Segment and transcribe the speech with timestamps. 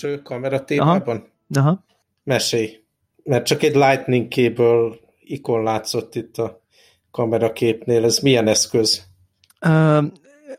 [0.00, 1.16] külső kamera témában?
[1.54, 1.66] Aha.
[1.68, 1.84] Aha.
[2.24, 2.82] Mesélj.
[3.24, 6.62] Mert csak egy lightning cable ikon látszott itt a
[7.10, 8.04] kameraképnél.
[8.04, 9.06] Ez milyen eszköz?
[9.66, 10.04] Uh,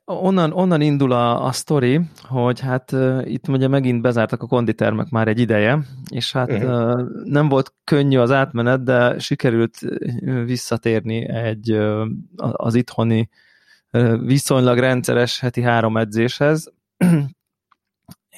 [0.05, 5.09] onnan, onnan indul a, a sztori, hogy hát uh, itt ugye megint bezártak a konditermek
[5.09, 5.79] már egy ideje,
[6.11, 6.71] és hát uh-huh.
[6.71, 9.77] uh, nem volt könnyű az átmenet, de sikerült
[10.45, 13.29] visszatérni egy uh, az itthoni
[13.91, 16.73] uh, viszonylag rendszeres heti három edzéshez,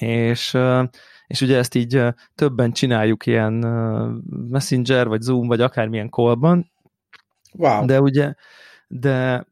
[0.02, 0.58] és
[1.26, 2.02] és ugye ezt így
[2.34, 3.52] többen csináljuk ilyen
[4.48, 6.72] Messenger, vagy Zoom, vagy akármilyen callban,
[7.52, 7.86] wow.
[7.86, 8.34] de ugye
[8.88, 9.46] de,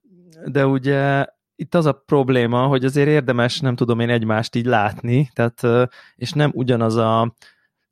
[0.44, 1.26] de ugye
[1.56, 6.32] itt az a probléma, hogy azért érdemes, nem tudom én, egymást így látni, tehát, és
[6.32, 7.34] nem ugyanaz a,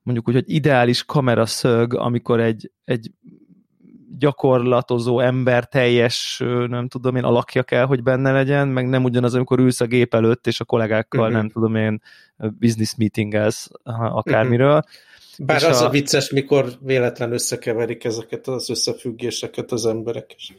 [0.02, 3.10] mondjuk úgy, hogy ideális kameraszög, amikor egy, egy
[4.18, 9.58] gyakorlatozó ember teljes, nem tudom én, alakja kell, hogy benne legyen, meg nem ugyanaz, amikor
[9.58, 11.36] ülsz a gép előtt, és a kollégákkal, uh-huh.
[11.36, 12.02] nem tudom én,
[12.36, 13.70] business meetingelsz
[14.12, 14.76] akármiről.
[14.76, 15.46] Uh-huh.
[15.46, 15.86] Bár az a...
[15.86, 20.52] a vicces, mikor véletlen összekeverik ezeket az összefüggéseket az emberek, és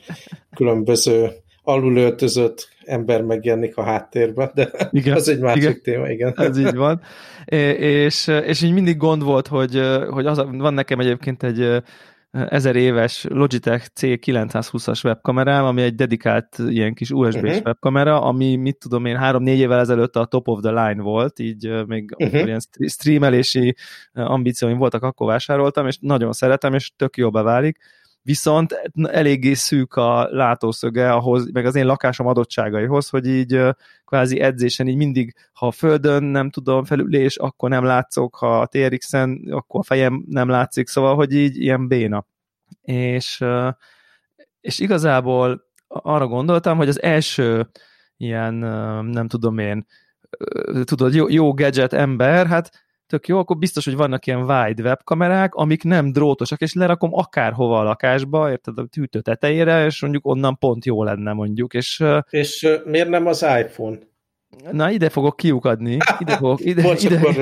[0.56, 1.32] különböző
[1.64, 6.34] alulöltözött ember megjelenik a háttérben, de igen, az egy másik igen, téma, igen.
[6.36, 7.02] Ez így van.
[7.46, 11.84] És, és így mindig gond volt, hogy, hogy az, van nekem egyébként egy
[12.32, 17.66] ezer éves Logitech C920-as webkamerám, ami egy dedikált ilyen kis USB-s uh-huh.
[17.66, 21.86] webkamera, ami mit tudom én, három-négy évvel ezelőtt a top of the line volt, így
[21.86, 22.46] még uh-huh.
[22.46, 23.76] ilyen streamelési
[24.14, 27.78] ambícióim voltak, akkor vásároltam, és nagyon szeretem, és tök jó beválik
[28.30, 33.62] viszont eléggé szűk a látószöge ahhoz, meg az én lakásom adottságaihoz, hogy így
[34.06, 38.66] kvázi edzésen így mindig, ha a földön nem tudom felülés, akkor nem látszok, ha a
[38.66, 42.26] TRX-en, akkor a fejem nem látszik, szóval, hogy így ilyen béna.
[42.82, 43.46] És,
[44.62, 47.70] és igazából arra gondoltam, hogy az első
[48.18, 48.54] ilyen,
[49.06, 49.86] nem tudom én,
[50.84, 52.72] tudod, jó, jó gadget ember, hát
[53.10, 57.80] tök jó, akkor biztos, hogy vannak ilyen wide webkamerák, amik nem drótosak, és lerakom akárhova
[57.80, 61.74] a lakásba, érted, a tűtő tetejére, és mondjuk onnan pont jó lenne mondjuk.
[61.74, 63.98] És, és miért nem az iPhone?
[64.72, 65.98] Na, ide fogok kiukadni.
[66.20, 67.36] Ide fogok, ide, Bocs, ide, akkor.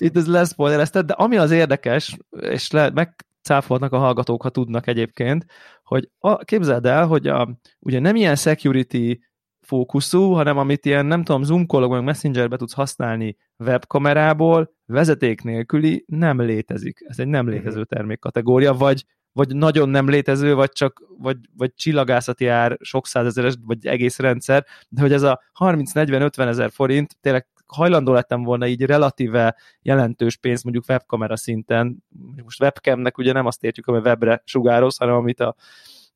[0.00, 5.46] Itt leszpoilerezted, de ami az érdekes, és le, megcáfolnak a hallgatók, ha tudnak egyébként,
[5.84, 9.18] hogy a, képzeld el, hogy a, ugye nem ilyen security
[9.62, 16.40] fókuszú, hanem amit ilyen, nem tudom, zoom meg messengerbe tudsz használni webkamerából, vezeték nélküli nem
[16.40, 17.04] létezik.
[17.06, 17.54] Ez egy nem mhm.
[17.54, 23.54] létező termékkategória, vagy, vagy nagyon nem létező, vagy csak vagy, vagy csillagászati ár sok százezeres,
[23.64, 28.82] vagy egész rendszer, de hogy ez a 30-40-50 ezer forint tényleg hajlandó lettem volna így
[28.82, 32.04] relatíve jelentős pénz mondjuk webkamera szinten,
[32.44, 35.54] most webcamnek ugye nem azt értjük, ami webre sugároz, hanem amit a,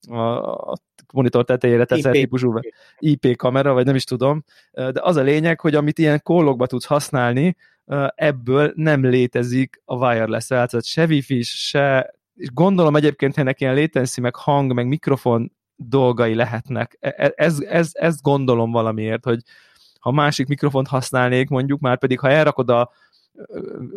[0.08, 0.76] a, a
[1.12, 2.20] monitor tetejére teszel IP.
[2.20, 2.58] típusú
[2.98, 6.86] IP kamera, vagy nem is tudom, de az a lényeg, hogy amit ilyen kólokba tudsz
[6.86, 7.56] használni,
[8.14, 13.74] ebből nem létezik a wireless tehát se wifi se, és gondolom egyébként, hogy ennek ilyen
[13.74, 16.96] latency, meg hang, meg mikrofon dolgai lehetnek.
[17.00, 19.40] E, e, ez, ez, ezt gondolom valamiért, hogy
[20.00, 22.90] ha másik mikrofont használnék, mondjuk már pedig, ha elrakod a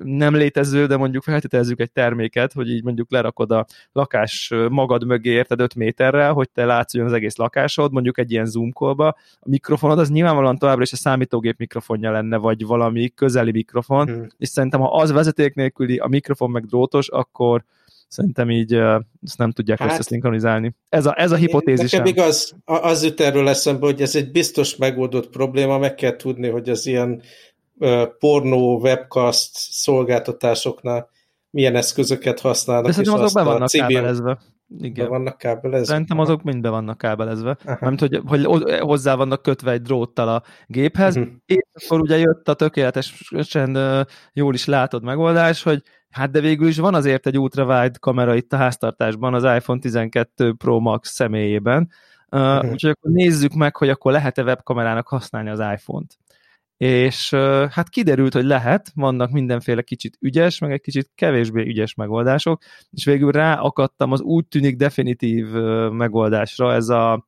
[0.03, 5.29] nem létező, de mondjuk feltételezzük egy terméket, hogy így mondjuk lerakod a lakás magad mögé
[5.29, 9.07] érted 5 méterrel, hogy te látszódjon az egész lakásod, mondjuk egy ilyen zoom callba.
[9.39, 14.27] A mikrofonod az nyilvánvalóan továbbra is a számítógép mikrofonja lenne, vagy valami közeli mikrofon, hmm.
[14.38, 17.63] és szerintem ha az vezeték nélküli, a mikrofon meg drótos, akkor
[18.09, 18.73] szerintem így
[19.23, 20.75] ezt nem tudják hát, összeszinkronizálni.
[20.89, 21.91] Ez a, ez a hipotézis.
[21.91, 26.47] Nekem igaz, az jut erről eszembe, hogy ez egy biztos megoldott probléma, meg kell tudni,
[26.47, 27.21] hogy az ilyen
[28.19, 31.09] pornó, webcast szolgáltatásoknál
[31.50, 32.85] milyen eszközöket használnak.
[32.85, 34.40] De szerintem azok be vannak kábelezve.
[34.78, 35.06] Igen.
[35.06, 35.85] Be vannak kábelezve?
[35.85, 37.57] Szerintem azok mind be vannak kábelezve.
[37.80, 41.33] Nem hogy, hogy hozzá vannak kötve egy dróttal a géphez, uh-huh.
[41.45, 43.77] és akkor ugye jött a tökéletesen
[44.33, 48.53] jól is látod megoldás, hogy hát de végül is van azért egy ultrawide kamera itt
[48.53, 51.89] a háztartásban az iPhone 12 Pro Max személyében,
[52.31, 52.71] uh-huh.
[52.71, 56.18] úgyhogy akkor nézzük meg, hogy akkor lehet-e webkamerának használni az iPhone-t
[56.79, 57.29] és
[57.69, 62.61] hát kiderült, hogy lehet, vannak mindenféle kicsit ügyes, meg egy kicsit kevésbé ügyes megoldások,
[62.91, 65.51] és végül ráakadtam az úgy tűnik definitív
[65.91, 67.27] megoldásra, ez a,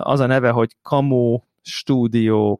[0.00, 2.58] az a neve, hogy Camo Studio,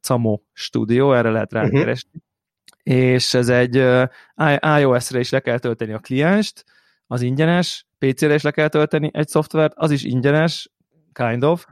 [0.00, 1.60] Camo Studio, erre lehet mhm.
[1.60, 2.22] rákeresni,
[2.84, 3.02] uh-huh.
[3.02, 3.74] és ez egy
[4.78, 6.64] iOS-re is le kell tölteni a klienst,
[7.06, 10.70] az ingyenes, PC-re is le kell tölteni egy szoftvert, az is ingyenes,
[11.12, 11.66] kind of,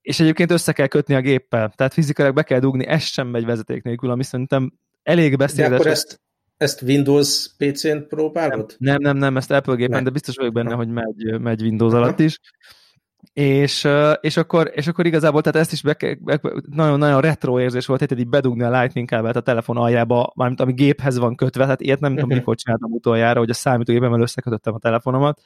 [0.00, 3.44] és egyébként össze kell kötni a géppel, tehát fizikailag be kell dugni, ez sem megy
[3.44, 4.72] vezeték nélkül, ami szerintem
[5.02, 5.68] elég beszédes.
[5.68, 6.20] De akkor ezt,
[6.56, 8.74] ezt Windows PC-n próbálod?
[8.78, 10.04] Nem, nem, nem, ezt Apple gépen, nem.
[10.04, 12.40] de biztos vagyok benne, hogy megy, megy Windows alatt is.
[13.32, 13.88] és,
[14.20, 15.96] és, akkor, és akkor igazából, tehát ezt is
[16.70, 20.72] nagyon-nagyon retro érzés volt, hogy így bedugni a Lightning kábelt a telefon aljába, mármint ami
[20.72, 24.78] géphez van kötve, tehát ilyet nem tudom, mikor csináltam utoljára, hogy a számítógépemmel összekötöttem a
[24.78, 25.40] telefonomat,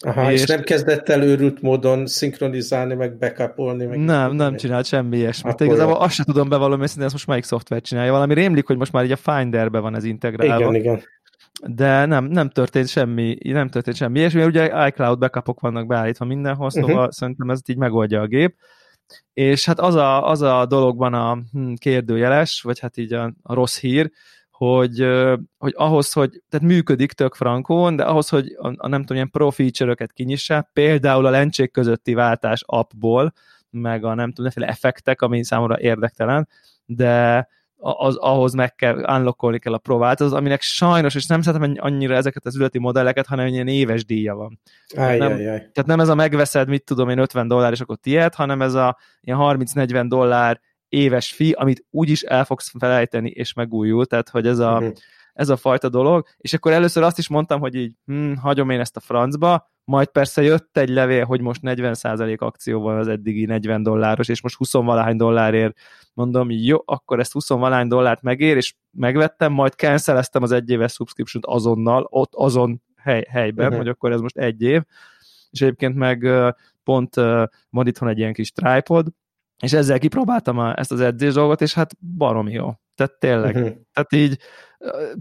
[0.00, 3.84] Aha, és, és nem kezdett el őrült módon szinkronizálni, meg backupolni?
[3.84, 5.52] Meg nem, nem csinált semmi ilyesmit.
[5.52, 8.12] Akkor igazából azt sem tudom bevallom őszintén, ezt most melyik szoftver csinálja.
[8.12, 10.60] Valami rémlik, hogy most már így a Finderbe van ez integrálva.
[10.60, 11.02] Igen, igen.
[11.66, 14.20] De nem, nem történt semmi, nem történt semmi.
[14.20, 17.10] És ugye iCloud backupok vannak beállítva mindenhol, szóval uh-huh.
[17.10, 18.54] szerintem ez így megoldja a gép.
[19.32, 23.54] És hát az a, az a dologban a hm, kérdőjeles, vagy hát így a, a
[23.54, 24.10] rossz hír,
[24.56, 25.06] hogy,
[25.58, 29.30] hogy ahhoz, hogy, tehát működik tök frankón, de ahhoz, hogy a, a nem tudom, ilyen
[29.30, 33.32] pro feature-öket kinyissa, például a lencsék közötti váltás appból,
[33.70, 36.48] meg a nem tudom, effektek, ami számomra érdektelen,
[36.86, 41.74] de az, ahhoz meg kell, unlockolni kell a Pro változat, aminek sajnos, és nem szeretem
[41.76, 44.60] annyira ezeket az üzleti modelleket, hanem ilyen éves díja van.
[44.96, 45.36] Áj, nem.
[45.36, 48.74] Tehát nem ez a megveszed, mit tudom én, 50 dollár, és akkor tiéd, hanem ez
[48.74, 54.46] a ilyen 30-40 dollár éves fi, amit úgyis el fogsz felejteni, és megújul, tehát hogy
[54.46, 54.92] ez a, uh-huh.
[55.32, 58.80] ez a fajta dolog, és akkor először azt is mondtam, hogy így, hm, hagyom én
[58.80, 63.44] ezt a francba, majd persze jött egy levél, hogy most 40% akció van az eddigi
[63.44, 65.78] 40 dolláros, és most 20 valány dollárért.
[66.14, 71.42] Mondom, jó, akkor ezt 20 valány dollárt megér, és megvettem, majd canceleztem az egyéves subscription
[71.46, 73.80] azonnal, ott azon hely, helyben, uh-huh.
[73.80, 74.82] hogy akkor ez most egy év,
[75.50, 76.28] és egyébként meg
[76.84, 77.14] pont
[77.70, 79.06] van itthon egy ilyen kis tripod,
[79.64, 82.72] és ezzel kipróbáltam a, ezt az edzés dolgot, és hát baromi jó.
[82.94, 83.54] Tehát tényleg.
[83.54, 83.76] Uh-huh.
[83.92, 84.38] Tehát így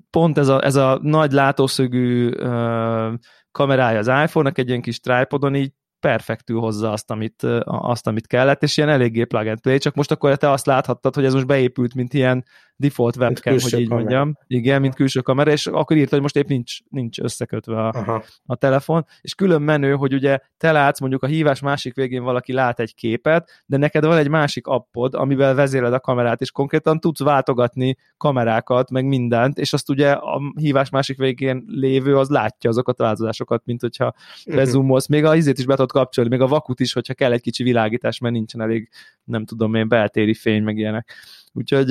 [0.10, 3.13] pont ez a, ez a nagy látószögű uh,
[3.51, 8.63] kamerája az iPhone-nak egy ilyen kis tripodon így perfektül hozza azt, amit, azt, amit kellett,
[8.63, 11.48] és ilyen eléggé plug and play, csak most akkor te azt láthattad, hogy ez most
[11.48, 12.45] beépült, mint ilyen
[12.83, 13.95] default webcam, hogy így kamera.
[13.95, 14.38] mondjam.
[14.47, 18.56] Igen, mint külső kamera, és akkor írta, hogy most épp nincs, nincs összekötve a, a
[18.56, 22.80] telefon, és külön menő, hogy ugye te látsz, mondjuk a hívás másik végén valaki lát
[22.80, 27.19] egy képet, de neked van egy másik appod, amivel vezéled a kamerát, és konkrétan tudsz
[27.19, 33.00] váltogatni kamerákat, meg mindent, és azt ugye a hívás másik végén lévő az látja azokat
[33.00, 34.13] a változásokat, mint hogyha
[34.45, 34.56] mhm.
[34.56, 35.07] bezumolsz.
[35.07, 37.63] Még a izét is be tudod kapcsolni, még a vakut is, hogyha kell egy kicsi
[37.63, 38.89] világítás, mert nincsen elég,
[39.24, 41.13] nem tudom én, beltéri fény, meg ilyenek.
[41.54, 41.88] Úgyhogy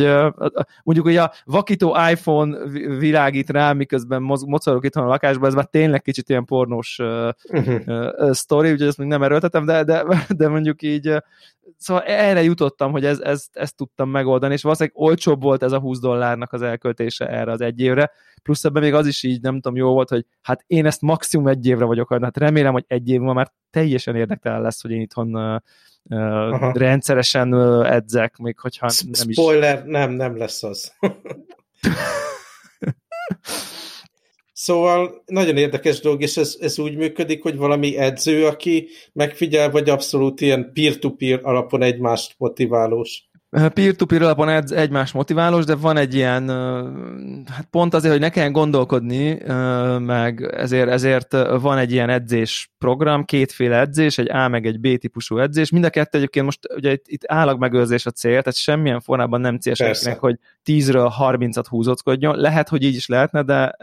[0.82, 2.59] mondjuk, hogy a vakító iPhone
[2.99, 6.99] világít rá, miközben mocorok itt a lakásban, ez már tényleg kicsit ilyen pornós
[7.49, 8.31] uh-huh.
[8.32, 10.05] sztori, úgyhogy ezt még nem erőltetem, de, de,
[10.38, 11.17] de mondjuk így
[11.76, 15.79] szóval erre jutottam, hogy ez, ez, ezt tudtam megoldani, és valószínűleg olcsóbb volt ez a
[15.79, 18.11] 20 dollárnak az elköltése erre az egy évre,
[18.43, 21.47] plusz ebben még az is így, nem tudom, jó volt, hogy hát én ezt maximum
[21.47, 25.62] egy évre vagyok, hát remélem, hogy egy év már teljesen érdektelen lesz, hogy én itthon
[26.08, 26.72] Aha.
[26.72, 27.54] rendszeresen
[27.84, 28.87] edzek, még hogyha
[29.19, 29.34] nem is...
[29.34, 30.93] Spoiler, nem, nem lesz az.
[34.52, 39.90] Szóval nagyon érdekes dolog, és ez, ez úgy működik, hogy valami edző, aki megfigyel, vagy
[39.90, 43.31] abszolút ilyen peer-to-peer -peer alapon egymást motiválós.
[43.75, 46.49] Peer-to-peer alapon edz egymás motiválós, de van egy ilyen,
[47.50, 49.38] hát pont azért, hogy ne kelljen gondolkodni,
[49.99, 54.99] meg ezért, ezért van egy ilyen edzés program, kétféle edzés, egy A meg egy B
[54.99, 55.71] típusú edzés.
[55.71, 59.59] Mind a kettő egyébként most ugye itt, itt állagmegőrzés a cél, tehát semmilyen formában nem
[59.59, 62.37] cél senkinek, hogy 10-ről 30-at húzóckodjon.
[62.37, 63.76] Lehet, hogy így is lehetne, de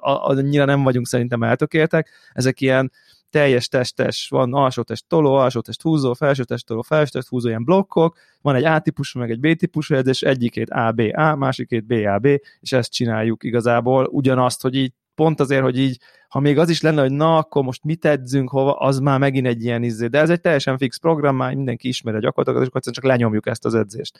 [0.00, 2.10] annyira nem vagyunk szerintem eltökéltek.
[2.32, 2.92] Ezek ilyen
[3.30, 7.48] teljes testes, van alsó test toló, alsó test húzó, felső test toló, felső test húzó,
[7.48, 12.26] ilyen blokkok, van egy A-típusú, meg egy B-típusú edzés, egyikét A-B-A, másikét B-A-B,
[12.60, 16.80] és ezt csináljuk igazából, ugyanazt, hogy így pont azért, hogy így, ha még az is
[16.80, 20.06] lenne, hogy na, akkor most mit edzünk hova, az már megint egy ilyen izé.
[20.06, 23.46] De ez egy teljesen fix program, már mindenki ismeri a gyakorlatokat, és akkor csak lenyomjuk
[23.46, 24.18] ezt az edzést.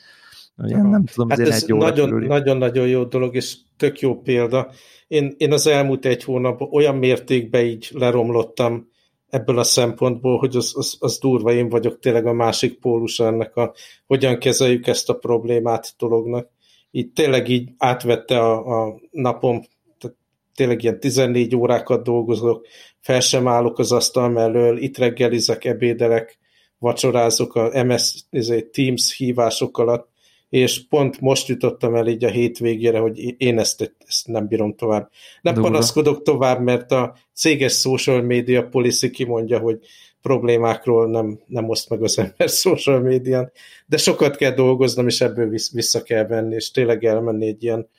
[0.65, 4.71] Ilyen, nem tudom, hát ez nagyon-nagyon jó dolog, és tök jó példa.
[5.07, 8.89] Én, én az elmúlt egy hónapban olyan mértékben így leromlottam
[9.29, 13.55] ebből a szempontból, hogy az, az, az durva, én vagyok tényleg a másik pólusa ennek
[13.55, 13.73] a,
[14.05, 16.49] hogyan kezeljük ezt a problémát dolognak.
[16.91, 19.61] Így tényleg így átvette a, a napom,
[19.99, 20.17] tehát
[20.55, 22.65] tényleg ilyen 14 órákat dolgozok,
[22.99, 26.37] fel sem állok az asztal mellől, itt reggelizek, ebédelek,
[26.79, 30.09] vacsorázok a MS izé, Teams hívások alatt,
[30.49, 35.09] és pont most jutottam el így a hétvégére, hogy én ezt, ezt nem bírom tovább.
[35.41, 35.69] Nem Durva.
[35.69, 39.79] panaszkodok tovább, mert a céges social media policy kimondja, hogy
[40.21, 43.51] problémákról nem, nem oszt meg az ember social médián,
[43.85, 47.89] de sokat kell dolgoznom, és ebből vissza kell venni, és tényleg elmenni egy ilyen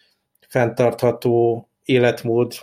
[0.48, 2.54] fenntartható életmód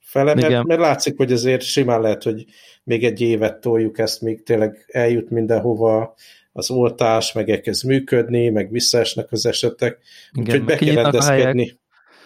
[0.00, 2.44] fele, mert, mert látszik, hogy azért simán lehet, hogy
[2.84, 6.14] még egy évet toljuk ezt, még tényleg eljut mindenhova
[6.52, 9.98] az oltás, meg elkezd működni, meg visszaesnek az esetek,
[10.32, 11.62] Igen, úgyhogy be kell rendezkedni.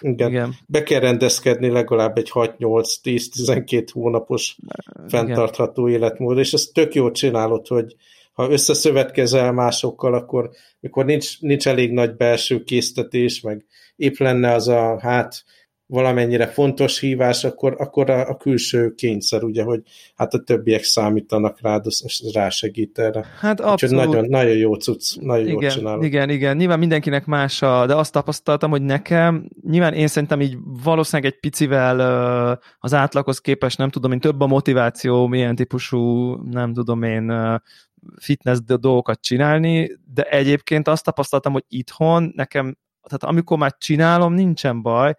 [0.00, 0.30] Igen.
[0.30, 0.54] Igen.
[0.66, 5.08] Be kell rendezkedni legalább egy 6-8-10-12 hónapos Igen.
[5.08, 7.96] fenntartható életmód, és ezt tök jól csinálod, hogy
[8.32, 13.64] ha összeszövetkezel másokkal, akkor mikor nincs, nincs elég nagy belső késztetés, meg
[13.96, 15.44] épp lenne az a hát
[15.86, 19.82] valamennyire fontos hívás, akkor, akkor a, a külső kényszer, ugye, hogy
[20.14, 23.26] hát a többiek számítanak rád, és rásegít erre.
[23.40, 24.04] Hát abszolút.
[24.04, 26.04] nagyon, nagyon jó cucc, nagyon igen, jól csinálod.
[26.04, 30.56] Igen, igen, nyilván mindenkinek más, a, de azt tapasztaltam, hogy nekem, nyilván én szerintem így
[30.82, 32.00] valószínűleg egy picivel
[32.78, 37.32] az átlaghoz képest, nem tudom én, több a motiváció, milyen típusú, nem tudom én,
[38.20, 44.82] fitness dolgokat csinálni, de egyébként azt tapasztaltam, hogy itthon nekem, tehát amikor már csinálom, nincsen
[44.82, 45.14] baj,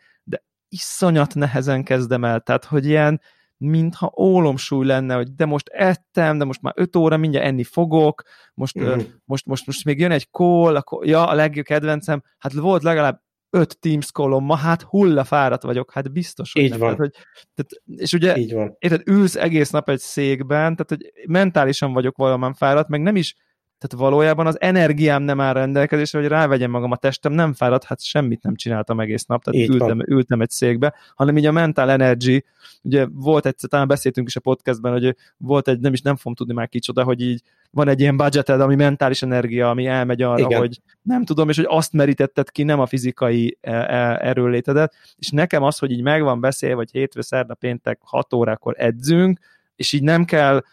[0.69, 3.21] iszonyat nehezen kezdem el, tehát hogy ilyen,
[3.57, 8.23] mintha ólomsúly lenne, hogy de most ettem, de most már öt óra, mindjárt enni fogok,
[8.53, 8.99] most, mm.
[9.25, 13.21] most, most, most még jön egy call, akkor, ja, a legjobb kedvencem, hát volt legalább
[13.49, 16.79] öt Teams callom ma, hát hullafáradt vagyok, hát biztos, hogy Így nem.
[16.79, 16.95] van.
[16.95, 17.23] Tehát, hogy,
[17.55, 18.75] tehát, és ugye, Így van.
[18.79, 23.35] érted, ülsz egész nap egy székben, tehát hogy mentálisan vagyok valamán fáradt, meg nem is
[23.79, 28.03] tehát valójában az energiám nem áll rendelkezésre, hogy rávegyem magam a testem, nem fáradt, hát
[28.03, 32.45] semmit nem csináltam egész nap, tehát ültem, ültem egy székbe, hanem így a mental energy,
[32.83, 36.33] ugye volt egy, talán beszéltünk is a podcastben, hogy volt egy, nem is nem fogom
[36.33, 37.41] tudni már kicsoda, hogy így
[37.71, 40.59] van egy ilyen budgeted, ami mentális energia, ami elmegy arra, Igen.
[40.59, 45.29] hogy nem tudom, és hogy azt merítetted ki, nem a fizikai e, e, erőlétedet, és
[45.29, 49.39] nekem az, hogy így megvan beszél, vagy hétfő, szerda, péntek, 6 órakor edzünk,
[49.75, 50.63] és így nem kell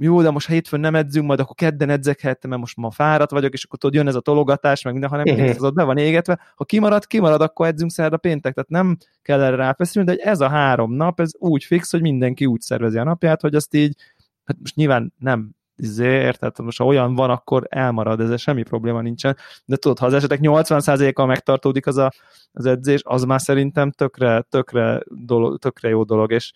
[0.00, 3.30] jó, de most hétfőn nem edzünk, majd akkor kedden edzek helyette, mert most ma fáradt
[3.30, 5.48] vagyok, és akkor tudod, jön ez a tologatás, meg minden, hanem uh-huh.
[5.48, 6.38] az ott be van égetve.
[6.54, 10.48] Ha kimarad, kimarad, akkor edzünk szerda péntek, tehát nem kell erre ráfeszülni, de ez a
[10.48, 13.96] három nap, ez úgy fix, hogy mindenki úgy szervezi a napját, hogy azt így,
[14.44, 19.00] hát most nyilván nem izé, tehát most ha olyan van, akkor elmarad, ez semmi probléma
[19.00, 22.12] nincsen, de tudod, ha az esetek 80%-kal megtartódik az a,
[22.52, 26.52] az edzés, az már szerintem tökre, tökre, dolog, tökre jó dolog, és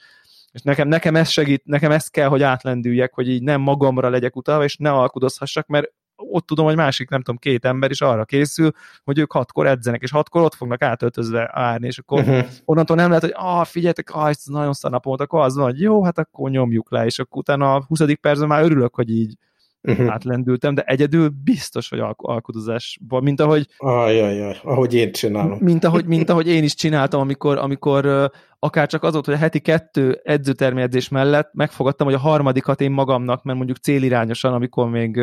[0.53, 4.37] és nekem, nekem ez segít, nekem ezt kell, hogy átlendüljek, hogy így nem magamra legyek
[4.37, 8.25] utalva, és ne alkudozhassak, mert ott tudom, hogy másik, nem tudom, két ember is arra
[8.25, 8.71] készül,
[9.05, 12.47] hogy ők hatkor edzenek, és hatkor ott fognak átöltözve állni, és akkor uh-huh.
[12.65, 15.81] onnantól nem lehet, hogy ah, figyeljetek, ah, ez nagyon szar napot, akkor az van, hogy
[15.81, 18.01] jó, hát akkor nyomjuk le, és akkor utána a 20.
[18.21, 19.37] percben már örülök, hogy így
[19.83, 20.11] uh-huh.
[20.11, 23.67] átlendültem, de egyedül biztos, hogy alk- alkudozásban, mint ahogy...
[23.77, 25.59] Ajajaj, ahogy én csinálom.
[25.61, 29.39] Mint ahogy, mint ahogy én is csináltam, amikor, amikor akár csak az volt, hogy a
[29.39, 35.21] heti kettő edzőtermédzés mellett megfogadtam, hogy a harmadikat én magamnak, mert mondjuk célirányosan, amikor még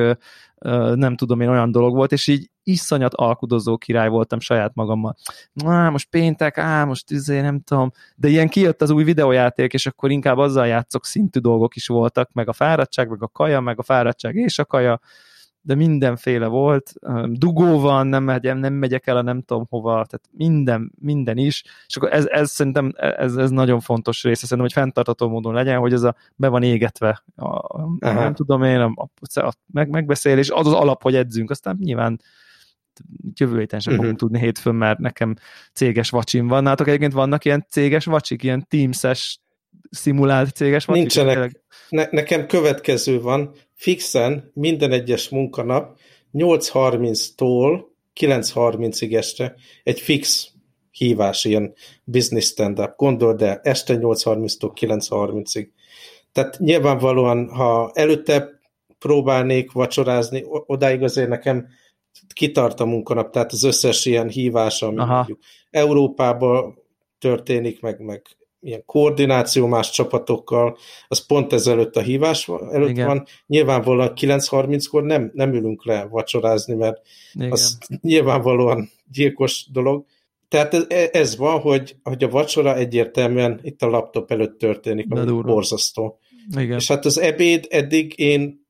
[0.94, 5.16] nem tudom én olyan dolog volt, és így iszonyat alkudozó király voltam saját magammal.
[5.66, 9.86] Á, most péntek, á, most izé, nem tudom, de ilyen kijött az új videójáték, és
[9.86, 13.80] akkor inkább azzal játszok szintű dolgok is voltak, meg a fáradtság, meg a kaja, meg
[13.80, 15.00] a fáradtság és a kaja,
[15.62, 16.94] de mindenféle volt.
[17.26, 21.64] Dugó van, nem, megyem, nem megyek el a nem tudom hova, tehát minden, minden is.
[21.88, 25.80] És akkor ez, ez szerintem ez, ez nagyon fontos része, szerintem, hogy fenntartató módon legyen,
[25.80, 29.90] hogy ez a, be van égetve, a, a, nem tudom én, a, a, a meg,
[29.90, 32.22] megbeszélés, az az alap, hogy edzünk, aztán nyilván
[33.34, 34.06] jövő héten sem uh-huh.
[34.06, 35.36] fogunk tudni hétfőn, mert nekem
[35.74, 36.64] céges vacsim van.
[36.64, 39.40] Nátok egyébként vannak ilyen céges vacsik, ilyen Teams-es
[39.90, 41.02] szimulált céges vacsik?
[41.02, 41.62] Nincsenek.
[41.90, 45.98] Ne, nekem következő van, fixen minden egyes munkanap
[46.34, 47.82] 8.30-tól
[48.20, 50.52] 9.30-ig este egy fix
[50.92, 52.96] hívás, ilyen business stand-up.
[52.96, 55.68] Gondold el, este 8.30-tól 9.30-ig.
[56.32, 58.60] Tehát nyilvánvalóan, ha előtte
[59.00, 61.68] próbálnék vacsorázni, odáig azért nekem
[62.34, 65.16] kitart a munkanap, tehát az összes ilyen hívás, ami Aha.
[65.16, 66.78] mondjuk Európában
[67.20, 68.22] történik, meg, meg
[68.62, 73.08] ilyen koordináció más csapatokkal, az pont ezelőtt a hívás előtt Igen.
[73.08, 73.26] van.
[73.48, 77.02] Nyilvánvalóan 9.30-kor nem, nem ülünk le vacsorázni, mert
[77.34, 77.52] Igen.
[77.52, 80.06] az nyilvánvalóan gyilkos dolog.
[80.48, 85.42] Tehát ez, ez van, hogy, hogy a vacsora egyértelműen itt a laptop előtt történik, ami
[85.42, 86.20] borzasztó.
[86.58, 86.78] Igen.
[86.78, 88.68] És hát az ebéd eddig én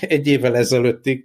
[0.00, 1.24] egy évvel ezelőttig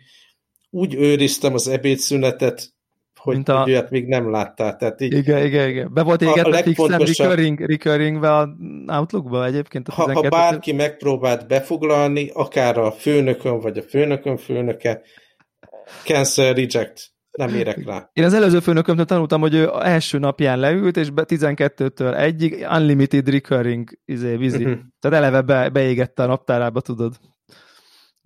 [0.72, 2.74] úgy őriztem az ebédszünetet,
[3.20, 3.64] hogy, Mint a...
[3.64, 4.76] olyat még nem láttál.
[4.76, 5.94] Tehát így igen, igen, igen.
[5.94, 8.50] Be volt égetve fixen recurring, recurringbe a
[8.88, 9.88] Outlookba egyébként?
[9.88, 15.02] A ha, ha bárki megpróbált befoglalni, akár a főnökön, vagy a főnökön főnöke,
[16.04, 17.10] cancel, reject.
[17.32, 18.10] Nem érek rá.
[18.14, 23.90] Én az előző főnökömtől tanultam, hogy ő első napján leült, és 12-től egyig unlimited recurring
[24.06, 24.64] izé, vízi.
[24.64, 24.80] Uh-huh.
[25.00, 27.16] Tehát eleve be, beégette a naptárába, tudod.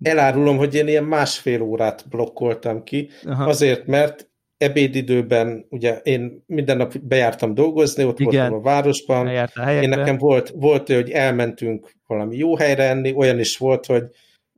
[0.02, 3.44] Elárulom, hogy én ilyen másfél órát blokkoltam ki, Aha.
[3.44, 8.50] azért, mert ebédidőben, ugye én minden nap bejártam dolgozni, ott Igen.
[8.50, 9.28] voltam a városban.
[9.82, 14.04] Én nekem volt, volt, hogy elmentünk valami jó helyre enni, olyan is volt, hogy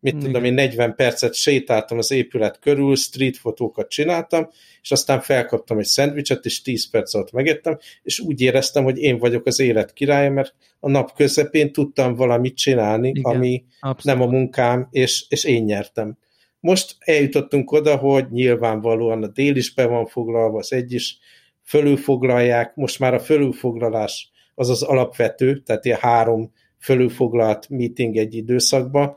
[0.01, 0.25] mit Igen.
[0.25, 4.49] tudom én, 40 percet sétáltam az épület körül, street fotókat csináltam,
[4.83, 9.19] és aztán felkaptam egy szendvicset, és 10 perc alatt megettem, és úgy éreztem, hogy én
[9.19, 14.19] vagyok az élet királya, mert a nap közepén tudtam valamit csinálni, Igen, ami abszolút.
[14.19, 16.19] nem a munkám, és, és én nyertem.
[16.61, 21.19] Most eljutottunk oda, hogy nyilvánvalóan a dél is be van foglalva, az egy is
[21.65, 29.17] fölülfoglalják, most már a fölülfoglalás az az alapvető, tehát ilyen három fölülfoglalt meeting egy időszakban,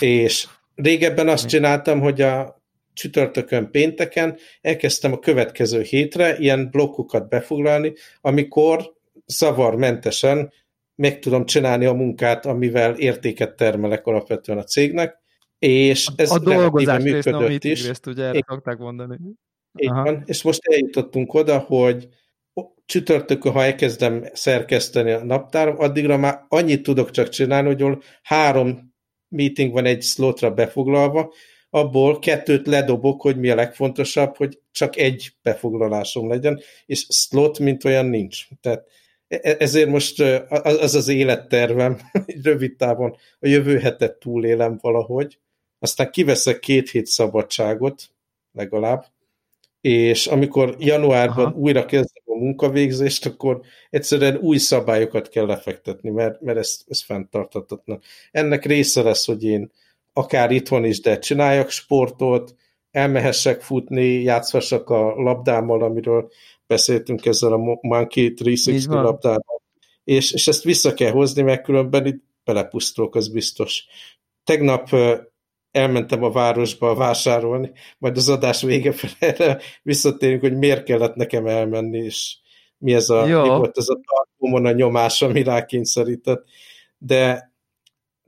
[0.00, 7.92] és régebben azt csináltam, hogy a csütörtökön, pénteken elkezdtem a következő hétre ilyen blokkokat befoglalni,
[8.20, 8.92] amikor
[9.26, 10.52] zavarmentesen
[10.94, 15.18] meg tudom csinálni a munkát, amivel értéket termelek alapvetően a cégnek,
[15.58, 17.86] és ez a dolgozás működött részt, is.
[17.86, 19.16] Részt, ugye erre szokták mondani.
[19.72, 22.08] Igen, és most eljutottunk oda, hogy
[22.86, 28.89] csütörtökön, ha elkezdem szerkeszteni a naptáram, addigra már annyit tudok csak csinálni, hogy három
[29.30, 31.32] meeting van egy slotra befoglalva,
[31.70, 37.84] abból kettőt ledobok, hogy mi a legfontosabb, hogy csak egy befoglalásom legyen, és slot, mint
[37.84, 38.48] olyan nincs.
[38.60, 38.84] Tehát
[39.28, 40.20] e-, e-, ezért most
[40.62, 42.00] az az élettervem,
[42.42, 45.38] rövid távon a jövő hetet túlélem valahogy,
[45.78, 48.10] aztán kiveszek két hét szabadságot,
[48.52, 49.06] legalább,
[49.80, 51.56] és amikor januárban Aha.
[51.56, 58.00] újra kezdem munkavégzést, akkor egyszerűen új szabályokat kell lefektetni, mert, mert ez, ez fenntartatatlan.
[58.30, 59.70] Ennek része lesz, hogy én
[60.12, 62.54] akár itthon is, de csináljak sportot,
[62.90, 66.30] elmehessek futni, játszhassak a labdámmal, amiről
[66.66, 69.62] beszéltünk ezzel a Monkey 360 labdával,
[70.04, 73.84] és, és ezt vissza kell hozni, mert különben itt belepusztulok, az biztos.
[74.44, 74.88] Tegnap
[75.70, 81.98] elmentem a városba vásárolni, majd az adás vége felé visszatérünk, hogy miért kellett nekem elmenni,
[81.98, 82.36] és
[82.78, 86.44] mi ez a, mi volt ez a tartómon a nyomás, ami rákényszerített.
[86.98, 87.52] De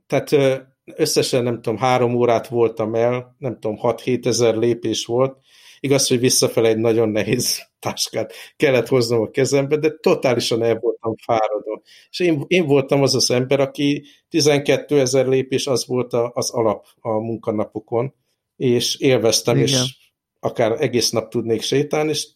[0.07, 0.63] tehát
[0.95, 5.37] összesen nem tudom, három órát voltam el, nem tudom, 6-7 ezer lépés volt,
[5.83, 11.15] Igaz, hogy visszafele egy nagyon nehéz táskát kellett hoznom a kezembe, de totálisan el voltam
[11.15, 11.81] fáradva.
[12.09, 16.51] És én, én voltam az az ember, aki 12 ezer lépés az volt a, az
[16.51, 18.13] alap a munkanapokon,
[18.55, 19.67] és élveztem, Igen.
[19.67, 19.95] és
[20.39, 22.27] akár egész nap tudnék sétálni, és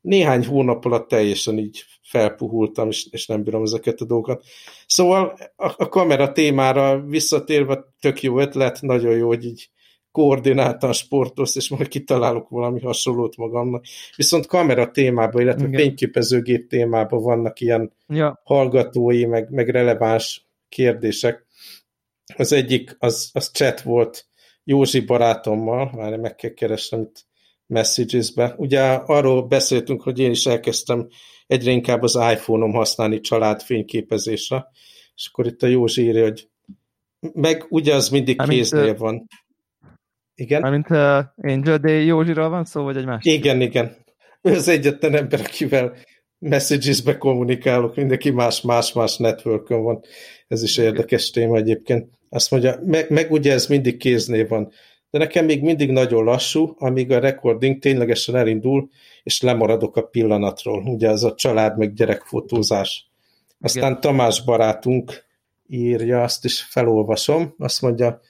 [0.00, 4.44] néhány hónap alatt teljesen így felpuhultam, és, és nem bírom ezeket a dolgokat.
[4.86, 9.68] Szóval a, a kamera témára visszatérve tök jó ötlet, nagyon jó, hogy így
[10.14, 13.84] koordináltan sportolsz, és majd kitalálok valami hasonlót magamnak.
[14.16, 15.80] Viszont kamera témában, illetve Igen.
[15.80, 18.40] fényképezőgép témában vannak ilyen ja.
[18.44, 21.46] hallgatói, meg, meg releváns kérdések.
[22.36, 24.26] Az egyik, az, az chat volt
[24.64, 27.26] Józsi barátommal, már meg kell keresnem itt
[27.66, 28.54] messages-be.
[28.56, 31.08] Ugye arról beszéltünk, hogy én is elkezdtem
[31.46, 34.66] egyre inkább az iPhone-om használni család fényképezésre,
[35.14, 36.48] és akkor itt a Józsi írja, hogy
[37.32, 39.26] meg ugye az mindig kéznél van.
[40.34, 40.60] Igen.
[40.60, 43.32] Mármint uh, Angel Day Józsiról van szó, vagy egy másik?
[43.32, 43.96] Igen, igen.
[44.42, 45.96] Ő az egyetlen ember, akivel
[46.38, 50.00] messages-be kommunikálok, mindenki más-más-más networkön van.
[50.48, 52.08] Ez is érdekes téma egyébként.
[52.28, 54.72] Azt mondja, meg, meg ugye ez mindig kéznév van,
[55.10, 58.88] de nekem még mindig nagyon lassú, amíg a recording ténylegesen elindul,
[59.22, 60.82] és lemaradok a pillanatról.
[60.82, 63.10] Ugye ez a család meg gyerekfotózás.
[63.60, 64.00] Aztán Igen.
[64.00, 65.24] Tamás barátunk
[65.66, 68.20] írja, azt is felolvasom, azt mondja,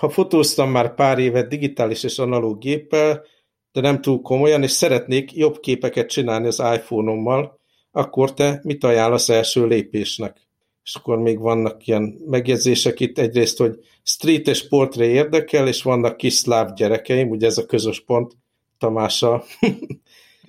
[0.00, 3.24] ha fotóztam már pár évet digitális és analóg géppel,
[3.72, 7.58] de nem túl komolyan, és szeretnék jobb képeket csinálni az iPhone-ommal,
[7.90, 10.48] akkor te mit ajánlasz első lépésnek?
[10.84, 16.16] És akkor még vannak ilyen megjegyzések itt egyrészt, hogy street és portré érdekel, és vannak
[16.16, 18.36] kis szláv gyerekeim, ugye ez a közös pont
[18.78, 19.44] Tamása.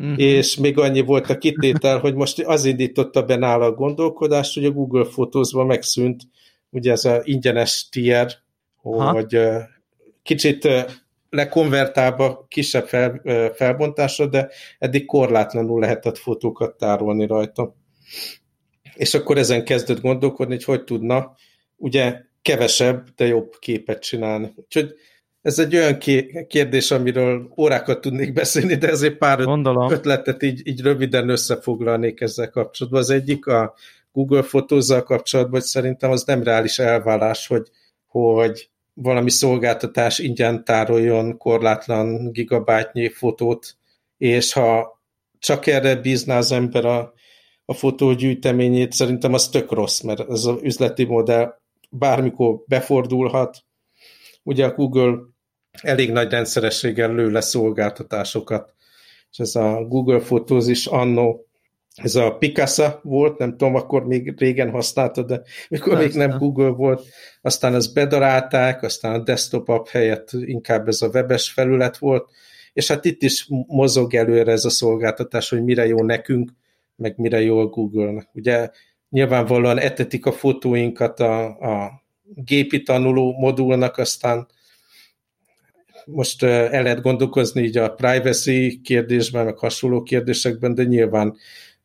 [0.04, 0.14] Mm-hmm.
[0.38, 4.66] és még annyi volt a kitétel, hogy most az indította be nála a gondolkodást, hogy
[4.66, 6.22] a Google fotózva megszűnt
[6.70, 8.32] ugye ez a ingyenes tier
[8.82, 9.68] hogy ha.
[10.24, 10.68] kicsit
[11.30, 13.22] lekonvertálva kisebb fel,
[13.54, 17.76] felbontásra, de eddig korlátlanul lehetett fotókat tárolni rajta.
[18.96, 21.36] És akkor ezen kezdett gondolkodni, hogy hogy tudna
[21.76, 24.54] ugye kevesebb, de jobb képet csinálni.
[24.56, 24.96] Úgyhogy
[25.42, 25.98] ez egy olyan
[26.48, 29.92] kérdés, amiről órákat tudnék beszélni, de ezért pár Gondolom.
[29.92, 33.02] ötletet így, így röviden összefoglalnék ezzel kapcsolatban.
[33.02, 33.74] Az egyik a
[34.12, 37.70] Google fotózzal kapcsolatban, hogy szerintem az nem reális elvállás, hogy,
[38.08, 43.76] hogy valami szolgáltatás ingyen tároljon korlátlan gigabájtnyi fotót,
[44.18, 45.02] és ha
[45.40, 47.14] csak erre bízná az ember a,
[47.66, 53.64] a fotógyűjteményét, szerintem az tök rossz, mert ez az üzleti modell bármikor befordulhat.
[54.44, 55.18] Ugye a Google
[55.82, 58.74] elég nagy rendszerességgel lő le szolgáltatásokat,
[59.32, 61.46] és ez a Google Photos is annó
[61.96, 66.08] ez a Picasa volt, nem tudom, akkor még régen használtad, de mikor Persze.
[66.08, 67.06] még nem Google volt,
[67.42, 72.30] aztán ezt bedarálták, aztán a desktop app helyett inkább ez a webes felület volt,
[72.74, 76.52] és hát itt is mozog előre ez a szolgáltatás, hogy mire jó nekünk,
[76.96, 78.30] meg mire jó a Google-nek.
[78.34, 78.70] Ugye
[79.10, 82.04] nyilvánvalóan etetik a fotóinkat a, a
[82.36, 84.48] gépi tanuló modulnak, aztán
[86.06, 91.36] most el lehet gondolkozni így a privacy kérdésben, meg hasonló kérdésekben, de nyilván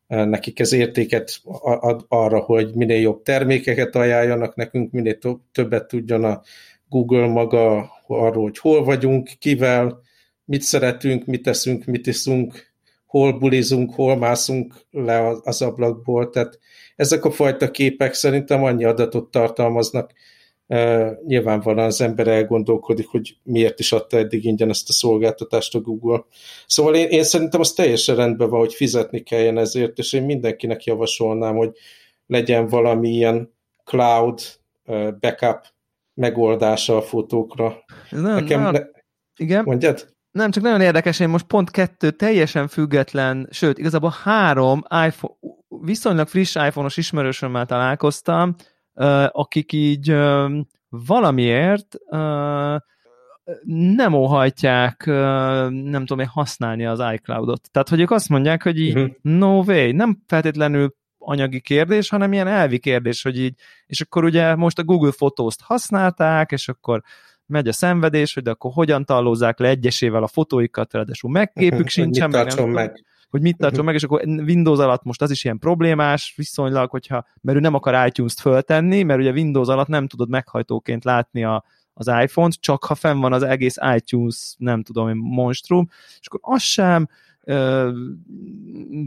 [0.07, 5.17] nekik ez értéket ad arra, hogy minél jobb termékeket ajánljanak nekünk, minél
[5.51, 6.41] többet tudjon a
[6.89, 10.01] Google maga arról, hogy hol vagyunk, kivel,
[10.45, 12.73] mit szeretünk, mit teszünk, mit iszunk,
[13.05, 16.29] hol bulizunk, hol mászunk le az ablakból.
[16.29, 16.59] Tehát
[16.95, 20.11] ezek a fajta képek szerintem annyi adatot tartalmaznak,
[21.25, 26.25] nyilvánvalóan az ember elgondolkodik, hogy miért is adta eddig ingyen ezt a szolgáltatást a Google.
[26.65, 30.83] Szóval én, én szerintem az teljesen rendben van, hogy fizetni kelljen ezért, és én mindenkinek
[30.83, 31.71] javasolnám, hogy
[32.25, 33.53] legyen valami ilyen
[33.83, 34.39] cloud
[35.19, 35.65] backup
[36.13, 37.83] megoldása a fotókra.
[38.09, 38.89] Nagyon, Nekem nagyon, le...
[39.35, 39.63] Igen?
[39.63, 40.15] Mondjad?
[40.31, 45.33] Nem, csak nagyon érdekes, én most pont kettő teljesen független, sőt, igazából három iPhone,
[45.67, 48.55] viszonylag friss iPhone-os ismerősömmel találkoztam,
[49.31, 50.15] akik így
[50.89, 51.97] valamiért
[53.95, 57.71] nem óhajtják, nem tudom én, használni az iCloud-ot.
[57.71, 59.15] Tehát, hogy ők azt mondják, hogy így uh-huh.
[59.21, 63.53] no way, nem feltétlenül anyagi kérdés, hanem ilyen elvi kérdés, hogy így,
[63.85, 67.01] és akkor ugye most a Google Photos-t használták, és akkor
[67.45, 72.29] megy a szenvedés, hogy de akkor hogyan tallózzák le egyesével a fotóikat, ráadásul megképük sincsen,
[72.29, 76.33] meg meg hogy mit tartson meg, és akkor Windows alatt most az is ilyen problémás,
[76.35, 81.03] viszonylag, hogyha, mert ő nem akar iTunes-t föltenni, mert ugye Windows alatt nem tudod meghajtóként
[81.03, 81.63] látni a,
[81.93, 85.87] az iPhone-t, csak ha fenn van az egész iTunes, nem tudom én, monstrum,
[86.19, 87.07] és akkor az sem,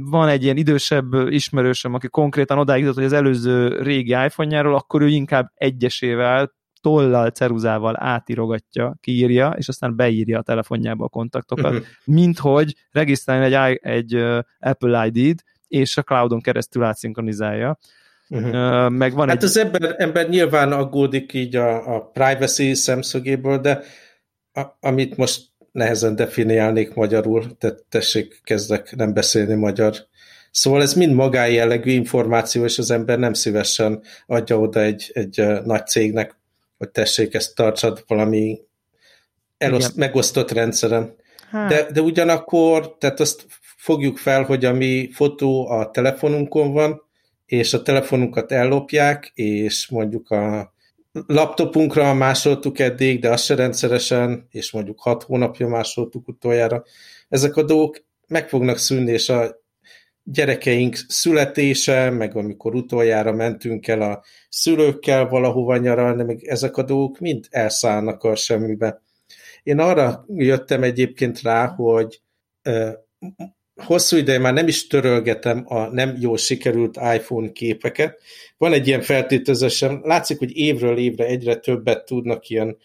[0.04, 5.02] van egy ilyen idősebb ismerősöm, aki konkrétan odáig jutott, hogy az előző régi iPhone-járól, akkor
[5.02, 11.86] ő inkább egyesével tollal, ceruzával átirogatja, kiírja, és aztán beírja a telefonjába a kontaktokat, uh-huh.
[12.04, 14.14] mint hogy regisztrálni egy, egy
[14.58, 17.78] Apple ID-t, és a cloudon keresztül átszinkronizálja.
[18.28, 18.90] Uh-huh.
[18.90, 19.44] Meg van hát egy...
[19.44, 23.82] az ember, ember nyilván aggódik így a, a privacy szemszögéből, de
[24.52, 29.94] a, amit most nehezen definiálnék magyarul, tehát tessék, kezdek nem beszélni magyar.
[30.50, 35.86] Szóval ez mind magájellegű információ, és az ember nem szívesen adja oda egy, egy nagy
[35.86, 36.39] cégnek,
[36.80, 38.58] hogy tessék, ezt tartsad valami
[39.58, 41.14] eloszt, megosztott rendszeren.
[41.50, 41.68] Hát.
[41.68, 47.02] De, de ugyanakkor, tehát azt fogjuk fel, hogy a mi fotó a telefonunkon van,
[47.46, 50.72] és a telefonunkat ellopják, és mondjuk a
[51.26, 56.84] laptopunkra másoltuk eddig, de azt se rendszeresen, és mondjuk hat hónapja másoltuk utoljára.
[57.28, 59.59] Ezek a dolgok meg fognak szűnni, és a
[60.24, 67.18] gyerekeink születése, meg amikor utoljára mentünk el a szülőkkel valahova nyaralni, meg ezek a dolgok
[67.18, 69.02] mind elszállnak a semmibe.
[69.62, 72.20] Én arra jöttem egyébként rá, hogy
[72.64, 72.92] uh,
[73.84, 78.20] hosszú ideje már nem is törölgetem a nem jól sikerült iPhone képeket.
[78.58, 82.76] Van egy ilyen feltételezésem, látszik, hogy évről évre egyre többet tudnak ilyen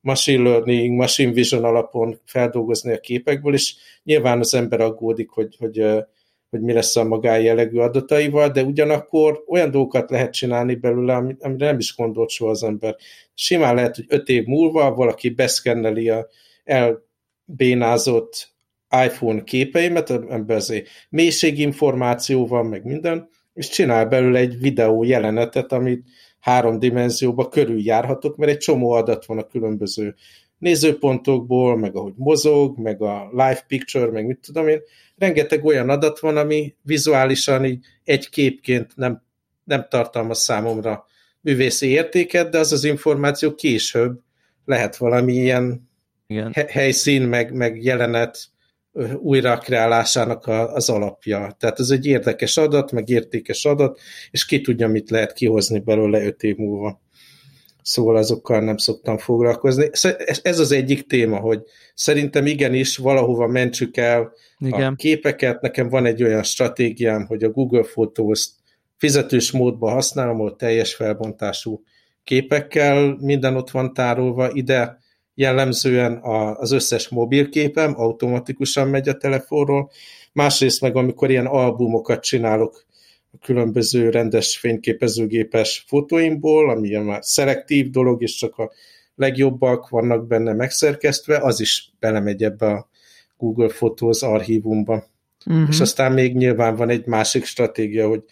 [0.00, 5.84] machine learning, machine vision alapon feldolgozni a képekből, és nyilván az ember aggódik, hogy, hogy
[6.54, 11.36] hogy mi lesz a magájellegű adataival, de ugyanakkor olyan dolgokat lehet csinálni belőle, amire
[11.66, 12.96] nem is gondolt soha az ember.
[13.34, 16.26] Simán lehet, hogy öt év múlva valaki beszkenneli a
[16.64, 18.52] elbénázott
[19.04, 26.06] iPhone képeimet, ebben azért mélységinformáció van, meg minden, és csinál belőle egy videó jelenetet, amit
[26.40, 30.14] három dimenzióba körüljárhatok, mert egy csomó adat van a különböző
[30.58, 34.80] nézőpontokból, meg ahogy mozog, meg a live picture, meg mit tudom én,
[35.16, 39.22] rengeteg olyan adat van, ami vizuálisan így egy képként nem,
[39.64, 41.06] nem tartalmaz számomra
[41.40, 44.20] művészi értéket, de az az információ később
[44.64, 45.90] lehet valami ilyen
[46.26, 46.52] Igen.
[46.68, 48.38] helyszín, meg, meg jelenet
[49.14, 51.56] újra kreálásának a, az alapja.
[51.58, 54.00] Tehát ez egy érdekes adat, meg értékes adat,
[54.30, 57.02] és ki tudja, mit lehet kihozni belőle öt év múlva
[57.84, 59.90] szóval azokkal nem szoktam foglalkozni.
[60.42, 61.62] Ez az egyik téma, hogy
[61.94, 64.92] szerintem igenis valahova mentsük el Igen.
[64.92, 65.60] a képeket.
[65.60, 68.46] Nekem van egy olyan stratégiám, hogy a Google Photos
[68.96, 71.82] fizetős módban használom, ahol teljes felbontású
[72.24, 74.98] képekkel minden ott van tárolva, ide
[75.34, 76.20] jellemzően
[76.56, 79.90] az összes mobilképem automatikusan megy a telefonról,
[80.32, 82.84] másrészt meg amikor ilyen albumokat csinálok
[83.42, 88.70] különböző rendes fényképezőgépes fotóimból, ami már szelektív dolog, és csak a
[89.14, 92.88] legjobbak vannak benne megszerkesztve, az is belemegy ebbe a
[93.36, 95.04] Google Photos archívumba.
[95.46, 95.68] uh-huh.
[95.68, 98.22] és aztán még nyilván van egy másik stratégia, hogy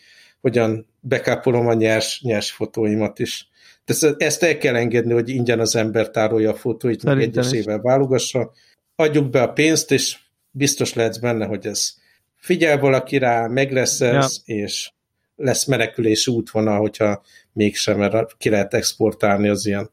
[0.41, 3.51] hogyan bekápolom a nyers, nyers fotóimat is.
[3.85, 8.53] De ezt el kell engedni, hogy ingyen az ember tárolja a fotóit, meg egyesével válogassa.
[8.97, 10.19] Adjuk be a pénzt, és
[10.51, 11.95] biztos lehetsz benne, hogy ez
[12.43, 14.55] figyel valaki rá, meg lesz ez, ja.
[14.57, 14.91] és
[15.37, 19.91] lesz menekülési útvonal, hogyha mégsem, mert ki lehet exportálni az ilyen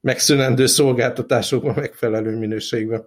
[0.00, 3.04] megszűnendő szolgáltatásokban megfelelő minőségben.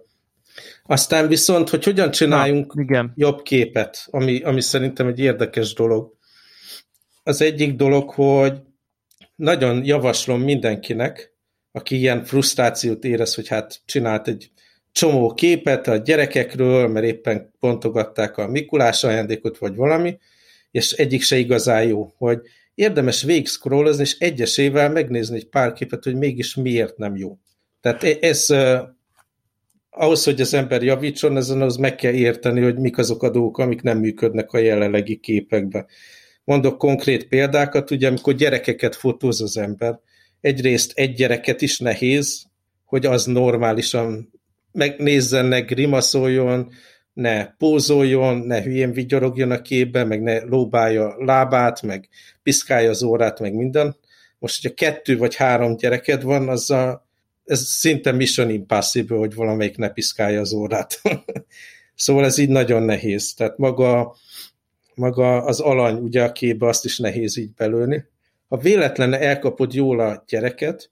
[0.84, 3.12] Aztán viszont, hogy hogyan csináljunk Na, igen.
[3.16, 6.14] jobb képet, ami, ami szerintem egy érdekes dolog.
[7.22, 8.60] Az egyik dolog, hogy
[9.36, 11.32] nagyon javaslom mindenkinek,
[11.72, 14.50] aki ilyen frusztrációt érez, hogy hát csinált egy
[14.92, 20.18] csomó képet a gyerekekről, mert éppen pontogatták a Mikulás ajándékot, vagy valami,
[20.70, 22.40] és egyik se igazán jó, hogy
[22.74, 27.38] érdemes végig scrollozni, és egyesével megnézni egy pár képet, hogy mégis miért nem jó.
[27.80, 28.46] Tehát e- ez
[29.90, 33.58] ahhoz, hogy az ember javítson, ezen az meg kell érteni, hogy mik azok a dolgok,
[33.58, 35.86] amik nem működnek a jelenlegi képekben.
[36.44, 40.00] Mondok konkrét példákat, ugye amikor gyerekeket fotóz az ember,
[40.40, 42.46] egyrészt egy gyereket is nehéz,
[42.84, 44.31] hogy az normálisan
[44.72, 46.70] megnézzen, ne grimaszoljon,
[47.12, 52.08] ne pózoljon, ne hülyén vigyorogjon a képbe, meg ne lóbálja lábát, meg
[52.42, 53.96] piszkálja az órát, meg minden.
[54.38, 57.06] Most, hogyha kettő vagy három gyereked van, azzal
[57.44, 61.00] ez szinte mission impossible, hogy valamelyik ne piszkálja az órát.
[61.94, 63.34] szóval ez így nagyon nehéz.
[63.34, 64.16] Tehát maga,
[64.94, 68.04] maga az alany ugye a képbe azt is nehéz így belőni.
[68.48, 70.91] Ha véletlenül elkapod jól a gyereket,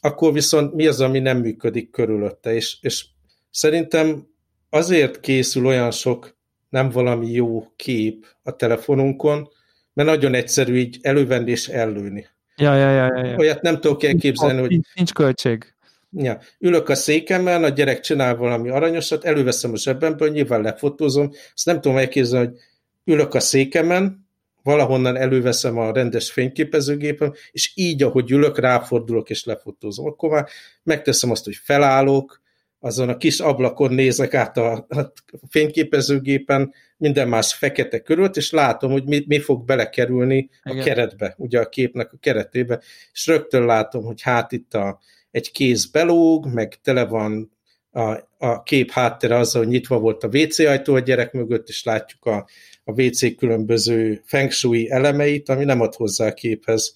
[0.00, 3.06] akkor viszont mi az, ami nem működik körülötte, és, és
[3.50, 4.26] szerintem
[4.70, 6.36] azért készül olyan sok
[6.68, 9.48] nem valami jó kép a telefonunkon,
[9.92, 12.26] mert nagyon egyszerű így elővenni és ellőni.
[12.56, 13.36] Ja, ja, ja, ja, ja.
[13.36, 14.80] Olyat nem tudok elképzelni, hogy...
[14.94, 15.74] Nincs költség.
[16.12, 16.38] Ja.
[16.58, 21.80] Ülök a székemben, a gyerek csinál valami aranyosat, előveszem a zsebemből, nyilván lefotózom, azt nem
[21.80, 22.58] tudom elképzelni, hogy
[23.04, 24.28] ülök a székemen,
[24.62, 30.06] valahonnan előveszem a rendes fényképezőgépem, és így, ahogy ülök, ráfordulok és lefotózom.
[30.06, 30.48] Akkor már
[30.82, 32.40] megteszem azt, hogy felállok,
[32.82, 35.12] azon a kis ablakon nézek át a, a
[35.48, 40.84] fényképezőgépen, minden más fekete körült, és látom, hogy mi, mi fog belekerülni a Igen.
[40.84, 42.80] keretbe, ugye a képnek a keretébe,
[43.12, 44.98] és rögtön látom, hogy hát itt a,
[45.30, 47.52] egy kéz belóg, meg tele van
[47.92, 51.84] a, a kép háttere azzal, hogy nyitva volt a WC ajtó a gyerek mögött, és
[51.84, 52.48] látjuk a,
[52.84, 56.94] a WC különböző feng shui elemeit, ami nem ad hozzá a képhez.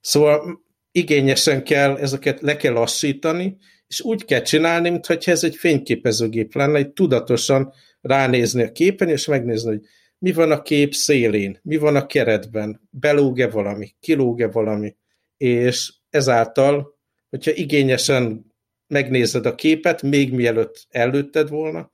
[0.00, 0.60] Szóval
[0.92, 3.56] igényesen kell, ezeket le kell lassítani,
[3.88, 9.26] és úgy kell csinálni, mintha ez egy fényképezőgép lenne, egy tudatosan ránézni a képen, és
[9.26, 9.80] megnézni, hogy
[10.18, 14.96] mi van a kép szélén, mi van a keretben, belóg-e valami, kilóg-e valami,
[15.36, 16.96] és ezáltal
[17.36, 18.45] hogyha igényesen
[18.86, 21.90] megnézed a képet, még mielőtt előtted volna,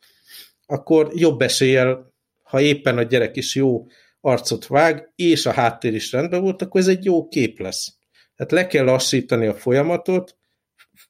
[0.66, 3.86] akkor jobb eséllyel, ha éppen a gyerek is jó
[4.20, 7.96] arcot vág, és a háttér is rendben volt, akkor ez egy jó kép lesz.
[8.36, 10.36] Tehát le kell lassítani a folyamatot,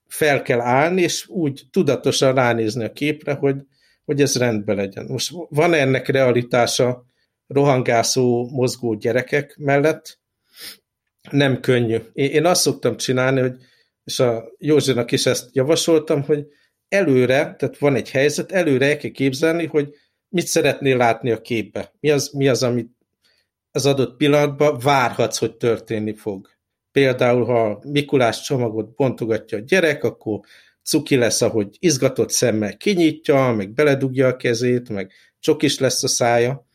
[0.07, 3.57] fel kell állni, és úgy tudatosan ránézni a képre, hogy,
[4.05, 5.05] hogy ez rendben legyen.
[5.05, 7.05] Most van ennek realitása
[7.47, 10.21] rohangászó, mozgó gyerekek mellett?
[11.31, 11.99] Nem könnyű.
[12.12, 13.57] Én azt szoktam csinálni, hogy
[14.05, 16.47] és a Józsinak is ezt javasoltam, hogy
[16.88, 19.95] előre, tehát van egy helyzet, előre el kell képzelni, hogy
[20.29, 21.93] mit szeretnél látni a képbe.
[22.01, 22.91] Mi az, mi az amit
[23.71, 26.49] az adott pillanatban várhatsz, hogy történni fog.
[26.93, 30.41] Például, ha Mikulás csomagot bontogatja a gyerek, akkor
[30.83, 36.67] cuki lesz, ahogy izgatott szemmel kinyitja, meg beledugja a kezét, meg csokis lesz a szája.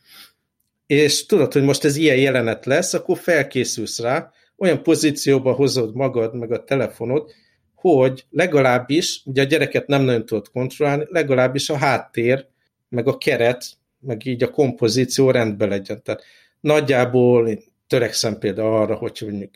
[0.86, 6.36] És tudod, hogy most ez ilyen jelenet lesz, akkor felkészülsz rá, olyan pozícióba hozod magad,
[6.36, 7.32] meg a telefonod,
[7.76, 12.48] hogy legalábbis, ugye a gyereket nem nagyon tudod kontrollálni, legalábbis a háttér,
[12.89, 13.65] meg a keret,
[14.00, 16.04] meg így a kompozíció rendben legyen.
[16.04, 16.24] Tehát
[16.60, 19.52] nagyjából én törekszem például arra, hogy mondjuk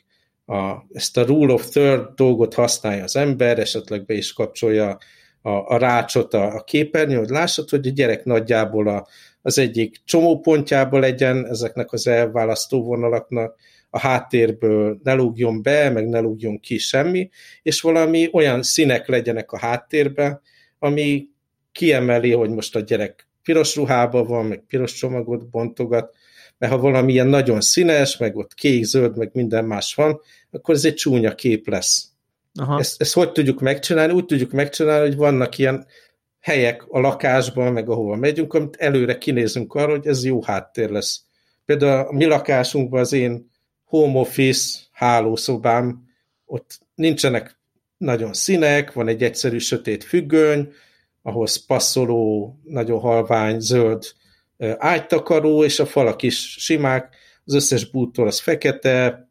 [0.45, 4.97] a, ezt a rule of third dolgot használja az ember, esetleg be is kapcsolja
[5.41, 9.07] a, a rácsot a, a képernyő, hogy lássad, hogy a gyerek nagyjából a,
[9.41, 13.55] az egyik csomópontjában legyen ezeknek az elválasztó vonalaknak,
[13.93, 17.29] a háttérből ne lúgjon be, meg ne lúgjon ki semmi,
[17.61, 20.41] és valami olyan színek legyenek a háttérben,
[20.79, 21.27] ami
[21.71, 26.15] kiemeli, hogy most a gyerek piros ruhában van, meg piros csomagot bontogat,
[26.57, 30.19] mert ha valami ilyen nagyon színes, meg ott kék, zöld, meg minden más van,
[30.51, 32.05] akkor ez egy csúnya kép lesz.
[32.59, 32.79] Aha.
[32.79, 34.13] Ezt, ezt hogy tudjuk megcsinálni?
[34.13, 35.85] Úgy tudjuk megcsinálni, hogy vannak ilyen
[36.39, 41.21] helyek a lakásban, meg ahova megyünk, amit előre kinézünk arra, hogy ez jó háttér lesz.
[41.65, 43.50] Például a mi lakásunkban az én
[43.91, 46.03] home office hálószobám,
[46.45, 47.59] ott nincsenek
[47.97, 50.73] nagyon színek, van egy egyszerű sötét függöny,
[51.21, 54.03] ahhoz passzoló, nagyon halvány, zöld
[54.77, 59.29] ágytakaró, és a falak is simák, az összes bútor az fekete,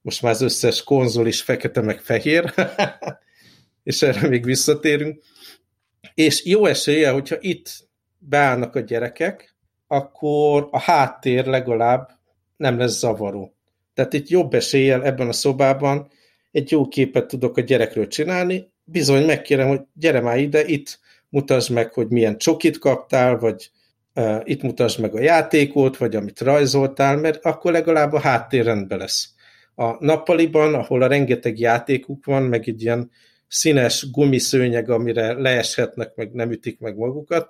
[0.00, 2.54] most már az összes konzol is fekete meg fehér,
[3.90, 5.22] és erre még visszatérünk.
[6.14, 7.88] És jó esélye, hogyha itt
[8.18, 12.10] beállnak a gyerekek, akkor a háttér legalább
[12.56, 13.56] nem lesz zavaró.
[13.94, 16.10] Tehát itt jobb eséllyel ebben a szobában
[16.50, 21.72] egy jó képet tudok a gyerekről csinálni, bizony megkérem, hogy gyere már ide, itt mutasd
[21.72, 23.70] meg, hogy milyen csokit kaptál, vagy
[24.14, 28.98] uh, itt mutasd meg a játékot, vagy amit rajzoltál, mert akkor legalább a háttér rendben
[28.98, 29.28] lesz.
[29.74, 33.10] A nappaliban, ahol a rengeteg játékuk van, meg egy ilyen
[33.48, 37.48] színes gumiszőnyeg, amire leeshetnek, meg nem ütik meg magukat,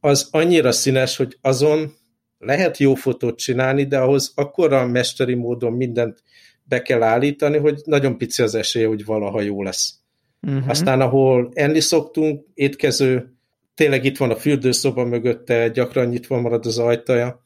[0.00, 1.94] az annyira színes, hogy azon
[2.40, 6.22] lehet jó fotót csinálni, de ahhoz akkora mesteri módon mindent
[6.62, 9.94] be kell állítani, hogy nagyon pici az esélye, hogy valaha jó lesz.
[10.42, 10.68] Uh-huh.
[10.68, 13.34] Aztán, ahol enni szoktunk, étkező,
[13.74, 17.44] tényleg itt van a fürdőszoba mögötte, gyakran nyitva marad az ajtaja,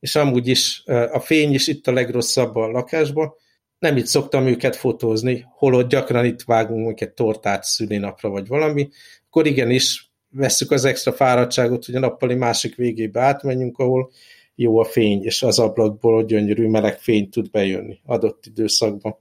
[0.00, 3.32] és amúgy is a fény is itt a legrosszabb a lakásban.
[3.78, 8.88] Nem itt szoktam őket fotózni, holott gyakran itt vágunk egy tortát szülinapra, vagy valami,
[9.26, 14.10] akkor igenis vesszük az extra fáradtságot, hogy a nappali másik végébe átmenjünk, ahol
[14.54, 19.16] jó a fény, és az ablakból gyönyörű meleg fény tud bejönni adott időszakban.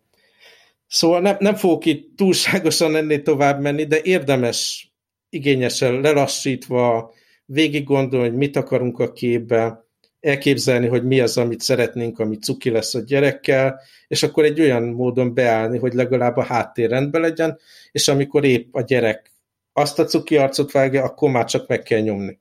[0.87, 4.91] Szóval nem, nem fogok itt túlságosan ennél tovább menni, de érdemes
[5.29, 7.13] igényesen lelassítva
[7.45, 9.85] végig gondolni, hogy mit akarunk a képbe,
[10.21, 14.83] elképzelni, hogy mi az, amit szeretnénk, ami cuki lesz a gyerekkel, és akkor egy olyan
[14.83, 17.59] módon beállni, hogy legalább a háttér rendben legyen,
[17.91, 19.30] és amikor épp a gyerek
[19.73, 22.39] azt a cuki arcot vágja, akkor már csak meg kell nyomni.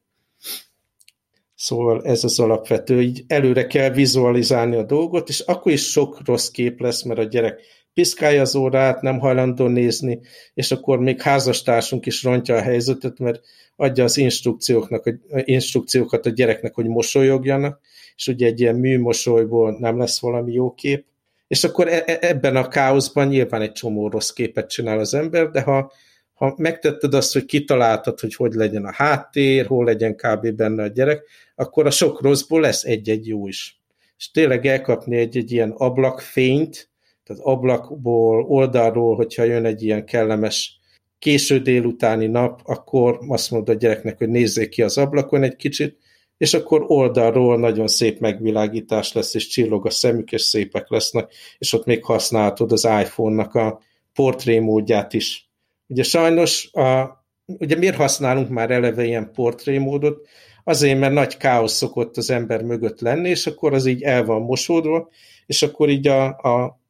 [1.54, 6.48] Szóval ez az alapvető, így előre kell vizualizálni a dolgot, és akkor is sok rossz
[6.48, 7.60] kép lesz, mert a gyerek
[7.94, 10.20] piszkálja az órát, nem hajlandó nézni,
[10.54, 13.40] és akkor még házastársunk is rontja a helyzetet, mert
[13.76, 17.80] adja az instrukcióknak, instrukciókat a gyereknek, hogy mosolyogjanak,
[18.16, 21.04] és ugye egy ilyen műmosolyból nem lesz valami jó kép,
[21.48, 25.50] és akkor e, e, ebben a káoszban nyilván egy csomó rossz képet csinál az ember,
[25.50, 25.92] de ha,
[26.40, 30.50] ha megtetted azt, hogy kitaláltad, hogy hogy legyen a háttér, hol legyen kb.
[30.50, 31.22] benne a gyerek,
[31.54, 33.80] akkor a sok rosszból lesz egy-egy jó is.
[34.16, 36.90] És tényleg elkapni egy-egy ilyen ablakfényt,
[37.24, 40.80] tehát ablakból, oldalról, hogyha jön egy ilyen kellemes
[41.18, 45.98] késő délutáni nap, akkor azt mondod a gyereknek, hogy nézzék ki az ablakon egy kicsit,
[46.36, 51.72] és akkor oldalról nagyon szép megvilágítás lesz, és csillog a szemük, és szépek lesznek, és
[51.72, 53.80] ott még használhatod az iPhone-nak a
[54.14, 55.49] portré módját is.
[55.90, 60.28] Ugye sajnos, a, ugye miért használunk már eleve ilyen portré módot?
[60.64, 64.42] Azért, mert nagy káosz szokott az ember mögött lenni, és akkor az így el van
[64.42, 65.08] mosódva,
[65.46, 66.80] és akkor így a, a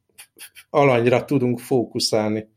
[0.71, 2.49] alanyra tudunk fókuszálni.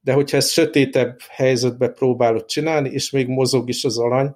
[0.00, 4.34] De hogyha ezt sötétebb helyzetbe próbálod csinálni, és még mozog is az alany,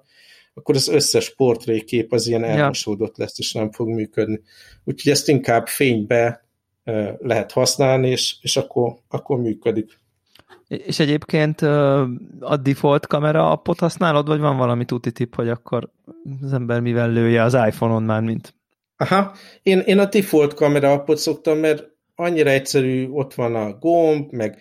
[0.53, 4.41] akkor az összes portrékép az ilyen elmosódott lesz, és nem fog működni.
[4.83, 6.45] Úgyhogy ezt inkább fénybe
[7.17, 9.99] lehet használni, és, és akkor, akkor működik.
[10.67, 11.61] És egyébként
[12.39, 15.89] a default kamera appot használod, vagy van valami tuti tip, hogy akkor
[16.41, 18.53] az ember mivel lője az iPhone-on már, mint?
[18.97, 24.31] Aha, én, én a default kamera appot szoktam, mert annyira egyszerű, ott van a gomb,
[24.31, 24.59] meg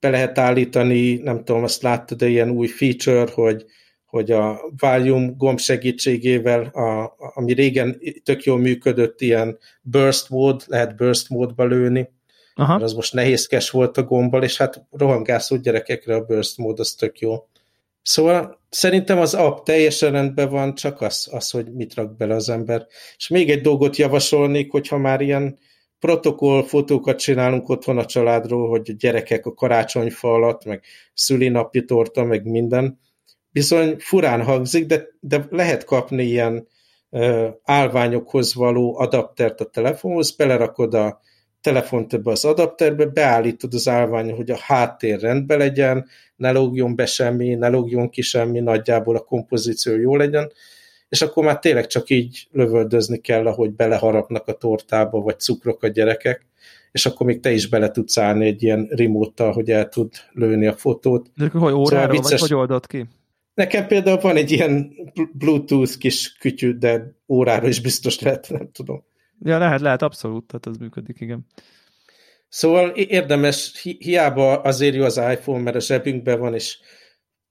[0.00, 3.64] be lehet állítani, nem tudom, azt láttad, de ilyen új feature, hogy,
[4.04, 10.96] hogy a volume gomb segítségével, a, ami régen tök jól működött, ilyen burst mód, lehet
[10.96, 12.08] burst módba lőni,
[12.58, 12.72] Aha.
[12.72, 16.92] mert az most nehézkes volt a gombbal, és hát rohangászó gyerekekre a burst mód az
[16.92, 17.46] tök jó.
[18.02, 22.48] Szóval szerintem az app teljesen rendben van, csak az, az, hogy mit rak bele az
[22.48, 22.86] ember.
[23.16, 25.58] És még egy dolgot javasolnék, hogyha már ilyen
[25.98, 30.82] protokoll fotókat csinálunk otthon a családról, hogy a gyerekek a karácsonyfa alatt, meg
[31.14, 33.00] szülinapi torta, meg minden.
[33.50, 36.68] Bizony furán hangzik, de, de lehet kapni ilyen
[37.10, 41.20] uh, állványokhoz való adaptert a telefonhoz, belerakod a
[41.66, 47.06] telefont ebbe az adapterbe, beállítod az állvány, hogy a háttér rendben legyen, ne lógjon be
[47.06, 50.52] semmi, ne lógjon ki semmi, nagyjából a kompozíció jó legyen,
[51.08, 55.88] és akkor már tényleg csak így lövöldözni kell, ahogy beleharapnak a tortába, vagy cukrok a
[55.88, 56.46] gyerekek,
[56.92, 60.66] és akkor még te is bele tudsz állni egy ilyen remote hogy el tud lőni
[60.66, 61.30] a fotót.
[61.36, 62.40] De akkor hogy órára, szóval vicces...
[62.40, 63.06] vagy hogy oldott ki?
[63.54, 64.92] Nekem például van egy ilyen
[65.32, 69.04] Bluetooth kis kütyű, de órára is biztos lehet, nem tudom.
[69.42, 71.46] Ja, lehet, lehet, abszolút, tehát az működik, igen.
[72.48, 76.78] Szóval érdemes, hi hiába azért jó az iPhone, mert a zsebünkben van, és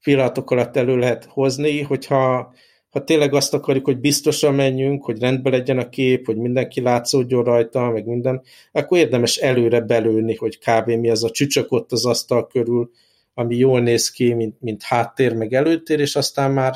[0.02, 2.54] pillanatok alatt elő lehet hozni, hogyha
[2.90, 7.44] ha tényleg azt akarjuk, hogy biztosan menjünk, hogy rendben legyen a kép, hogy mindenki látszódjon
[7.44, 10.90] rajta, meg minden, akkor érdemes előre belőni, hogy kb.
[10.90, 12.92] mi az a csücsök ott az asztal körül,
[13.34, 16.74] ami jól néz ki, mint, mint háttér, meg előtér, és aztán már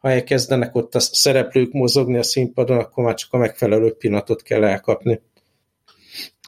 [0.00, 4.64] ha elkezdenek ott a szereplők mozogni a színpadon, akkor már csak a megfelelő pillanatot kell
[4.64, 5.20] elkapni.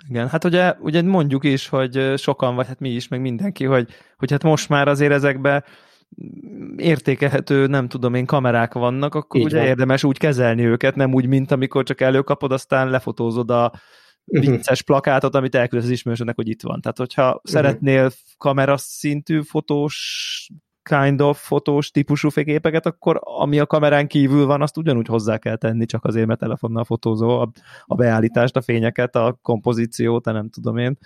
[0.08, 3.88] Igen, hát ugye, ugye mondjuk is, hogy sokan, vagy hát mi is, meg mindenki, hogy,
[4.18, 5.64] hogy hát most már azért ezekbe
[6.76, 9.66] értékelhető, nem tudom én, kamerák vannak, akkor Így ugye van.
[9.66, 13.72] érdemes úgy kezelni őket, nem úgy, mint amikor csak előkapod, aztán lefotózod a
[14.24, 14.40] mhm.
[14.50, 16.80] vicces plakátot, amit elküldesz az ismerősödnek, hogy itt van.
[16.80, 17.42] Tehát, hogyha uh-huh.
[17.44, 20.48] szeretnél kameraszintű fotós
[20.82, 25.56] kind of fotós típusú képeket, akkor ami a kamerán kívül van, azt ugyanúgy hozzá kell
[25.56, 27.50] tenni, csak azért, mert telefonnal fotózó a,
[27.86, 30.98] a beállítást, a fényeket, a kompozíciót, nem tudom én.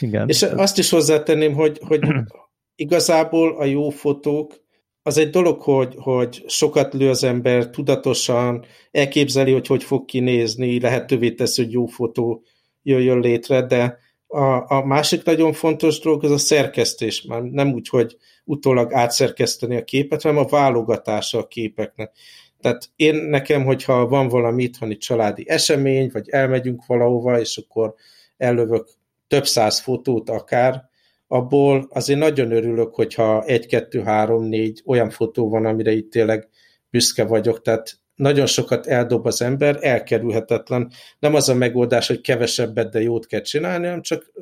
[0.00, 0.28] Igen.
[0.28, 2.00] És azt is hozzátenném, hogy, hogy
[2.74, 4.64] igazából a jó fotók,
[5.02, 10.80] az egy dolog, hogy, hogy sokat lő az ember, tudatosan elképzeli, hogy hogy fog kinézni,
[10.80, 12.42] lehetővé tesz, hogy jó fotó
[12.82, 17.88] jöjjön létre, de a, a másik nagyon fontos dolog az a szerkesztés, már nem úgy,
[17.88, 22.12] hogy utólag átszerkeszteni a képet, hanem a válogatása a képeknek.
[22.60, 27.94] Tehát én nekem, hogyha van valami itthoni családi esemény, vagy elmegyünk valahova, és akkor
[28.36, 28.88] ellövök
[29.28, 30.84] több száz fotót akár,
[31.28, 36.48] abból azért nagyon örülök, hogyha egy, kettő, három, négy olyan fotó van, amire itt tényleg
[36.90, 40.90] büszke vagyok, tehát nagyon sokat eldob az ember, elkerülhetetlen.
[41.18, 44.32] Nem az a megoldás, hogy kevesebbet, de jót kell csinálni, hanem csak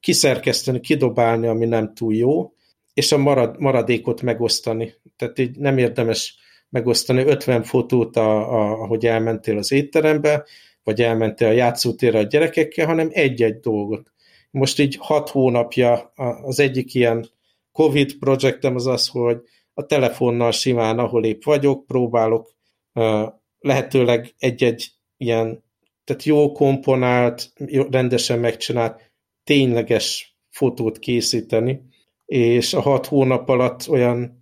[0.00, 2.53] kiszerkeszteni, kidobálni, ami nem túl jó,
[2.94, 4.94] és a marad, maradékot megosztani.
[5.16, 6.36] Tehát így nem érdemes
[6.68, 10.44] megosztani 50 fotót, a, a, ahogy elmentél az étterembe,
[10.84, 14.12] vagy elmentél a játszótérre a gyerekekkel, hanem egy-egy dolgot.
[14.50, 17.28] Most így hat hónapja az egyik ilyen
[17.72, 19.36] Covid projektem az az, hogy
[19.74, 22.54] a telefonnal simán, ahol épp vagyok, próbálok
[23.58, 25.64] lehetőleg egy-egy ilyen,
[26.04, 27.52] tehát jó komponált,
[27.90, 29.12] rendesen megcsinált,
[29.44, 31.80] tényleges fotót készíteni,
[32.26, 34.40] és a hat hónap alatt olyan,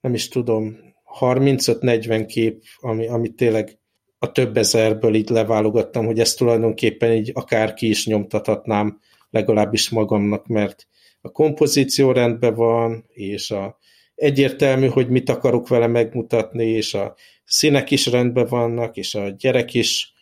[0.00, 0.76] nem is tudom,
[1.20, 3.78] 35-40 kép, ami, ami tényleg
[4.18, 10.46] a több ezerből így leválogattam, hogy ezt tulajdonképpen így akár ki is nyomtathatnám legalábbis magamnak,
[10.46, 10.86] mert
[11.20, 13.78] a kompozíció rendben van, és a,
[14.14, 17.14] egyértelmű, hogy mit akarok vele megmutatni, és a
[17.44, 20.12] színek is rendben vannak, és a gyerek is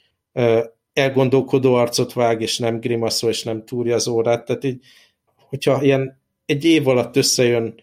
[0.92, 4.84] elgondolkodó arcot vág, és nem grimaszol, és nem túrja az órát, tehát így,
[5.48, 6.21] hogyha ilyen
[6.52, 7.74] egy év alatt összejön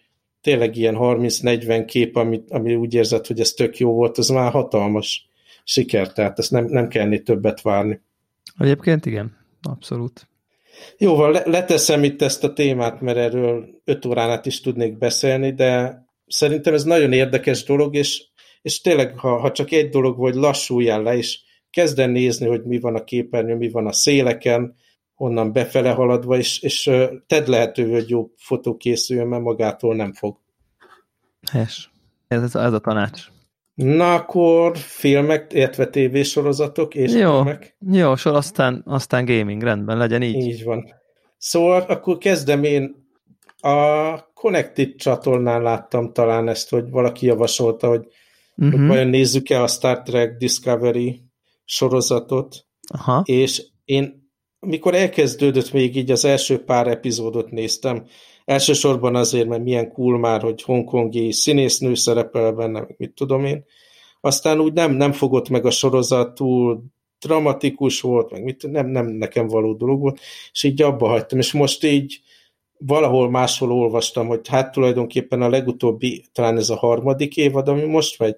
[0.42, 4.52] tényleg ilyen 30-40 kép, ami, ami úgy érzed, hogy ez tök jó volt, az már
[4.52, 5.30] hatalmas
[5.64, 8.02] siker, tehát ezt nem, nem kellene többet várni.
[8.58, 10.28] Egyébként igen, abszolút.
[10.98, 16.04] Jóval leteszem itt ezt a témát, mert erről öt órán át is tudnék beszélni, de
[16.28, 18.24] szerintem ez nagyon érdekes dolog, és,
[18.62, 21.40] és tényleg, ha, ha csak egy dolog, vagy lassuljál le, és
[21.70, 24.76] kezden nézni, hogy mi van a képernyőn, mi van a széleken,
[25.22, 26.92] onnan befele haladva, és, és
[27.28, 30.38] tedd lehetővé, hogy jó fotó készüljön, mert magától nem fog.
[31.52, 31.92] Hes.
[32.28, 33.22] Ez, ez, ez a tanács.
[33.74, 37.76] Na akkor filmek, illetve tévésorozatok és jó, filmek.
[37.92, 40.36] Jó, sor aztán, aztán gaming, rendben, legyen így.
[40.36, 40.86] Így van.
[41.38, 43.08] Szóval akkor kezdem én.
[43.62, 48.06] A Connected csatornán láttam talán ezt, hogy valaki javasolta, hogy,
[48.56, 48.72] uh-huh.
[48.72, 48.88] hogy mhm.
[48.88, 51.24] vajon nézzük-e a Star Trek Discovery
[51.64, 53.22] sorozatot, Aha.
[53.26, 54.19] és én
[54.60, 58.06] mikor elkezdődött még így az első pár epizódot néztem,
[58.50, 63.66] Elsősorban azért, mert milyen cool már, hogy hongkongi színésznő szerepel benne, mit tudom én.
[64.22, 66.84] Aztán úgy nem, nem fogott meg a sorozat, túl
[67.20, 70.20] dramatikus volt, meg mit, nem, nem nekem való dolog volt,
[70.52, 72.20] és így abba hagytam, és most így
[72.78, 78.20] valahol máshol olvastam, hogy hát tulajdonképpen a legutóbbi, talán ez a harmadik évad, ami most
[78.20, 78.36] megy,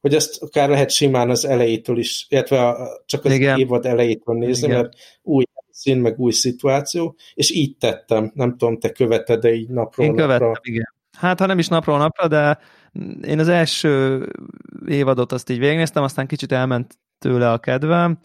[0.00, 3.58] hogy ezt akár lehet simán az elejétől is, illetve a, csak az Igen.
[3.58, 4.80] évad elejétől nézni, Igen.
[4.80, 5.44] mert új
[5.84, 8.30] szín, meg új szituáció, és így tettem.
[8.34, 10.60] Nem tudom, te követed de így napról Én követtem, napra.
[10.62, 10.94] igen.
[11.16, 12.58] Hát, ha nem is napról napra, de
[13.22, 14.22] én az első
[14.86, 18.18] évadot azt így végignéztem, aztán kicsit elment tőle a kedvem.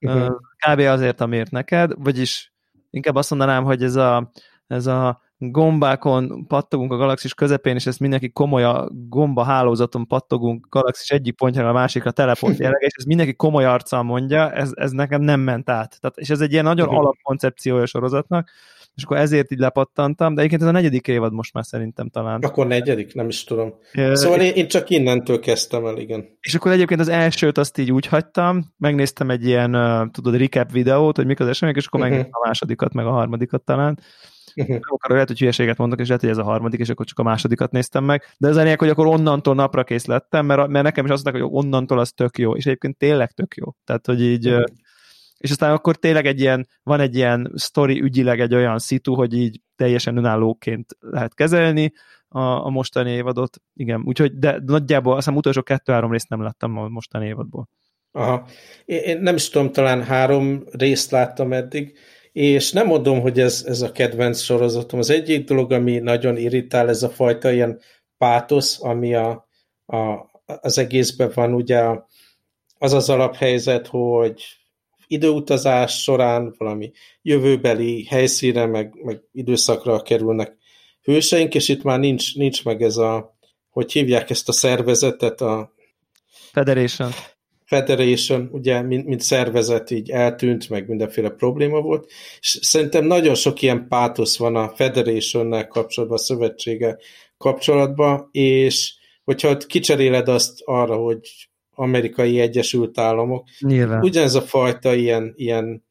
[0.00, 0.36] Uh-huh.
[0.56, 0.78] Kb.
[0.78, 2.52] azért, amiért neked, vagyis
[2.90, 4.30] inkább azt mondanám, hogy ez a,
[4.66, 10.66] ez a gombákon pattogunk a galaxis közepén, és ezt mindenki komoly a gomba hálózaton pattogunk
[10.68, 14.90] galaxis egyik pontjára a másikra teleport jelleg, és ez mindenki komoly arccal mondja, ez, ez
[14.90, 16.00] nekem nem ment át.
[16.00, 18.50] Tehát, és ez egy ilyen nagyon alapkoncepciója a sorozatnak,
[18.94, 22.40] és akkor ezért így lepattantam, de egyébként ez a negyedik évad most már szerintem talán.
[22.42, 23.74] Akkor negyedik, nem is tudom.
[24.12, 26.38] Szóval én, én csak innentől kezdtem el, igen.
[26.40, 29.70] És akkor egyébként az elsőt azt így úgy hagytam, megnéztem egy ilyen,
[30.12, 32.14] tudod, recap videót, hogy mik az események, és akkor uh-huh.
[32.14, 33.98] megnéztem a másodikat, meg a harmadikat talán,
[34.60, 34.78] Uh-huh.
[34.80, 37.22] Akkor lehet, hogy hülyeséget mondok, és lehet, hogy ez a harmadik, és akkor csak a
[37.22, 38.22] másodikat néztem meg.
[38.38, 41.44] De az lényeg, hogy akkor onnantól napra kész lettem, mert, mert nekem is azt mondták,
[41.44, 43.74] hogy onnantól az tök jó, és egyébként tényleg tök jó.
[43.84, 44.54] Tehát, hogy így,
[45.36, 49.34] és aztán akkor tényleg egy ilyen, van egy ilyen sztori ügyileg egy olyan szitu, hogy
[49.34, 51.92] így teljesen önállóként lehet kezelni,
[52.32, 53.62] a, a mostani évadot.
[53.74, 57.68] Igen, úgyhogy, de nagyjából azt hiszem utolsó kettő-három részt nem láttam a mostani évadból.
[58.12, 58.46] Aha.
[58.84, 61.98] Én nem is tudom, talán három részt láttam eddig,
[62.32, 64.98] és nem mondom, hogy ez, ez a kedvenc sorozatom.
[64.98, 67.80] Az egyik dolog, ami nagyon irritál, ez a fajta ilyen
[68.18, 69.48] pátosz, ami a,
[69.86, 71.84] a, az egészben van, ugye
[72.78, 74.42] az az alaphelyzet, hogy
[75.06, 76.90] időutazás során valami
[77.22, 80.56] jövőbeli helyszínre, meg, meg időszakra kerülnek
[81.02, 83.36] hőseink, és itt már nincs, nincs meg ez a,
[83.70, 85.72] hogy hívják ezt a szervezetet, a
[86.52, 87.10] Federation.
[87.70, 92.10] Federation, ugye, mint, mint szervezet így eltűnt, meg mindenféle probléma volt,
[92.40, 96.98] és szerintem nagyon sok ilyen pátosz van a Federation-nel kapcsolatban, a szövetsége
[97.36, 98.94] kapcsolatban, és
[99.24, 101.20] hogyha ott kicseréled azt arra, hogy
[101.74, 104.02] amerikai Egyesült Államok, Nyilván.
[104.02, 105.84] ugyanez a fajta ilyen, ilyen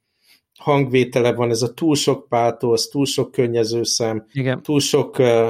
[0.60, 4.62] hangvétele van, ez a túl sok pátosz, túl sok könnyezőszem, Igen.
[4.62, 5.50] túl sok uh,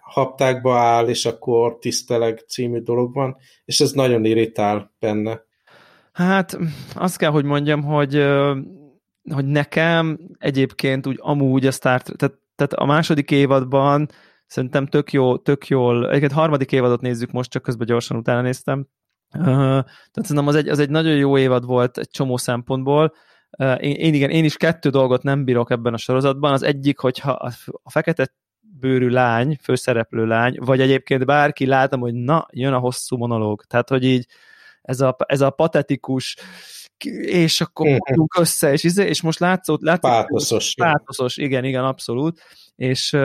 [0.00, 5.40] haptákba áll, és akkor tiszteleg című dolog van, és ez nagyon irritál benne.
[6.12, 6.58] Hát
[6.94, 8.26] azt kell, hogy mondjam, hogy,
[9.34, 14.08] hogy nekem egyébként úgy amúgy a Star tehát, tehát a második évadban
[14.46, 18.86] szerintem tök, jó, tök jól, egyébként harmadik évadot nézzük most, csak közben gyorsan utána néztem,
[19.38, 23.12] uh, tehát szerintem az egy, az egy nagyon jó évad volt egy csomó szempontból,
[23.58, 27.30] én, én igen, én is kettő dolgot nem bírok ebben a sorozatban, az egyik, hogyha
[27.82, 28.34] a fekete
[28.80, 33.64] bőrű lány, főszereplő lány, vagy egyébként bárki látom, hogy na, jön a hosszú monológ.
[33.64, 34.26] Tehát, hogy így
[34.82, 36.36] ez a, ez a patetikus
[37.20, 38.26] és akkor uh-huh.
[38.38, 40.74] össze, és, izé, és most látszott, látszott pátoszos.
[40.74, 42.40] Pátoszos, igen, igen, abszolút.
[42.76, 43.16] És,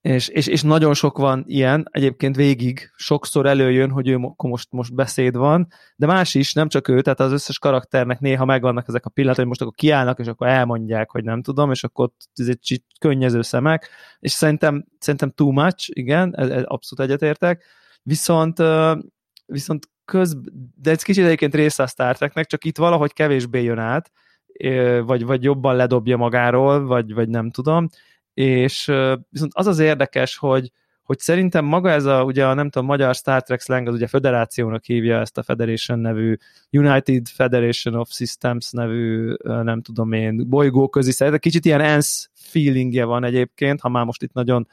[0.00, 4.94] és, és, és nagyon sok van ilyen, egyébként végig sokszor előjön, hogy ő most, most
[4.94, 9.06] beszéd van, de más is, nem csak ő, tehát az összes karakternek néha megvannak ezek
[9.06, 12.48] a pillanatok, hogy most akkor kiállnak, és akkor elmondják, hogy nem tudom, és akkor ez
[12.48, 13.88] egy könnyező szemek,
[14.18, 17.64] és szerintem, szerintem too much, igen, ez, ez abszolút egyetértek,
[18.02, 18.62] viszont
[19.46, 20.36] viszont köz,
[20.74, 24.10] de ez kicsit egyébként része a Star Treknek, csak itt valahogy kevésbé jön át,
[25.04, 27.88] vagy, vagy jobban ledobja magáról, vagy, vagy nem tudom,
[28.38, 28.92] és
[29.28, 30.70] viszont az az érdekes, hogy,
[31.02, 34.06] hogy szerintem maga ez a, ugye a nem tudom, magyar Star Trek slang, az ugye
[34.06, 36.36] federációnak hívja ezt a Federation nevű,
[36.70, 43.24] United Federation of Systems nevű, nem tudom én, bolygóközi szervezet, kicsit ilyen ENSZ feelingje van
[43.24, 44.68] egyébként, ha már most itt nagyon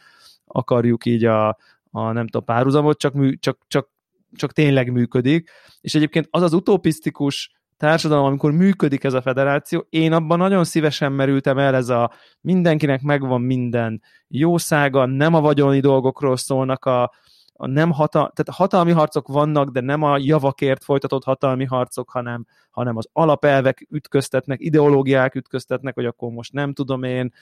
[0.46, 1.48] akarjuk így a,
[1.92, 3.90] a nem tudom, párhuzamot, csak, mű, csak, csak,
[4.32, 5.50] csak tényleg működik,
[5.82, 11.12] és egyébként az az utopisztikus társadalom, amikor működik ez a federáció, én abban nagyon szívesen
[11.12, 12.12] merültem el, ez a
[12.42, 17.12] mindenkinek megvan minden jószága, nem a vagyoni dolgokról szólnak a,
[17.58, 22.46] a nem hatal, tehát hatalmi harcok vannak, de nem a javakért folytatott hatalmi harcok, hanem,
[22.70, 27.34] hanem az alapelvek ütköztetnek, ideológiák ütköztetnek, hogy akkor most nem tudom én,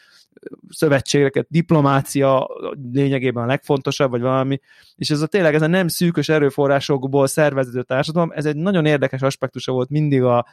[0.70, 2.50] szövetségeket, diplomácia
[2.92, 4.60] lényegében a legfontosabb, vagy valami,
[4.96, 9.22] és ez a tényleg ez a nem szűkös erőforrásokból szerveződő társadalom, ez egy nagyon érdekes
[9.22, 10.46] aspektusa volt mindig a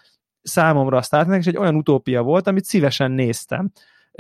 [0.43, 3.71] számomra a Star és egy olyan utópia volt, amit szívesen néztem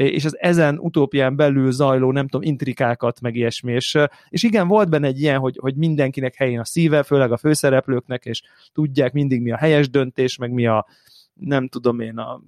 [0.09, 3.99] és az ezen utópián belül zajló, nem tudom, intrikákat, meg ilyesmi, és,
[4.29, 8.25] és igen, volt benne egy ilyen, hogy, hogy mindenkinek helyén a szíve, főleg a főszereplőknek,
[8.25, 8.43] és
[8.73, 10.87] tudják mindig mi a helyes döntés, meg mi a,
[11.35, 12.41] nem tudom én, a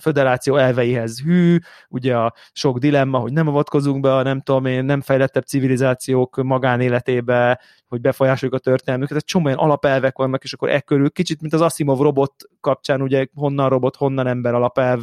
[0.00, 1.58] föderáció elveihez hű,
[1.88, 6.42] ugye a sok dilemma, hogy nem avatkozunk be a nem tudom én, nem fejlettebb civilizációk
[6.42, 11.40] magánéletébe, hogy befolyásoljuk a történelmüket, egy csomó olyan alapelvek vannak, és akkor e körül kicsit,
[11.40, 15.00] mint az Asimov robot kapcsán, ugye honnan robot, honnan ember alapelv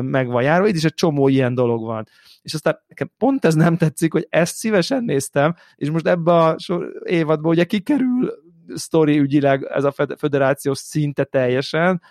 [0.00, 2.08] meg van járva, itt is egy csomó ilyen dolog van.
[2.42, 6.56] És aztán nekem pont ez nem tetszik, hogy ezt szívesen néztem, és most ebbe a
[7.04, 8.32] évadban ugye kikerül
[8.74, 12.02] sztori ügyileg ez a federáció szinte teljesen,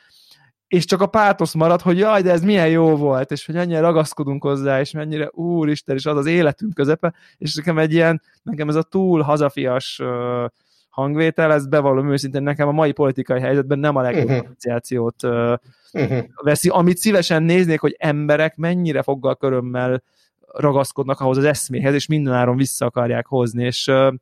[0.67, 3.79] és csak a pátosz marad, hogy jaj, de ez milyen jó volt, és hogy ennyire
[3.79, 8.69] ragaszkodunk hozzá, és mennyire úristen, és az az életünk közepe, és nekem egy ilyen, nekem
[8.69, 10.45] ez a túl hazafias uh,
[10.91, 15.09] hangvétel, ez bevallom őszintén nekem a mai politikai helyzetben nem a legjobb uh-huh.
[15.23, 15.57] uh,
[15.91, 16.23] uh-huh.
[16.43, 20.03] veszi, amit szívesen néznék, hogy emberek mennyire foggal körömmel
[20.47, 24.13] ragaszkodnak ahhoz az eszméhez, és mindenáron vissza akarják hozni, és uh,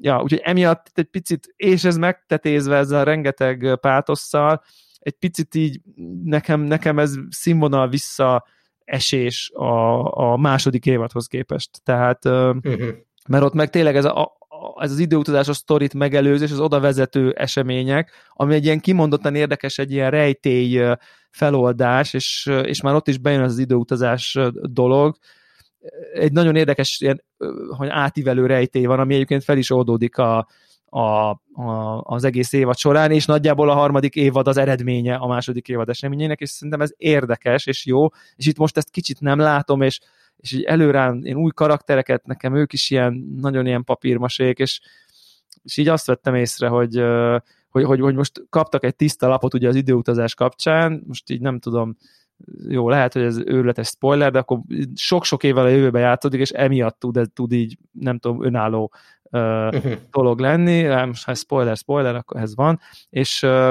[0.00, 4.62] ja, úgyhogy emiatt egy picit, és ez megtetézve ezzel a rengeteg pátosszal,
[4.98, 5.80] egy picit így
[6.24, 8.44] nekem, nekem ez színvonal vissza
[8.84, 11.70] esés a, a második évadhoz képest.
[11.84, 12.88] Tehát, uh-huh.
[13.28, 14.36] mert ott meg tényleg ez a,
[14.78, 19.78] ez az időutazás a sztorit megelőzés, az oda vezető események, ami egy ilyen kimondottan érdekes,
[19.78, 20.82] egy ilyen rejtély
[21.30, 25.16] feloldás, és, és már ott is bejön az, az időutazás dolog.
[26.14, 27.22] Egy nagyon érdekes, ilyen,
[27.76, 30.48] hogy átívelő rejtély van, ami egyébként fel is oldódik a,
[30.84, 35.68] a, a, az egész évad során, és nagyjából a harmadik évad az eredménye a második
[35.68, 39.82] évad eseményének, és szerintem ez érdekes és jó, és itt most ezt kicsit nem látom,
[39.82, 40.00] és
[40.36, 44.80] és így előrán én új karaktereket, nekem ők is ilyen, nagyon ilyen papírmasék, és,
[45.62, 47.02] és így azt vettem észre, hogy,
[47.68, 51.58] hogy, hogy, hogy most kaptak egy tiszta lapot ugye az időutazás kapcsán, most így nem
[51.58, 51.96] tudom,
[52.68, 54.58] jó, lehet, hogy ez őrületes spoiler, de akkor
[54.94, 59.76] sok-sok évvel a jövőbe játszódik, és emiatt tud, tud így, nem tudom, önálló uh,
[60.10, 62.80] dolog lenni, most ha spoiler, spoiler, akkor ez van,
[63.10, 63.70] és uh,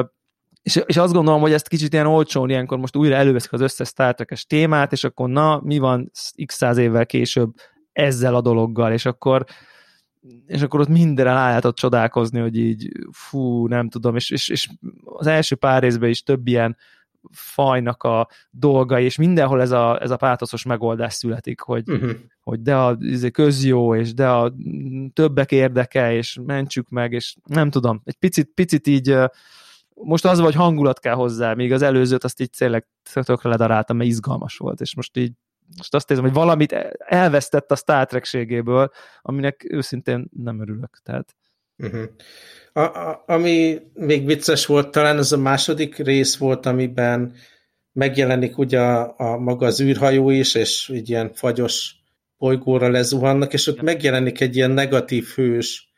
[0.66, 3.88] és, és azt gondolom, hogy ezt kicsit ilyen olcsón ilyenkor most újra előveszik az összes
[3.88, 6.12] Star Trek-es témát, és akkor na, mi van
[6.46, 7.54] x száz évvel később
[7.92, 9.46] ezzel a dologgal, és akkor
[10.48, 14.70] és akkor ott mindenre rá lehetett csodálkozni, hogy így fú, nem tudom, és, és, és
[15.04, 16.78] az első pár részben is több ilyen
[17.32, 22.12] fajnak a dolgai, és mindenhol ez a, ez a pátoszos megoldás születik, hogy, uh-huh.
[22.40, 24.54] hogy de a izé, közjó, és de a
[25.14, 29.16] többek érdeke, és mentsük meg, és nem tudom, egy picit, picit így
[30.04, 34.10] most az, hogy hangulat kell hozzá, még az előzőt azt így tényleg tökre ledaráltam, mert
[34.10, 35.32] izgalmas volt, és most így
[35.78, 38.64] most azt érzem, hogy valamit elvesztett a Star trek
[39.22, 41.00] aminek őszintén nem örülök.
[41.04, 41.36] Tehát.
[41.78, 42.04] Uh-huh.
[42.74, 47.34] A, a, ami még vicces volt, talán az a második rész volt, amiben
[47.92, 51.96] megjelenik ugye a, a maga az űrhajó is, és így ilyen fagyos
[52.38, 55.90] bolygóra lezuhannak, és ott megjelenik egy ilyen negatív hős,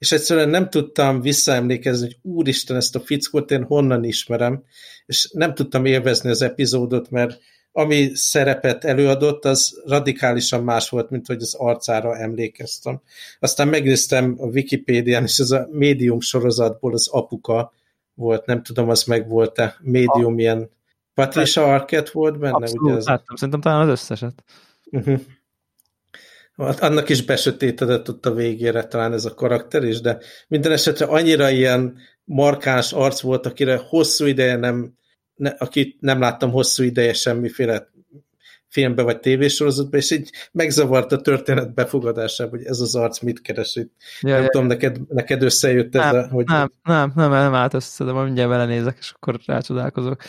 [0.00, 4.62] és egyszerűen nem tudtam visszaemlékezni, hogy úristen, ezt a fickót én honnan ismerem,
[5.06, 7.38] és nem tudtam élvezni az epizódot, mert
[7.72, 13.00] ami szerepet előadott, az radikálisan más volt, mint hogy az arcára emlékeztem.
[13.38, 17.72] Aztán megnéztem a Wikipédián, és ez a médium sorozatból az apuka
[18.14, 20.70] volt, nem tudom, az meg volt-e médium ilyen
[21.14, 22.54] Patricia Arquette volt benne?
[22.54, 23.06] Abszolút, ugye ez...
[23.06, 24.44] láttam, szerintem talán az összeset.
[24.90, 25.20] Uh-huh.
[26.60, 31.50] Annak is besötétedett ott a végére talán ez a karakter is, de minden esetre annyira
[31.50, 34.98] ilyen markáns arc volt, akire hosszú ideje nem
[35.40, 37.88] ne, akit nem láttam hosszú ideje semmiféle
[38.68, 43.76] filmbe vagy tévésorozatba, és így megzavart a történet befogadásában, hogy ez az arc mit keres
[43.76, 43.92] itt.
[44.20, 46.28] Ja, nem ja, tudom, neked, neked összejött ez nem, a...
[46.28, 46.46] Hogy...
[46.46, 50.22] Nem, nem, nem, nem állt össze, de majd mindjárt belenézek, és akkor rácsodálkozok.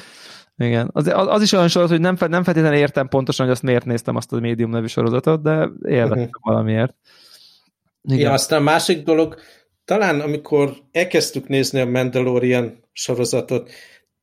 [0.61, 0.89] Igen.
[0.93, 4.15] Az, az, is olyan sorozat, hogy nem, nem feltétlenül értem pontosan, hogy azt miért néztem
[4.15, 6.43] azt a médium nevű sorozatot, de élveztem uh-huh.
[6.43, 6.95] valamiért.
[8.03, 8.19] Igen.
[8.19, 9.35] Ja, aztán a másik dolog,
[9.85, 13.69] talán amikor elkezdtük nézni a Mandalorian sorozatot,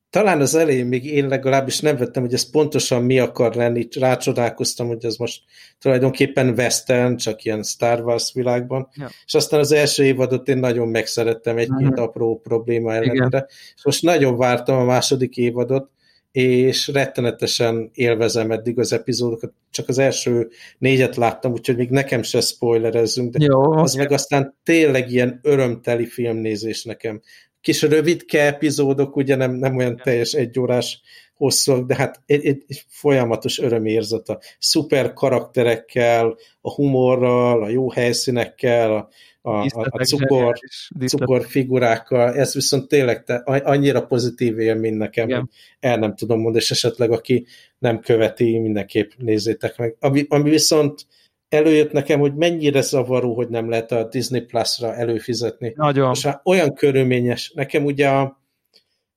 [0.09, 4.87] talán az elején még én legalábbis nem vettem, hogy ez pontosan mi akar lenni, rácsodálkoztam,
[4.87, 5.41] hogy ez most
[5.79, 9.09] tulajdonképpen western, csak ilyen Star Wars világban, ja.
[9.25, 12.03] és aztán az első évadot én nagyon megszerettem egy-két uh-huh.
[12.03, 15.89] apró probléma ellenére, és most nagyon vártam a második évadot,
[16.31, 22.41] és rettenetesen élvezem eddig az epizódokat, csak az első négyet láttam, úgyhogy még nekem se
[22.41, 27.21] spoilerezzünk, de Jó, az meg aztán tényleg ilyen örömteli filmnézés nekem
[27.61, 31.01] kis rövidke epizódok, ugye nem, nem olyan teljes egyórás
[31.39, 37.91] hosszúak, de hát egy, egy, egy folyamatos örömérzet a szuper karakterekkel, a humorral, a jó
[37.91, 39.09] helyszínekkel, a,
[39.41, 40.59] a, a, a cukor,
[41.05, 45.49] cukor figurákkal, ez viszont tényleg te, annyira pozitív élmény nekem, Igen.
[45.79, 47.45] el nem tudom mondani, és esetleg aki
[47.77, 49.95] nem követi, mindenképp nézzétek meg.
[49.99, 51.05] Ami, ami viszont
[51.49, 55.73] előjött nekem, hogy mennyire zavaró, hogy nem lehet a Disney Plus-ra előfizetni.
[55.75, 56.11] Nagyon.
[56.11, 57.51] És hát olyan körülményes.
[57.55, 58.41] Nekem ugye a,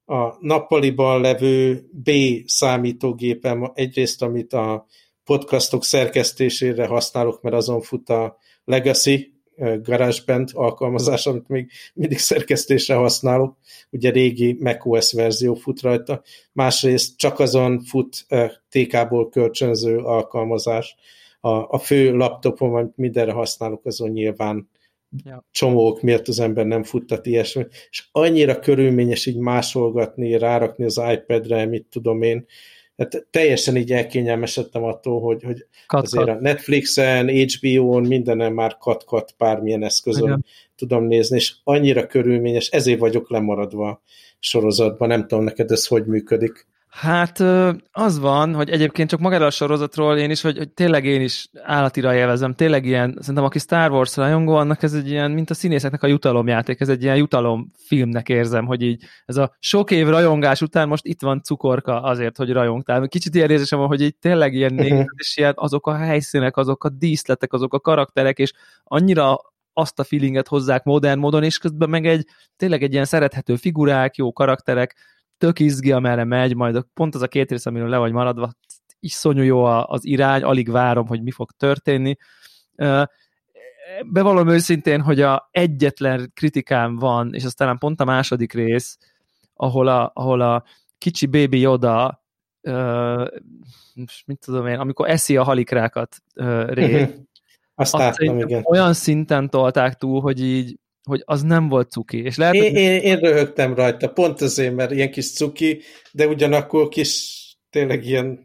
[0.04, 2.10] a nappaliban levő B
[2.46, 4.86] számítógépem, egyrészt amit a
[5.24, 9.32] podcastok szerkesztésére használok, mert azon fut a Legacy
[9.82, 13.56] GarageBand alkalmazás, amit még mindig szerkesztésre használok,
[13.90, 16.22] ugye régi macOS verzió fut rajta,
[16.52, 18.26] másrészt csak azon fut
[18.68, 20.96] TK-ból kölcsönző alkalmazás,
[21.44, 24.68] a, a fő laptopom, amit mindenre használok, azon nyilván
[25.24, 25.46] ja.
[25.50, 31.66] csomók miatt az ember nem futtat ilyesmi, és annyira körülményes így másolgatni, rárakni az iPad-re,
[31.66, 32.46] mit tudom én,
[32.96, 39.34] hát teljesen így elkényelmesedtem attól, hogy, hogy kat, azért a Netflixen, HBO-n, mindenen már kat-kat
[39.38, 40.44] bármilyen eszközön Igen.
[40.76, 44.02] tudom nézni, és annyira körülményes, ezért vagyok lemaradva
[44.38, 46.66] sorozatban, nem tudom neked ez hogy működik.
[46.92, 47.40] Hát
[47.90, 51.48] az van, hogy egyébként csak magáról a sorozatról én is, hogy, hogy tényleg én is
[51.62, 55.54] állatira élvezem, tényleg ilyen, szerintem aki Star Wars rajongó, annak ez egy ilyen, mint a
[55.54, 60.60] színészeknek a jutalomjáték, ez egy ilyen jutalomfilmnek érzem, hogy így ez a sok év rajongás
[60.60, 63.08] után most itt van cukorka azért, hogy rajongtál.
[63.08, 64.88] Kicsit ilyen érzésem van, hogy így tényleg ilyen uh-huh.
[64.88, 68.52] nézed, és ilyen azok a helyszínek, azok a díszletek, azok a karakterek, és
[68.84, 69.38] annyira
[69.72, 72.26] azt a feelinget hozzák modern módon, és közben meg egy
[72.56, 74.96] tényleg egy ilyen szerethető figurák, jó karakterek,
[75.42, 78.52] tök izgi, amerre megy, majd pont az a két rész, amiről le vagy maradva,
[79.00, 82.16] iszonyú jó az irány, alig várom, hogy mi fog történni.
[84.06, 88.98] Bevallom őszintén, hogy a egyetlen kritikám van, és aztán pont a második rész,
[89.54, 90.64] ahol a, ahol a
[90.98, 92.24] kicsi baby Yoda
[92.60, 93.26] uh,
[94.26, 97.14] mit tudom én, amikor eszi a halikrákat uh, ré, azt,
[97.74, 98.62] azt láttam, igen.
[98.64, 102.22] olyan szinten tolták túl, hogy így hogy az nem volt cuki.
[102.22, 102.72] És lehet, én, hogy...
[102.72, 105.80] én, én röhögtem rajta, pont azért, mert ilyen kis cuki,
[106.12, 107.40] de ugyanakkor kis
[107.70, 108.44] tényleg ilyen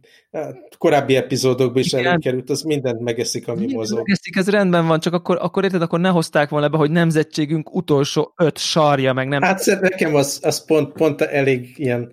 [0.78, 3.97] korábbi epizódokban is előkerült, az mindent megeszik, ami Mindent mozog.
[3.97, 7.76] Megeszik, ez rendben van, csak akkor, akkor érted, akkor ne hozták volna be, hogy nemzetségünk
[7.76, 9.41] utolsó öt sarja, meg nem.
[9.41, 12.12] Hát nekem az, az pont, pont elég ilyen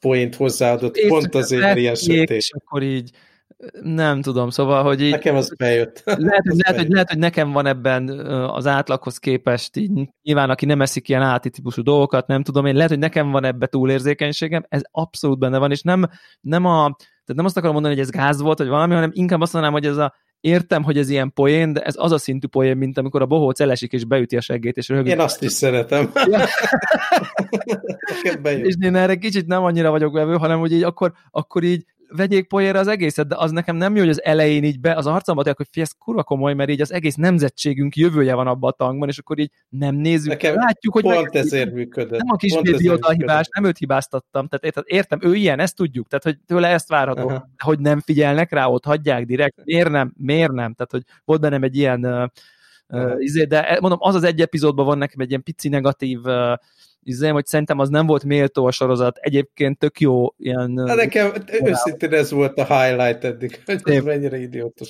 [0.00, 2.30] poént hozzáadott, Épp pont azért ilyen sötét.
[2.30, 3.10] És akkor így
[3.82, 5.10] nem tudom, szóval, hogy így...
[5.10, 6.02] Nekem az bejött.
[6.04, 8.08] Lehet, hogy, lehet, hogy, lehet, hogy nekem van ebben
[8.48, 12.74] az átlaghoz képest, így nyilván aki nem eszik ilyen áti típusú dolgokat, nem tudom én,
[12.74, 16.04] lehet, hogy nekem van ebbe túlérzékenységem, ez abszolút benne van, és nem,
[16.40, 19.40] nem a, tehát nem azt akarom mondani, hogy ez gáz volt, vagy valami, hanem inkább
[19.40, 22.46] azt mondanám, hogy ez a, értem, hogy ez ilyen poén, de ez az a szintű
[22.46, 25.06] poén, mint amikor a bohóc elesik és beüti a seggét, és röhög.
[25.06, 26.10] Én azt is szeretem.
[28.42, 28.50] Ja.
[28.50, 31.84] és én erre kicsit nem annyira vagyok vevő, hanem hogy így akkor, akkor így
[32.16, 35.06] vegyék poénra az egészet, de az nekem nem jó, hogy az elején így be az
[35.06, 38.74] arcamba hogy fi, ez kurva komoly, mert így az egész nemzetségünk jövője van abban a
[38.74, 40.28] tankban, és akkor így nem nézzük.
[40.28, 42.18] Nekem Látjuk, hogy pont meg, ezért működött.
[42.18, 44.48] Nem a kis bébi a hibás, nem őt hibáztattam.
[44.48, 47.28] Tehát értem, ő ilyen, ezt tudjuk, tehát hogy tőle ezt várható.
[47.28, 47.48] Aha.
[47.58, 49.64] Hogy nem figyelnek rá, ott hagyják direkt.
[49.64, 50.12] Miért nem?
[50.16, 50.74] Miért nem?
[50.74, 52.28] Tehát, hogy volt bennem egy ilyen uh,
[52.88, 56.54] uh, de mondom, az az egy epizódban van nekem egy ilyen pici negatív uh,
[57.02, 59.16] izém, hogy szerintem az nem volt méltó a sorozat.
[59.16, 60.84] Egyébként tök jó ilyen...
[60.86, 61.32] Hát nekem
[61.62, 64.88] őszintén ez volt a highlight eddig, hogy ez mennyire idiótos.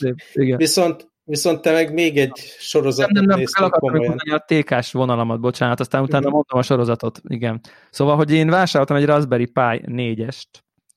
[0.57, 4.17] Viszont Viszont te meg még egy sorozatot nem, nem, nem, el komolyan.
[4.31, 6.33] a TK-s vonalamat, bocsánat, aztán utána uh-huh.
[6.33, 7.61] mondom a sorozatot, igen.
[7.91, 10.49] Szóval, hogy én vásároltam egy Raspberry Pi 4-est,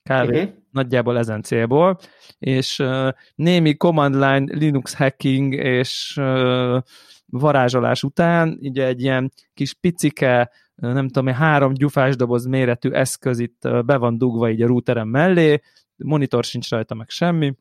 [0.03, 0.29] kb.
[0.29, 0.49] Uh-huh.
[0.71, 1.97] nagyjából ezen célból,
[2.39, 6.81] és uh, némi command line Linux hacking és uh,
[7.25, 13.61] varázsolás után, ugye egy ilyen kis picike nem tudom, három gyufás doboz méretű eszköz itt
[13.85, 15.61] be van dugva így a routerem mellé,
[15.95, 17.55] monitor sincs rajta meg semmi,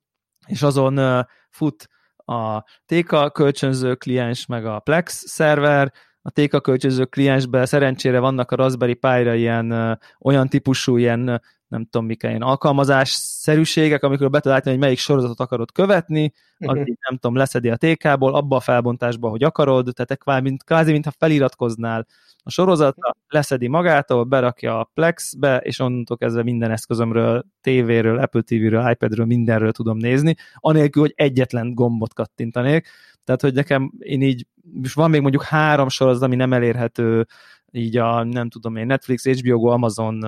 [0.46, 5.92] és azon fut a TK kölcsönző kliens, meg a Plex szerver,
[6.22, 11.42] a TK kölcsönző kliensben szerencsére vannak a Raspberry Pi-ra ilyen olyan típusú ilyen
[11.72, 16.78] nem tudom mik ilyen alkalmazásszerűségek, amikor be tudod hogy melyik sorozatot akarod követni, uh-huh.
[16.78, 20.92] így nem tudom, leszedi a TK-ból, abba a felbontásba, hogy akarod, tehát kvázi, mint, kvázi,
[20.92, 22.06] mintha feliratkoznál
[22.42, 28.90] a sorozatra, leszedi magától, berakja a Plexbe, és onnantól kezdve minden eszközömről, tévéről, Apple TV-ről,
[28.90, 32.88] iPad-ről, mindenről tudom nézni, anélkül, hogy egyetlen gombot kattintanék.
[33.24, 34.46] Tehát, hogy nekem én így,
[34.82, 37.26] és van még mondjuk három sorozat, ami nem elérhető
[37.70, 40.24] így a, nem tudom én, Netflix, HBO Amazon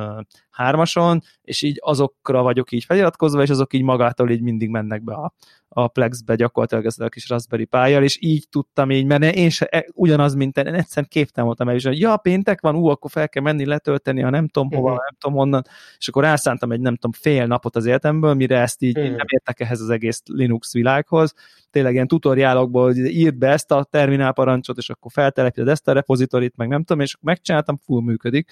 [0.55, 5.15] hármason, és így azokra vagyok így feliratkozva, és azok így magától így mindig mennek be
[5.15, 5.33] a,
[5.69, 9.67] a Plexbe gyakorlatilag ezzel a kis Raspberry pályal, és így tudtam így, mert én se,
[9.67, 13.11] e, ugyanaz, mint én, egyszerűen képtem voltam el, és hogy ja, péntek van, ú, akkor
[13.11, 15.05] fel kell menni letölteni, ha nem tudom hova, uh-huh.
[15.05, 15.63] nem tudom honnan,
[15.99, 19.17] és akkor elszántam egy nem tudom fél napot az életemből, mire ezt így uh-huh.
[19.17, 21.35] nem értek ehhez az egész Linux világhoz,
[21.71, 25.93] tényleg ilyen tutoriálokból, hogy írd be ezt a terminál parancsot, és akkor feltelepíted ezt a
[25.93, 28.51] repozitorit, meg nem tudom, és megcsináltam, full működik.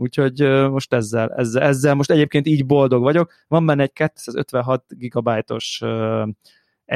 [0.00, 0.40] Úgyhogy
[0.70, 3.32] most ezzel, ezzel, ezzel most egyébként így boldog vagyok.
[3.48, 5.82] Van benne egy 256 gigabájtos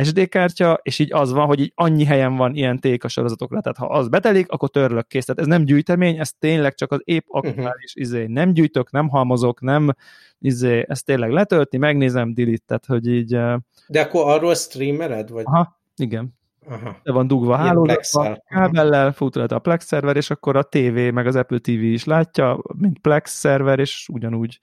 [0.03, 3.79] SD kártya, és így az van, hogy így annyi helyen van ilyen téka sorozatokra, tehát
[3.79, 5.25] ha az betelik, akkor törlök kész.
[5.25, 7.37] Tehát ez nem gyűjtemény, ez tényleg csak az épp mhm.
[7.37, 8.03] aktuális uh-huh.
[8.03, 8.27] izé.
[8.27, 9.91] Nem gyűjtök, nem halmozok, nem
[10.39, 13.39] izé, ezt tényleg letöltni, megnézem, delete, tehát hogy így...
[13.87, 15.31] De akkor arról streamered?
[15.31, 15.45] Vagy?
[15.47, 16.41] Aha, igen.
[16.67, 17.01] Aha.
[17.03, 21.37] Le van dugva hálózatba, kábellel, fut a Plex szerver, és akkor a TV, meg az
[21.37, 24.59] Apple TV is látja, mint Plex szerver, és ugyanúgy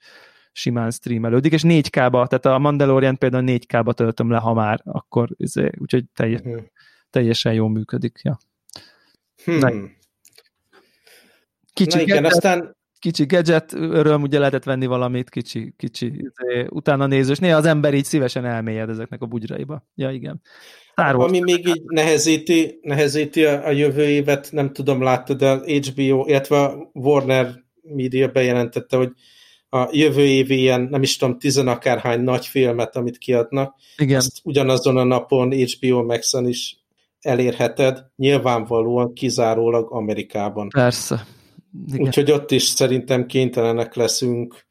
[0.52, 5.70] simán streamelődik, és 4K-ba, tehát a Mandalorian például 4K-ba töltöm le, ha már, akkor izé,
[5.78, 6.62] úgyhogy teljes, uh-huh.
[7.10, 8.20] teljesen jól működik.
[8.22, 8.38] Ja.
[9.44, 9.58] Hmm.
[9.58, 9.70] Na,
[11.72, 12.78] kicsi Na igen, aztán...
[13.00, 17.38] Kicsi gadget, öröm, ugye lehetett venni valamit, kicsi, kicsi, izé, utána nézős.
[17.38, 19.86] Néha az ember így szívesen elmélyed ezeknek a bugyraiba.
[19.94, 20.40] Ja, igen.
[20.90, 21.28] Star Wars.
[21.28, 26.58] Ami még így nehezíti, nehezíti a, a jövő évet, nem tudom, láttad, de HBO, illetve
[26.58, 29.12] a Warner Media bejelentette, hogy
[29.68, 34.16] a jövő évi ilyen, nem is tudom, tizenakárhány nagy filmet, amit kiadnak, Igen.
[34.16, 36.76] ezt ugyanazon a napon HBO Max-en is
[37.20, 40.68] elérheted, nyilvánvalóan kizárólag Amerikában.
[40.68, 41.26] Persze.
[41.86, 42.06] Igen.
[42.06, 44.66] Úgyhogy ott is szerintem kénytelenek leszünk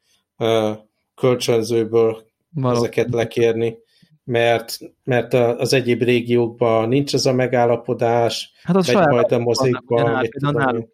[1.14, 2.22] kölcsönzőből
[2.54, 2.76] Való.
[2.76, 3.76] ezeket lekérni
[4.24, 10.22] mert, mert az egyéb régiókban nincs ez a megállapodás, hát az megy majd a mozikba.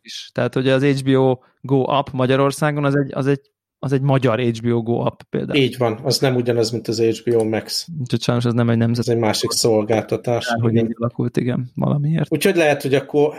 [0.02, 0.30] is.
[0.34, 3.50] Tehát ugye az HBO Go app Magyarországon az egy, az egy
[3.86, 5.58] az egy magyar HBO Go app például.
[5.58, 7.86] Így van, az nem ugyanaz, mint az HBO Max.
[8.00, 9.08] Úgyhogy sajnos ez nem egy nemzet.
[9.08, 10.46] Ez egy másik szolgáltatás.
[10.60, 12.32] hogy így alakult, igen, valamiért.
[12.32, 13.34] Úgyhogy lehet, hogy akkor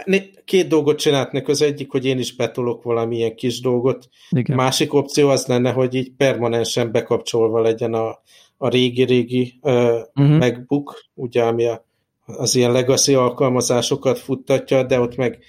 [0.46, 4.10] két dolgot csinálhatnak, az egyik, hogy én is betolok valamilyen kis dolgot.
[4.30, 4.56] Igen.
[4.56, 8.22] Másik opció az lenne, hogy így permanensen bekapcsolva legyen a,
[8.58, 9.74] a régi-régi uh,
[10.16, 10.38] uh-huh.
[10.38, 11.86] MacBook, ugye, ami a,
[12.26, 15.40] az ilyen legacy alkalmazásokat futtatja, de ott meg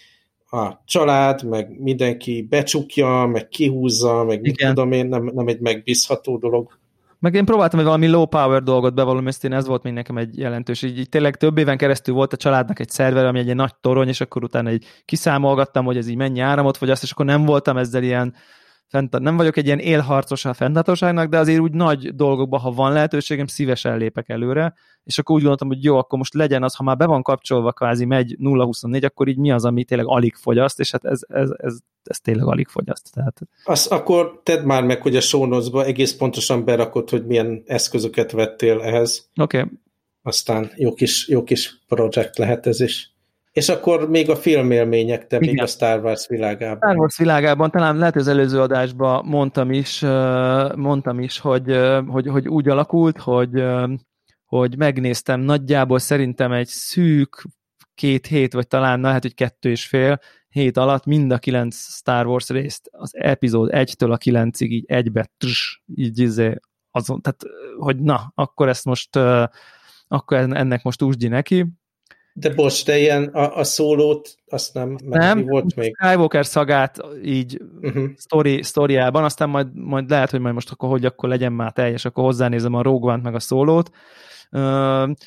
[0.51, 4.75] a család, meg mindenki becsukja, meg kihúzza, meg mit Igen.
[4.75, 6.79] tudom én, nem, nem egy megbízható dolog.
[7.21, 10.17] Meg én próbáltam egy valami low power dolgot bevallom, ezt én ez volt még nekem
[10.17, 10.83] egy jelentős.
[10.83, 13.75] Így, így tényleg több éven keresztül volt a családnak egy szerver, ami egy, egy nagy
[13.81, 17.45] torony, és akkor utána egy kiszámolgattam, hogy ez így mennyi áramot fogyaszt, és akkor nem
[17.45, 18.35] voltam ezzel ilyen
[18.89, 22.93] fent, nem vagyok egy ilyen élharcos a fenntartóságnak, de azért úgy nagy dolgokban, ha van
[22.93, 24.75] lehetőségem, szívesen lépek előre,
[25.05, 27.73] és akkor úgy gondoltam, hogy jó, akkor most legyen az, ha már be van kapcsolva,
[27.73, 31.51] kvázi megy 0-24, akkor így mi az, ami tényleg alig fogyaszt, és hát ez, ez,
[31.57, 33.13] ez, ez tényleg alig fogyaszt.
[33.13, 33.41] Tehát...
[33.65, 38.81] Azt akkor tedd már meg, hogy a sónozba egész pontosan berakod, hogy milyen eszközöket vettél
[38.81, 39.31] ehhez.
[39.41, 39.59] Oké.
[39.59, 39.71] Okay.
[40.23, 43.17] Aztán jó kis, jó kis projekt lehet ez is.
[43.59, 45.49] És akkor még a filmélmények, te Igen.
[45.49, 46.77] még a Star Wars világában.
[46.77, 50.01] Star Wars világában, talán lehet az előző adásban mondtam is,
[50.75, 53.65] mondtam is, hogy, hogy, hogy úgy alakult, hogy,
[54.45, 57.45] hogy megnéztem nagyjából szerintem egy szűk
[57.95, 62.27] két hét, vagy talán lehet, hogy kettő és fél hét alatt mind a kilenc Star
[62.27, 66.55] Wars részt az epizód egytől a kilencig így egybe, trs, így izé,
[66.91, 67.43] azon, tehát
[67.79, 69.17] hogy na, akkor ezt most
[70.09, 71.67] akkor ennek most úsdi neki,
[72.41, 75.97] de bocs, de ilyen a, a szólót azt nem, nem volt még.
[75.97, 78.05] Skywalker szagát így uh-huh.
[78.17, 82.05] story, sztoriában, aztán majd, majd lehet, hogy majd most akkor hogy akkor legyen már teljes,
[82.05, 83.91] akkor hozzánézem a Rogue One meg a szólót.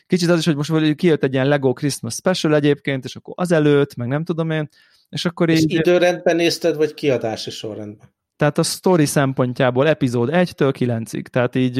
[0.07, 3.95] Kicsit az is, hogy most kijött egy ilyen Lego Christmas Special egyébként, és akkor azelőtt,
[3.95, 4.69] meg nem tudom én,
[5.09, 5.73] és akkor és így...
[5.73, 8.09] időrendben nézted, vagy kiadási sorrendben?
[8.41, 11.75] Tehát a story szempontjából epizód 1-től 9-ig, tehát így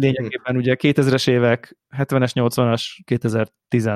[0.00, 3.90] lényegében ugye 2000-es évek, 70-es, 80-as, 2010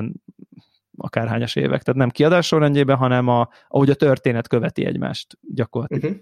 [0.97, 6.05] akárhányas évek, tehát nem kiadás sorrendjében, hanem a, ahogy a történet követi egymást gyakorlatilag.
[6.05, 6.20] Uh-huh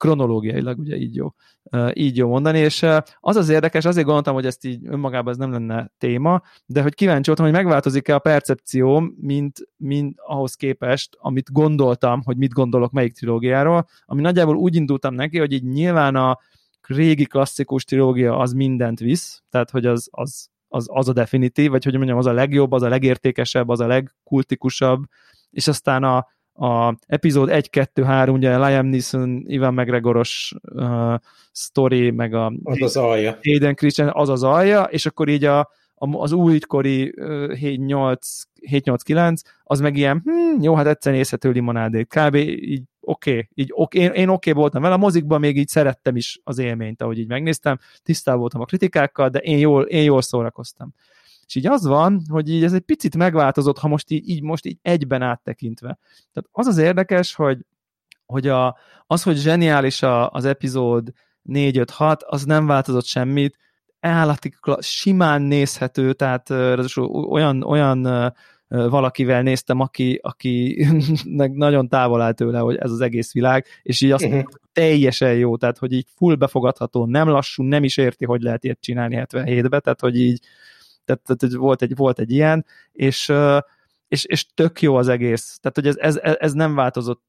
[0.00, 1.28] kronológiailag ugye így jó,
[1.92, 2.86] így jó mondani, és
[3.20, 6.94] az az érdekes, azért gondoltam, hogy ezt így önmagában ez nem lenne téma, de hogy
[6.94, 12.92] kíváncsi voltam, hogy megváltozik-e a percepcióm, mint, mint ahhoz képest, amit gondoltam, hogy mit gondolok
[12.92, 16.38] melyik trilógiáról, ami nagyjából úgy indultam neki, hogy így nyilván a
[16.86, 21.84] régi klasszikus trilógia az mindent visz, tehát hogy az, az, az, az a definitív, vagy
[21.84, 25.04] hogy mondjam, az a legjobb, az a legértékesebb, az a legkultikusabb,
[25.50, 26.26] és aztán a,
[26.60, 31.14] a epizód 1, 2, 3, ugye Liam Neeson, Ivan McGregoros uh,
[31.52, 33.38] story, meg a az az alja.
[33.42, 35.58] Hayden Christian, az az alja, és akkor így a,
[35.94, 42.34] a az újkori uh, 7-8-9, az meg ilyen, hm, jó, hát egyszer nézhető limonádét, kb.
[42.34, 45.68] így oké, okay, így okay, én, én oké okay voltam vele, a mozikban még így
[45.68, 50.02] szerettem is az élményt, ahogy így megnéztem, tisztában voltam a kritikákkal, de én jól, én
[50.02, 50.94] jól szórakoztam.
[51.50, 54.66] És így az van, hogy így ez egy picit megváltozott, ha most így, így most
[54.66, 55.98] így egyben áttekintve.
[56.32, 57.58] Tehát az az érdekes, hogy,
[58.26, 58.76] hogy a,
[59.06, 61.12] az, hogy zseniális a, az epizód
[61.48, 63.56] 4-5-6, az nem változott semmit,
[64.00, 66.50] állati, simán nézhető, tehát
[67.28, 68.32] olyan, olyan
[68.68, 70.86] valakivel néztem, aki, aki
[71.54, 74.42] nagyon távol áll tőle, hogy ez az egész világ, és így azt uh-huh.
[74.72, 78.80] teljesen jó, tehát hogy így full befogadható, nem lassú, nem is érti, hogy lehet ilyet
[78.80, 80.40] csinálni 77-be, tehát hogy így
[81.18, 83.32] tehát, tehát volt, egy, volt egy ilyen, és,
[84.08, 85.58] és, és tök jó az egész.
[85.60, 87.22] Tehát, hogy ez, ez, ez nem változott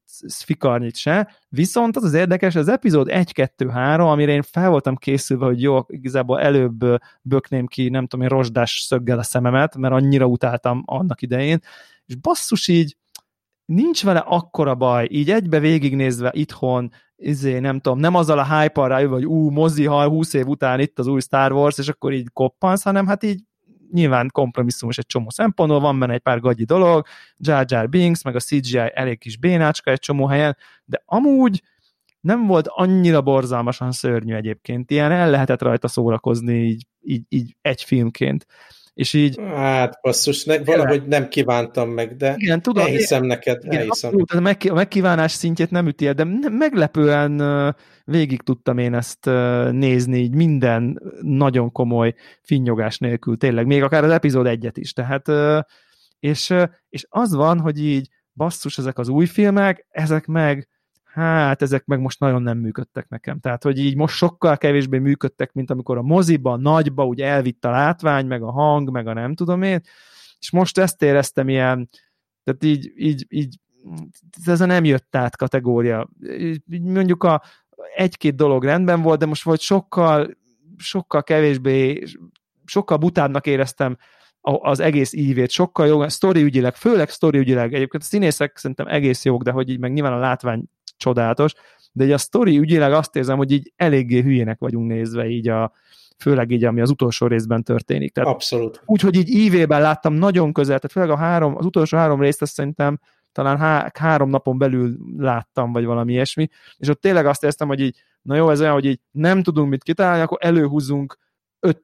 [0.44, 5.62] fikarnyit se, viszont az az érdekes, az epizód 1-2-3, amire én fel voltam készülve, hogy
[5.62, 6.84] jó, igazából előbb
[7.22, 11.60] bökném ki, nem tudom én, rozsdás szöggel a szememet, mert annyira utáltam annak idején,
[12.06, 12.96] és basszus így,
[13.64, 18.88] nincs vele akkora baj, így egybe végignézve itthon, izé, nem tudom, nem azzal a hype-al
[18.88, 22.12] rájövő, hogy ú, mozi, ha 20 év után itt az új Star Wars, és akkor
[22.12, 23.40] így koppansz, hanem hát így
[23.92, 28.36] nyilván kompromisszumos egy csomó szempontból, van benne egy pár gagyi dolog, Jar Jar Binks, meg
[28.36, 31.62] a CGI elég kis bénácska egy csomó helyen, de amúgy
[32.20, 37.82] nem volt annyira borzalmasan szörnyű egyébként, ilyen el lehetett rajta szórakozni így, így, így egy
[37.82, 38.46] filmként.
[38.94, 39.40] És így...
[39.54, 44.10] Hát, basszus, ne, valahogy nem kívántam meg, de igen, tudom, elhiszem neked, igen, elhiszem.
[44.14, 47.40] Abszolút, a megkívánás szintjét nem üti el, de meglepően
[48.04, 49.24] végig tudtam én ezt
[49.70, 55.28] nézni, így minden nagyon komoly finnyogás nélkül, tényleg, még akár az epizód egyet is, tehát
[56.20, 56.54] és,
[56.88, 60.68] és az van, hogy így basszus, ezek az új filmek, ezek meg
[61.12, 63.40] hát ezek meg most nagyon nem működtek nekem.
[63.40, 67.70] Tehát, hogy így most sokkal kevésbé működtek, mint amikor a moziba, nagyba úgy elvitt a
[67.70, 69.80] látvány, meg a hang, meg a nem tudom én,
[70.38, 71.88] és most ezt éreztem ilyen,
[72.44, 73.56] tehát így, így, így
[74.44, 76.08] ez a nem jött át kategória.
[76.80, 77.42] Mondjuk a,
[77.96, 80.36] egy-két dolog rendben volt, de most volt sokkal,
[80.76, 82.02] sokkal kevésbé,
[82.64, 83.96] sokkal butábbnak éreztem
[84.40, 89.24] az egész ívét, sokkal jó, sztori ügyileg, főleg sztori ügyileg, egyébként a színészek szerintem egész
[89.24, 90.64] jók, de hogy így meg nyilván a látvány
[90.96, 91.52] csodálatos,
[91.92, 95.72] de így a sztori ügyileg azt érzem, hogy így eléggé hülyének vagyunk nézve így a,
[96.18, 98.12] főleg így, ami az utolsó részben történik.
[98.12, 98.82] Tehát Abszolút.
[98.84, 102.52] Úgyhogy így ívében láttam nagyon közel, tehát főleg a három, az utolsó három részt azt
[102.52, 102.98] szerintem
[103.32, 107.80] talán há, három napon belül láttam, vagy valami ilyesmi, és ott tényleg azt éreztem, hogy
[107.80, 111.18] így, na jó, ez olyan, hogy így nem tudunk mit kitalálni, akkor előhúzunk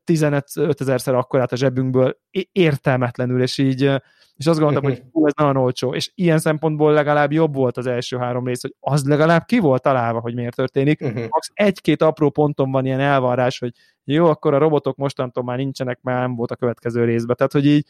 [0.06, 2.18] 5-15 ezerszer akkorát a zsebünkből
[2.52, 4.00] értelmetlenül, és így
[4.38, 7.86] és azt gondoltam, hogy hú, ez nagyon olcsó, és ilyen szempontból legalább jobb volt az
[7.86, 11.00] első három rész, hogy az legalább ki volt találva, hogy miért történik.
[11.00, 11.26] Uh-huh.
[11.52, 13.72] egy-két apró ponton van ilyen elvárás, hogy
[14.04, 17.36] jó, akkor a robotok mostantól már nincsenek, mert nem volt a következő részben.
[17.36, 17.86] Tehát, hogy így,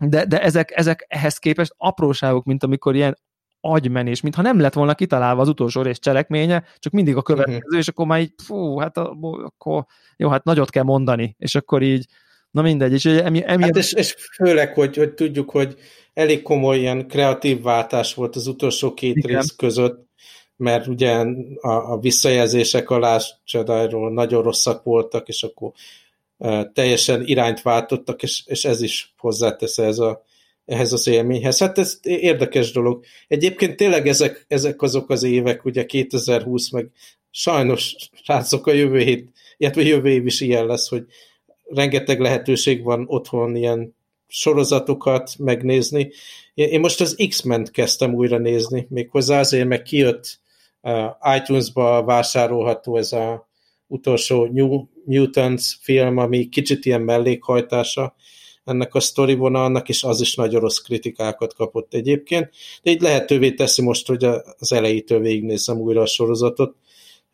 [0.00, 3.18] de, de ezek, ezek ehhez képest apróságok, mint amikor ilyen
[3.60, 7.78] agymenés, mintha nem lett volna kitalálva az utolsó rész cselekménye, csak mindig a következő, uh-huh.
[7.78, 9.84] és akkor már így, fú, hát akkor,
[10.16, 12.06] jó, hát nagyot kell mondani, és akkor így,
[12.50, 13.62] na mindegy, és emi, emi...
[13.62, 15.76] Hát és, és főleg, hogy, hogy tudjuk, hogy
[16.12, 19.36] elég komoly ilyen kreatív váltás volt az utolsó két Igen.
[19.36, 20.08] rész között,
[20.56, 21.24] mert ugye
[21.60, 25.72] a, a visszajelzések a Last Jedi-ról nagyon rosszak voltak, és akkor
[26.72, 30.24] teljesen irányt váltottak, és, és ez is hozzátesz ez a,
[30.64, 31.58] ehhez az élményhez.
[31.58, 33.04] Hát ez érdekes dolog.
[33.28, 36.90] Egyébként tényleg ezek, ezek azok az évek, ugye 2020, meg
[37.30, 41.04] sajnos srácok a jövő hét, illetve jövő év is ilyen lesz, hogy
[41.64, 43.94] rengeteg lehetőség van otthon ilyen
[44.26, 46.10] sorozatokat megnézni.
[46.54, 50.40] Én most az X-Men-t kezdtem újra nézni, méghozzá azért, meg kijött
[50.80, 53.49] uh, iTunes-ba vásárolható ez a
[53.90, 58.14] utolsó New Mutants film, ami kicsit ilyen mellékhajtása
[58.64, 62.50] ennek a sztori vonalnak, és az is nagy rossz kritikákat kapott egyébként,
[62.82, 64.24] de így lehetővé teszi most, hogy
[64.58, 66.76] az elejétől végignézzem újra a sorozatot,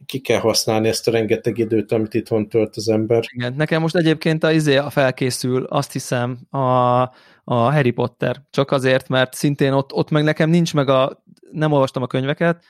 [0.06, 3.24] ki kell használni ezt a rengeteg időt, amit itthon tölt az ember.
[3.32, 7.00] Igen, nekem most egyébként a, izé felkészül, azt hiszem, a,
[7.44, 11.72] a Harry Potter, csak azért, mert szintén ott, ott meg nekem nincs meg a, nem
[11.72, 12.64] olvastam a könyveket,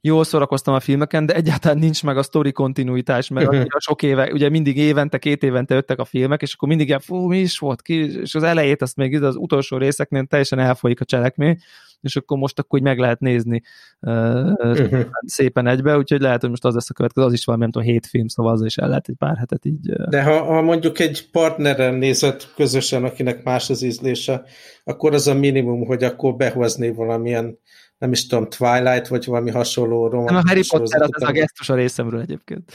[0.00, 3.64] jól szórakoztam a filmeken, de egyáltalán nincs meg a story kontinuitás, mert uh-huh.
[3.68, 7.00] a sok éve, ugye mindig évente, két évente jöttek a filmek, és akkor mindig ilyen,
[7.00, 11.00] fú, mi is volt ki, és az elejét azt még az utolsó részeknél teljesen elfolyik
[11.00, 11.58] a cselekmény,
[12.00, 13.62] és akkor most akkor úgy meg lehet nézni
[14.00, 15.00] uh-huh.
[15.26, 17.88] szépen egybe, úgyhogy lehet, hogy most az lesz a következő, az is valami, nem tudom,
[17.88, 19.92] hét film, szóval az is el lehet egy pár hetet így.
[19.92, 24.44] De ha, ha mondjuk egy partnerrel nézett közösen, akinek más az ízlése,
[24.84, 27.58] akkor az a minimum, hogy akkor behozni valamilyen
[28.00, 31.32] nem is tudom, Twilight, vagy valami hasonló romantikus Nem, a Harry Potter az, az a
[31.32, 32.72] gesztus a részemről egyébként.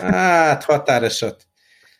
[0.00, 1.46] Hát, határeset.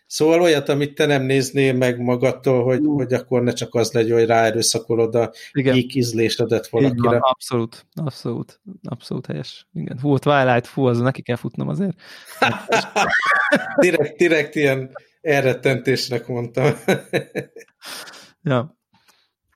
[0.07, 2.97] Szóval olyat, amit te nem néznél meg magadtól, hogy, uh.
[2.97, 7.09] hogy akkor ne csak az legyen, hogy ráerőszakolod a geek ízlésedet valakire.
[7.09, 9.67] Igen, abszolút, abszolút, abszolút helyes.
[9.73, 11.97] Igen, hú, Twilight, fú, az neki kell futnom azért.
[13.81, 16.73] direkt, direkt ilyen elrettentésnek mondtam.
[18.43, 18.78] ja.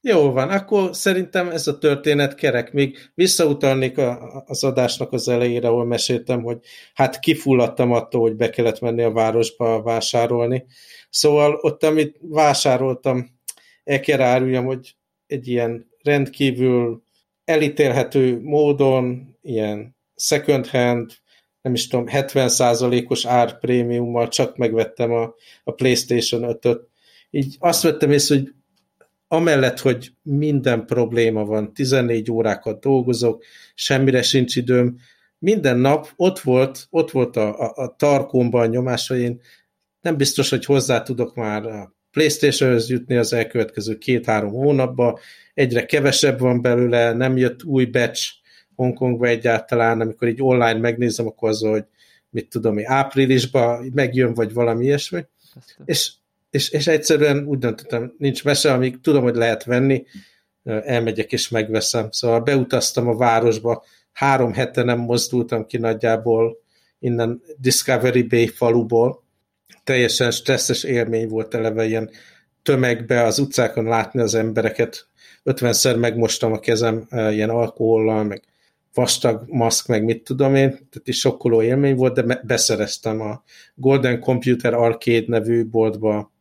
[0.04, 2.72] Jó van, akkor szerintem ez a történet kerek.
[2.72, 6.58] Még visszautalnék a, az adásnak az elejére, ahol meséltem, hogy
[6.94, 10.64] hát kifulladtam attól, hogy be kellett menni a városba vásárolni.
[11.10, 13.38] Szóval ott, amit vásároltam,
[13.84, 14.96] el kell áruljam, hogy
[15.26, 17.02] egy ilyen rendkívül
[17.44, 21.12] elítélhető módon, ilyen second hand,
[21.60, 25.34] nem is tudom, 70%-os árprémiummal csak megvettem a,
[25.64, 26.88] a PlayStation 5-öt.
[27.30, 28.52] Így azt vettem észre, hogy
[29.32, 34.96] amellett, hogy minden probléma van, 14 órákat dolgozok, semmire sincs időm,
[35.38, 39.40] minden nap ott volt, ott volt a, a, a tarkomban a nyomás, hogy én
[40.00, 45.18] nem biztos, hogy hozzá tudok már a Playstation-höz jutni az elkövetkező két-három hónapban,
[45.54, 48.30] egyre kevesebb van belőle, nem jött új batch
[48.74, 51.84] Hongkongba egyáltalán, amikor így online megnézem, akkor az, hogy
[52.30, 55.24] mit tudom, áprilisban megjön, vagy valami ilyesmi,
[55.84, 56.12] és
[56.52, 60.04] és, és egyszerűen úgy döntöttem, nincs mese, amíg tudom, hogy lehet venni,
[60.64, 62.10] elmegyek és megveszem.
[62.10, 66.56] Szóval beutaztam a városba, három hete nem mozdultam ki nagyjából
[66.98, 69.22] innen Discovery Bay faluból.
[69.84, 72.10] Teljesen stresszes élmény volt eleve ilyen
[72.62, 75.06] tömegbe az utcákon látni az embereket.
[75.42, 78.42] Ötvenszer megmostam a kezem ilyen alkohollal, meg
[78.94, 83.42] vastag maszk, meg mit tudom én, tehát is sokkoló élmény volt, de beszereztem a
[83.74, 86.31] Golden Computer Arcade nevű boltba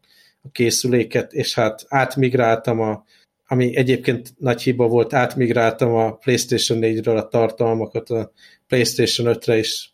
[0.41, 3.03] a készüléket, és hát átmigráltam a,
[3.47, 8.31] ami egyébként nagy hiba volt, átmigráltam a PlayStation 4-ről a tartalmakat a
[8.67, 9.93] PlayStation 5-re is.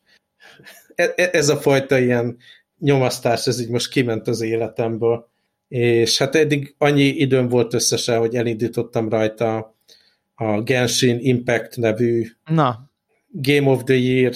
[0.95, 2.37] E, e, ez a fajta ilyen
[2.79, 5.29] nyomasztás, ez így most kiment az életemből.
[5.67, 9.75] És hát eddig annyi időm volt összesen, hogy elindítottam rajta
[10.35, 12.89] a Genshin Impact nevű Na.
[13.31, 14.33] Game of the Year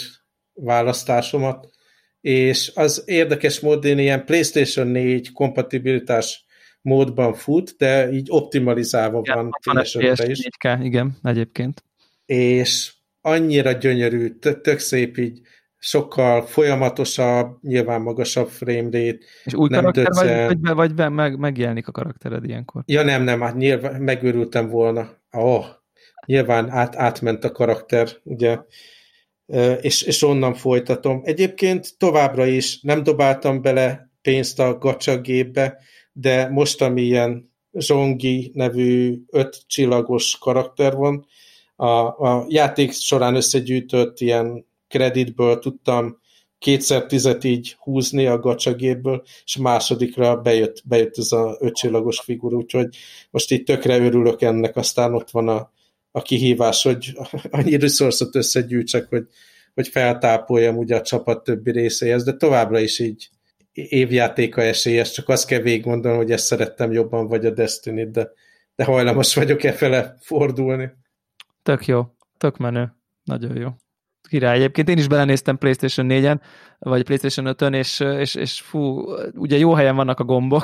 [0.53, 1.70] választásomat,
[2.21, 6.45] és az érdekes módon ilyen PlayStation 4 kompatibilitás
[6.81, 10.47] módban fut, de így optimalizálva igen, van ps is.
[10.59, 11.83] 4K, igen, egyébként.
[12.25, 14.29] És annyira gyönyörű,
[14.61, 15.41] tök szép így,
[15.77, 19.17] sokkal folyamatosabb, nyilván magasabb frame rate.
[19.43, 20.47] És új nem karakter döccen.
[20.47, 22.83] vagy, vagy, vagy be, meg, megjelenik a karaktered ilyenkor?
[22.85, 25.09] Ja nem, nem, hát nyilván megőrültem volna.
[25.31, 25.65] Oh,
[26.25, 28.59] nyilván át, átment a karakter, ugye,
[29.81, 31.21] és, és onnan folytatom.
[31.23, 35.77] Egyébként továbbra is nem dobáltam bele pénzt a gacsa gépbe,
[36.13, 41.25] de most, ami ilyen Zsongi nevű öt csillagos karakter van,
[41.75, 41.87] a,
[42.27, 46.19] a játék során összegyűjtött ilyen kreditből tudtam
[46.59, 52.95] kétszer tizet így húzni a gacsagépből, és másodikra bejött, bejött ez a ötcsillagos figur, úgyhogy
[53.31, 55.71] most így tökre örülök ennek, aztán ott van a,
[56.11, 57.17] a kihívás, hogy
[57.49, 59.27] annyi resource-ot összegyűjtsek, hogy,
[59.73, 63.29] hogy feltápoljam ugye a csapat többi részéhez, de továbbra is így
[63.73, 68.31] évjátéka esélyes, csak azt kell végig hogy ezt szerettem jobban, vagy a destiny de,
[68.75, 70.91] de hajlamos vagyok e fele fordulni.
[71.63, 73.69] Tök jó, tök menő, nagyon jó.
[74.31, 74.55] Király.
[74.55, 76.39] Egyébként én is belenéztem PlayStation 4-en,
[76.79, 78.79] vagy PlayStation 5-ön, és, és, és fú,
[79.33, 80.63] ugye jó helyen vannak a gombok,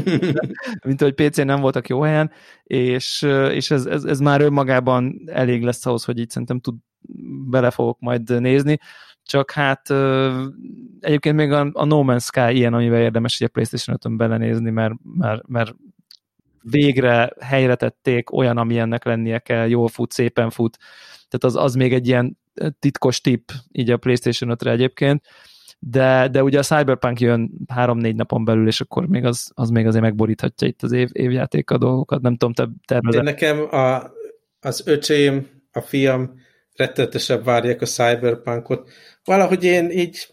[0.86, 2.30] mint hogy PC-n nem voltak jó helyen,
[2.64, 6.74] és, és ez, ez, ez már önmagában elég lesz ahhoz, hogy így szerintem tud,
[7.50, 8.78] bele fogok majd nézni
[9.22, 9.90] csak hát
[11.00, 14.94] egyébként még a, a No Man's Sky ilyen, amivel érdemes a PlayStation 5-ön belenézni, mert,
[15.02, 15.74] mert, mert
[16.62, 20.78] végre helyre tették olyan, ami ennek lennie kell, jól fut, szépen fut,
[21.28, 22.38] tehát az, az még egy ilyen
[22.78, 25.22] titkos tip így a PlayStation 5-re egyébként,
[25.78, 29.86] de, de ugye a Cyberpunk jön három-négy napon belül, és akkor még az, az még
[29.86, 33.22] azért megboríthatja itt az év, évjáték a dolgokat, nem tudom, te tervezed.
[33.22, 34.10] Nekem a,
[34.60, 36.34] az öcsém, a fiam
[36.74, 38.90] rettetesebb várják a Cyberpunkot.
[39.24, 40.26] Valahogy én így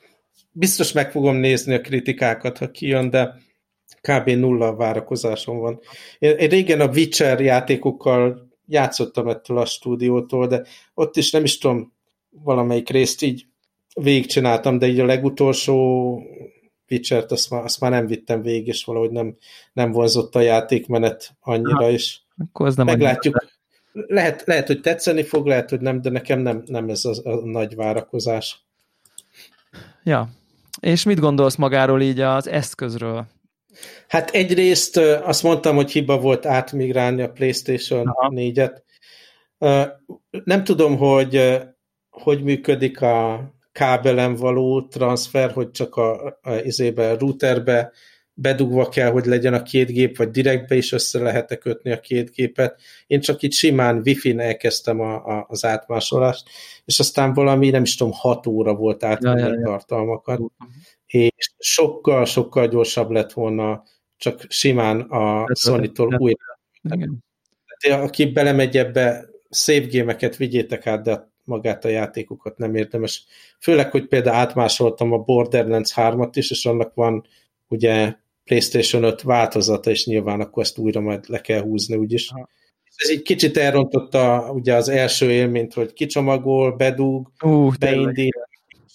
[0.51, 3.35] biztos meg fogom nézni a kritikákat, ha kijön, de
[4.01, 4.29] kb.
[4.29, 5.79] nulla várakozásom van.
[6.17, 10.63] Én, én régen a Witcher játékokkal játszottam ettől a stúdiótól, de
[10.93, 11.94] ott is nem is tudom,
[12.43, 13.45] valamelyik részt így
[13.93, 16.19] végigcsináltam, de így a legutolsó
[16.89, 19.35] Witcher-t azt már, azt már nem vittem végig, és valahogy nem,
[19.73, 22.25] nem vonzott a játékmenet annyira, is.
[22.37, 23.45] akkor az nem meglátjuk.
[23.91, 27.45] Lehet, lehet, hogy tetszeni fog, lehet, hogy nem, de nekem nem, nem ez a, a
[27.45, 28.65] nagy várakozás.
[30.03, 30.29] Ja.
[30.79, 33.25] És mit gondolsz magáról így az eszközről?
[34.07, 38.31] Hát egyrészt azt mondtam, hogy hiba volt átmigrálni a PlayStation Aha.
[38.35, 38.81] 4-et.
[40.43, 41.59] Nem tudom, hogy
[42.23, 47.91] hogy működik a kábelen való transfer, hogy csak a, a izébe, routerbe
[48.33, 52.31] bedugva kell, hogy legyen a két gép, vagy direktbe is össze lehet kötni a két
[52.31, 52.81] gépet.
[53.07, 56.49] Én csak itt simán wifi-n elkezdtem a, a, az átmásolást,
[56.85, 59.65] és aztán valami, nem is tudom, hat óra volt átvenni ja, ja, ja.
[59.65, 60.41] tartalmakat,
[61.05, 63.83] és sokkal-sokkal gyorsabb lett volna
[64.17, 66.59] csak simán a Sony-tól újra.
[67.87, 73.25] De aki belemegy ebbe, szép gémeket vigyétek át, de magát a játékokat nem érdemes.
[73.59, 77.25] Főleg, hogy például átmásoltam a Borderlands 3-at is, és annak van
[77.67, 82.29] ugye PlayStation 5 változata, és nyilván akkor ezt újra majd le kell húzni úgyis.
[82.29, 82.49] Aha.
[82.95, 88.47] Ez egy kicsit elrontotta ugye az első élményt, hogy kicsomagol, bedug, uh, beindít,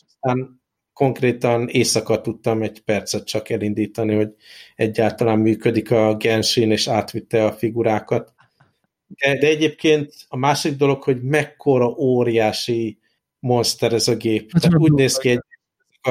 [0.07, 0.61] aztán
[0.93, 4.35] konkrétan éjszaka tudtam egy percet csak elindítani, hogy
[4.77, 8.35] egyáltalán működik a Genshin, és átvitte a figurákat.
[9.19, 12.99] De, egyébként a másik dolog, hogy mekkora óriási
[13.39, 14.53] monster ez a gép.
[14.53, 15.43] Hát Tehát úgy néz ki egy
[16.01, 16.11] a,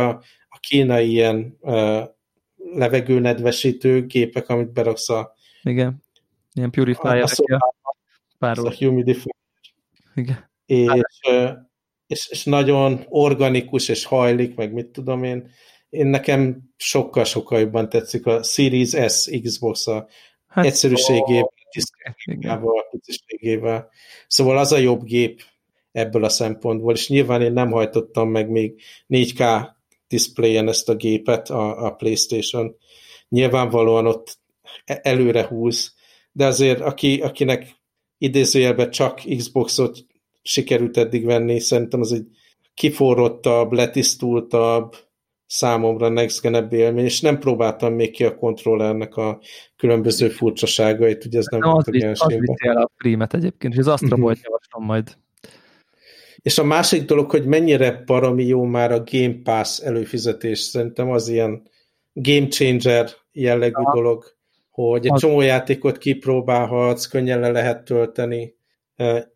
[0.49, 2.03] a kínai ilyen uh,
[2.73, 5.33] levegőnedvesítő gépek, amit beraksz a
[5.63, 6.03] igen,
[6.53, 7.29] ilyen purifier
[8.39, 9.35] pár a humidifier.
[10.15, 10.49] Igen.
[10.65, 11.19] És,
[12.07, 15.49] és, és nagyon organikus, és hajlik, meg mit tudom én.
[15.89, 20.07] Én nekem sokkal-sokkal jobban tetszik a Series S Xbox a
[20.47, 23.89] hát, egyszerűségében, tisztságával, piciségével.
[24.27, 25.41] Szóval az a jobb gép
[25.91, 29.67] ebből a szempontból, és nyilván én nem hajtottam meg még 4K
[30.07, 32.75] displayen ezt a gépet, a, a Playstation.
[33.29, 34.39] Nyilvánvalóan ott
[34.85, 35.93] e, előre húz,
[36.31, 37.75] de azért aki, akinek
[38.17, 40.05] idézőjelben csak Xboxot
[40.41, 42.27] sikerült eddig venni, szerintem az egy
[42.73, 44.95] kiforrottabb, letisztultabb,
[45.49, 49.39] számomra next gen élmény, és nem próbáltam még ki a kontrollernek a
[49.77, 52.75] különböző furcsaságait, ugye ez nem volt a Genshinben.
[52.75, 54.45] Az a prímet egyébként, és az Astra volt mhm.
[54.45, 55.17] javaslom majd.
[56.41, 61.27] És a másik dolog, hogy mennyire baromi jó már a Game Pass előfizetés, szerintem az
[61.27, 61.61] ilyen
[62.13, 63.91] game changer jellegű ja.
[63.93, 64.25] dolog,
[64.69, 65.19] hogy egy az...
[65.19, 68.55] csomó játékot kipróbálhatsz, könnyen le lehet tölteni,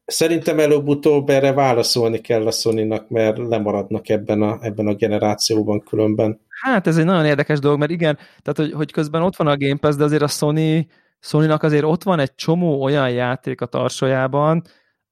[0.05, 6.39] Szerintem előbb-utóbb erre válaszolni kell a sony mert lemaradnak ebben a, ebben a generációban különben.
[6.61, 9.57] Hát ez egy nagyon érdekes dolog, mert igen, tehát hogy, hogy közben ott van a
[9.57, 10.87] Game Pass, de azért a Sony,
[11.19, 14.63] Sony-nak azért ott van egy csomó olyan játék a tarsajában,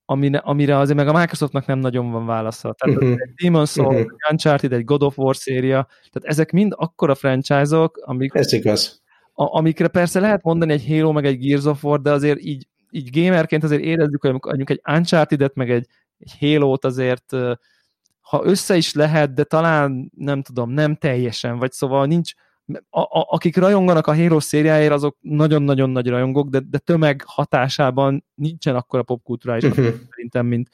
[0.04, 2.74] amire, amire azért meg a Microsoftnak nem nagyon van válasza.
[2.78, 3.16] Tehát uh-huh.
[3.18, 4.30] egy Demon's Souls, uh-huh.
[4.30, 9.02] Uncharted, egy God of War széria, tehát ezek mind akkora franchise-ok, amik, Ez igaz.
[9.32, 12.66] A, amikre persze lehet mondani egy Halo, meg egy Gears of War, de azért így,
[12.92, 15.86] így gamerként azért érezzük, hogy mondjuk egy Uncharted-et, meg egy,
[16.18, 17.36] egy Halo-t azért
[18.20, 22.32] ha össze is lehet, de talán nem tudom, nem teljesen, vagy szóval nincs,
[22.90, 28.24] a, a, akik rajonganak a Hero szériáért, azok nagyon-nagyon nagy rajongók, de, de tömeg hatásában
[28.34, 29.84] nincsen akkora popkulturális uh-huh.
[30.10, 30.68] szerintem, mint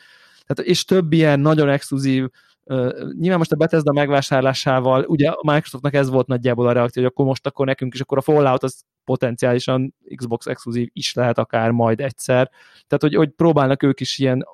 [0.46, 2.28] tehát, és több ilyen nagyon exkluzív
[2.70, 7.10] Uh, nyilván most a Bethesda megvásárlásával, ugye a Microsoftnak ez volt nagyjából a reakció, hogy
[7.12, 11.70] akkor most akkor nekünk is, akkor a Fallout az potenciálisan Xbox exkluzív is lehet akár
[11.70, 12.50] majd egyszer.
[12.86, 14.44] Tehát, hogy, hogy próbálnak ők is ilyen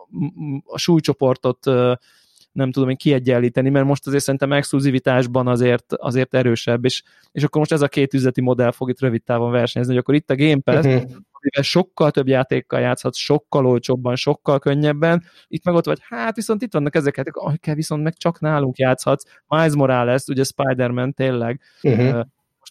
[0.65, 1.67] a súlycsoportot
[2.53, 7.03] nem tudom én kiegyenlíteni, mert most azért szerintem exkluzivitásban azért, azért erősebb, és,
[7.33, 10.15] és akkor most ez a két üzleti modell fog itt rövid távon versenyezni, hogy akkor
[10.15, 11.11] itt a Game Pass, uh-huh.
[11.31, 16.63] amivel sokkal több játékkal játszhat, sokkal olcsóbban, sokkal könnyebben, itt meg ott vagy, hát viszont
[16.63, 22.21] itt vannak ezeket, kell viszont meg csak nálunk játszhatsz, Miles Morales, ugye Spider-Man tényleg, uh-huh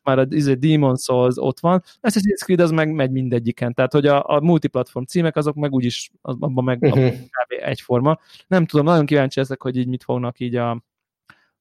[0.03, 4.05] már a izé, Demon Souls ott van, Assassin's Creed az meg megy mindegyiken, tehát hogy
[4.05, 7.09] a, a multiplatform címek azok meg úgyis, abban meg uh-huh.
[7.09, 7.63] kb.
[7.63, 8.19] egyforma.
[8.47, 10.83] Nem tudom, nagyon kíváncsi ezek, hogy így mit fognak így a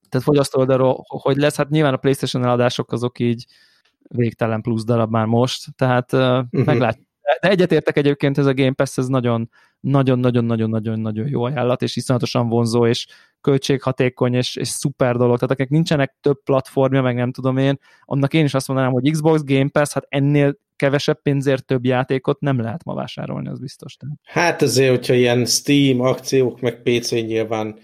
[0.09, 3.45] tehát fogyasztó oldalról, hogy lesz, hát nyilván a Playstation eladások azok így
[4.09, 6.65] végtelen plusz darab már most, tehát uh-huh.
[6.65, 7.07] meglátjuk.
[7.41, 9.49] De egyetértek egyébként, ez a Game Pass, ez nagyon,
[9.79, 13.07] nagyon-nagyon-nagyon-nagyon-nagyon jó ajánlat, és iszonyatosan vonzó, és
[13.43, 15.35] költséghatékony, és, és szuper dolog.
[15.35, 19.11] Tehát akik nincsenek több platformja, meg nem tudom én, annak én is azt mondanám, hogy
[19.11, 23.97] Xbox Game Pass, hát ennél kevesebb pénzért több játékot nem lehet ma vásárolni, az biztos.
[24.23, 27.77] Hát azért, hogyha ilyen Steam akciók, meg PC nyilván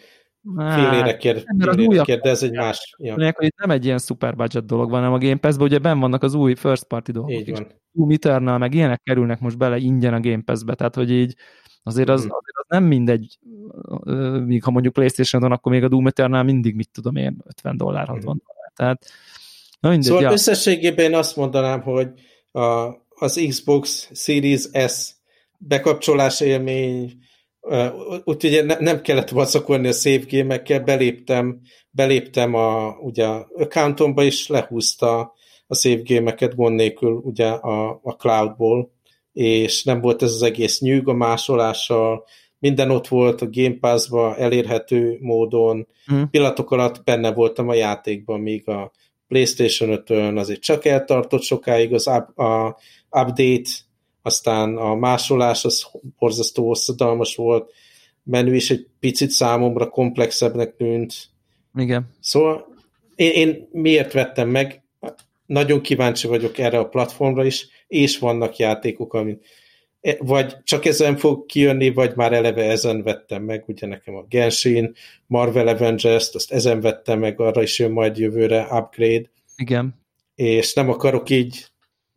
[0.58, 2.96] Félére kér, félére kér, de ez egy más.
[2.98, 3.34] Ja.
[3.38, 6.24] Itt nem egy ilyen super budget dolog van, hanem a Game Pass-ben ugye benn vannak
[6.24, 7.32] az új first party dolgok.
[7.32, 7.68] Így van.
[7.92, 11.36] Doom Eternal, meg ilyenek kerülnek most bele ingyen a Game Pass-be, tehát hogy így
[11.84, 12.32] azért az, hmm.
[12.32, 13.38] azért az nem mindegy,
[14.46, 17.78] míg ha mondjuk playstation van, akkor még a Doom Eternal mindig, mit tudom én, 50
[17.78, 18.42] dollár, 60 hmm.
[18.46, 18.72] dollár.
[18.76, 19.06] Tehát,
[19.80, 20.32] na mindegy, szóval ja.
[20.32, 22.08] összességében én azt mondanám, hogy
[22.52, 25.12] a, az Xbox Series S
[25.58, 27.18] bekapcsolás élmény,
[28.24, 35.34] úgyhogy ugye nem kellett vacakolni a save gémekkel, beléptem, beléptem a, ugye accountomba, és lehúzta
[35.68, 38.92] a save gémeket gond nélkül ugye a, a cloudból,
[39.34, 42.26] és nem volt ez az egész nyűg a másolással,
[42.60, 46.24] minden ott volt a Game Pass-ba elérhető módon, mm.
[46.32, 48.92] pillanatok alatt benne voltam a játékban, míg a
[49.28, 52.78] PlayStation 5-ön azért csak eltartott sokáig az up, a
[53.10, 53.70] update,
[54.22, 55.88] aztán a másolás az
[56.18, 57.72] borzasztó hosszadalmas volt,
[58.24, 61.14] menü is egy picit számomra komplexebbnek tűnt.
[61.76, 62.10] Igen.
[62.20, 62.68] Szóval
[63.16, 64.84] én, én miért vettem meg?
[65.46, 69.46] Nagyon kíváncsi vagyok erre a platformra is, és vannak játékok, amit
[70.20, 74.96] vagy csak ezen fog kijönni, vagy már eleve ezen vettem meg, ugye nekem a Genshin,
[75.28, 79.30] Marvel Avengers-t, azt ezen vettem meg, arra is jön majd jövőre upgrade.
[79.56, 79.96] Igen.
[80.36, 81.66] És nem akarok így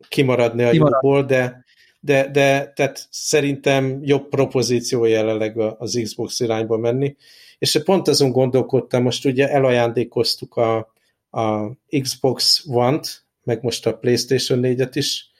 [0.07, 0.99] kimaradni a Kimarad.
[1.01, 1.63] jóból, de
[2.05, 7.15] de, de tehát szerintem jobb propozíció jelenleg az Xbox irányba menni,
[7.57, 10.93] és pont azon gondolkodtam, most ugye elajándékoztuk a,
[11.29, 15.31] a Xbox One-t, meg most a PlayStation 4-et is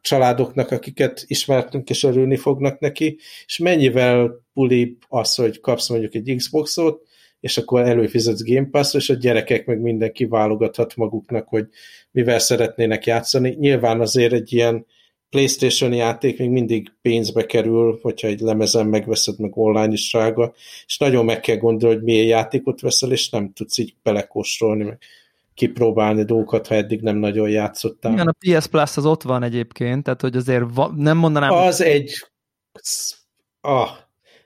[0.00, 6.34] családoknak, akiket ismertünk és örülni fognak neki, és mennyivel pulibb az, hogy kapsz mondjuk egy
[6.36, 7.02] Xboxot,
[7.40, 11.66] és akkor előfizetsz Game pass és a gyerekek meg mindenki válogathat maguknak, hogy
[12.10, 13.56] mivel szeretnének játszani.
[13.58, 14.86] Nyilván azért egy ilyen
[15.30, 20.54] PlayStation játék még mindig pénzbe kerül, hogyha egy lemezen megveszed, meg online is drága,
[20.86, 24.98] és nagyon meg kell gondolni, hogy milyen játékot veszel, és nem tudsz így belekóstolni, meg
[25.54, 28.12] kipróbálni dolgokat, ha eddig nem nagyon játszottál.
[28.12, 31.52] Igen, a PS Plus az ott van egyébként, tehát hogy azért va- nem mondanám...
[31.52, 31.86] Az hogy...
[31.86, 32.12] egy...
[33.60, 33.88] Ah,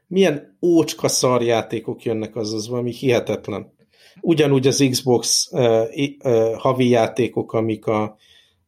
[0.06, 3.74] milyen ócska szarjátékok jönnek, az az valami hihetetlen.
[4.20, 5.88] Ugyanúgy az Xbox uh,
[6.24, 8.16] uh, havi játékok, amik a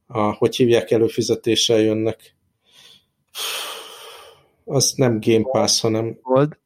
[0.08, 2.36] a, hogy hívják, előfizetéssel jönnek.
[4.64, 6.58] Az nem Game Pass, hanem Gold.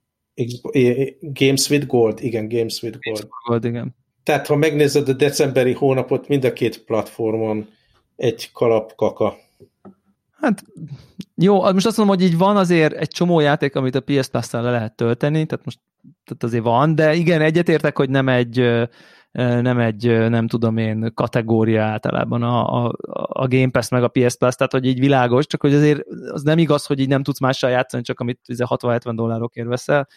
[1.20, 3.28] Games with Gold, igen, Games with Gold.
[3.46, 3.96] Gold, igen.
[4.22, 7.68] Tehát, ha megnézed a decemberi hónapot, mind a két platformon
[8.16, 9.36] egy kalap kaka.
[10.40, 10.62] Hát
[11.34, 14.50] jó, most azt mondom, hogy így van azért egy csomó játék, amit a PS plus
[14.50, 15.78] le lehet tölteni, tehát most
[16.24, 18.88] tehát azért van, de igen, egyetértek, hogy nem egy
[19.32, 22.94] nem egy, nem tudom én, kategória általában a, a,
[23.26, 26.00] a Game Pass meg a PS Plus, tehát hogy így világos, csak hogy azért
[26.32, 30.08] az nem igaz, hogy így nem tudsz mással játszani, csak amit 60-70 dollárokért veszel.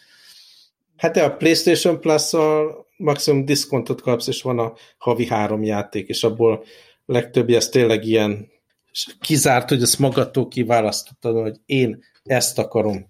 [0.97, 6.23] Hát de a PlayStation Plus-szal maximum diszkontot kapsz, és van a havi három játék, és
[6.23, 6.63] abból a
[7.05, 8.47] legtöbbi ez tényleg ilyen
[9.19, 13.05] kizárt, hogy ezt magadtól kiválasztottad, hogy én ezt akarom.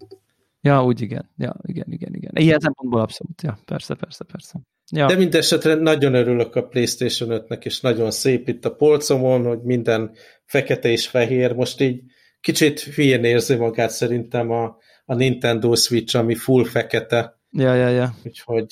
[0.60, 1.30] Ja, úgy igen.
[1.36, 2.30] Ja, igen, igen, igen.
[2.34, 3.42] Ilyen szempontból abszolút.
[3.42, 4.60] Ja, persze, persze, persze.
[4.90, 5.06] Ja.
[5.06, 10.10] De mindesetre nagyon örülök a PlayStation 5-nek, és nagyon szép itt a polcomon, hogy minden
[10.44, 11.52] fekete és fehér.
[11.52, 12.02] Most így
[12.40, 17.40] kicsit hülyén érzi magát szerintem a, a Nintendo Switch, ami full fekete.
[17.50, 18.14] Ja, ja, ja.
[18.24, 18.66] Úgyhogy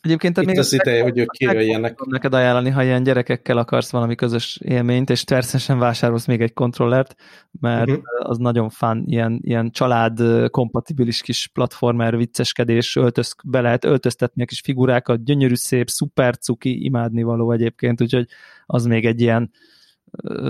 [0.00, 1.98] Egyébként Itt még az ideje, hogy ők kijöjjenek.
[2.04, 7.14] neked ajánlani, ha ilyen gyerekekkel akarsz valami közös élményt, és természetesen vásárolsz még egy kontrollert,
[7.60, 8.04] mert uh-huh.
[8.18, 10.20] az nagyon fán, ilyen, ilyen család
[10.50, 16.84] kompatibilis kis platformer, vicceskedés, öltöz, be lehet öltöztetni a kis figurákat, gyönyörű szép, szuper cuki,
[16.84, 18.26] imádni való egyébként, úgyhogy
[18.66, 19.50] az még egy ilyen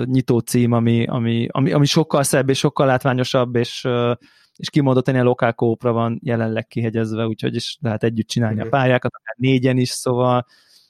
[0.04, 3.88] nyitó cím, ami, ami, ami, ami sokkal szebb és sokkal látványosabb, és
[4.60, 8.74] és kimondottan ilyen lokál kópra van jelenleg kihegyezve, úgyhogy is lehet együtt csinálni uh-huh.
[8.74, 10.46] a pályákat, akár négyen is, szóval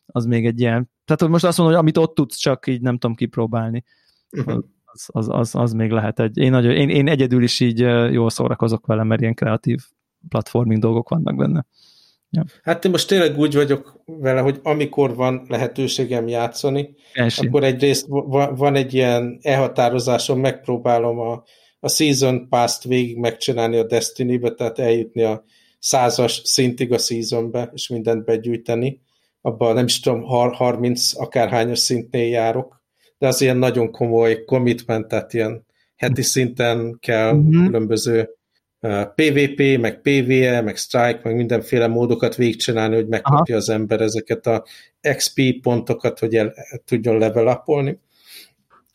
[0.06, 2.80] az még egy ilyen, tehát hogy most azt mondom, hogy amit ott tudsz, csak így
[2.80, 3.84] nem tudom kipróbálni,
[4.30, 4.64] uh-huh.
[4.84, 7.78] az, az, az, az még lehet egy, én, nagyon, én, én egyedül is így
[8.12, 9.80] jól szórakozok vele, mert ilyen kreatív
[10.28, 11.66] platforming dolgok vannak benne.
[12.30, 12.44] Ja.
[12.62, 17.46] Hát én most tényleg úgy vagyok vele, hogy amikor van lehetőségem játszani, Első.
[17.46, 18.06] akkor egyrészt
[18.56, 21.42] van egy ilyen elhatározásom, megpróbálom a,
[21.80, 25.44] a Season Pass-t végig megcsinálni a Destiny-be, tehát eljutni a
[25.78, 29.00] százas szintig a Seasonbe, és mindent begyűjteni.
[29.40, 32.82] Abban nem is tudom, 30 akárhányos szintnél járok,
[33.18, 35.66] de az ilyen nagyon komoly commitment, tehát ilyen
[35.96, 37.64] heti szinten kell mm-hmm.
[37.64, 38.28] különböző
[38.80, 43.64] uh, PvP, meg PvE, meg Strike, meg mindenféle módokat végigcsinálni, hogy megkapja Aha.
[43.64, 44.64] az ember ezeket a
[45.16, 46.54] XP pontokat, hogy el,
[46.84, 47.98] tudjon level upolni.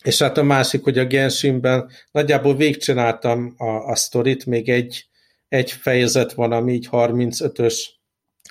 [0.06, 5.06] És hát a másik, hogy a Genshinben nagyjából végigcsináltam a, a sztorit, még egy,
[5.48, 7.80] egy fejezet van, ami így 35-ös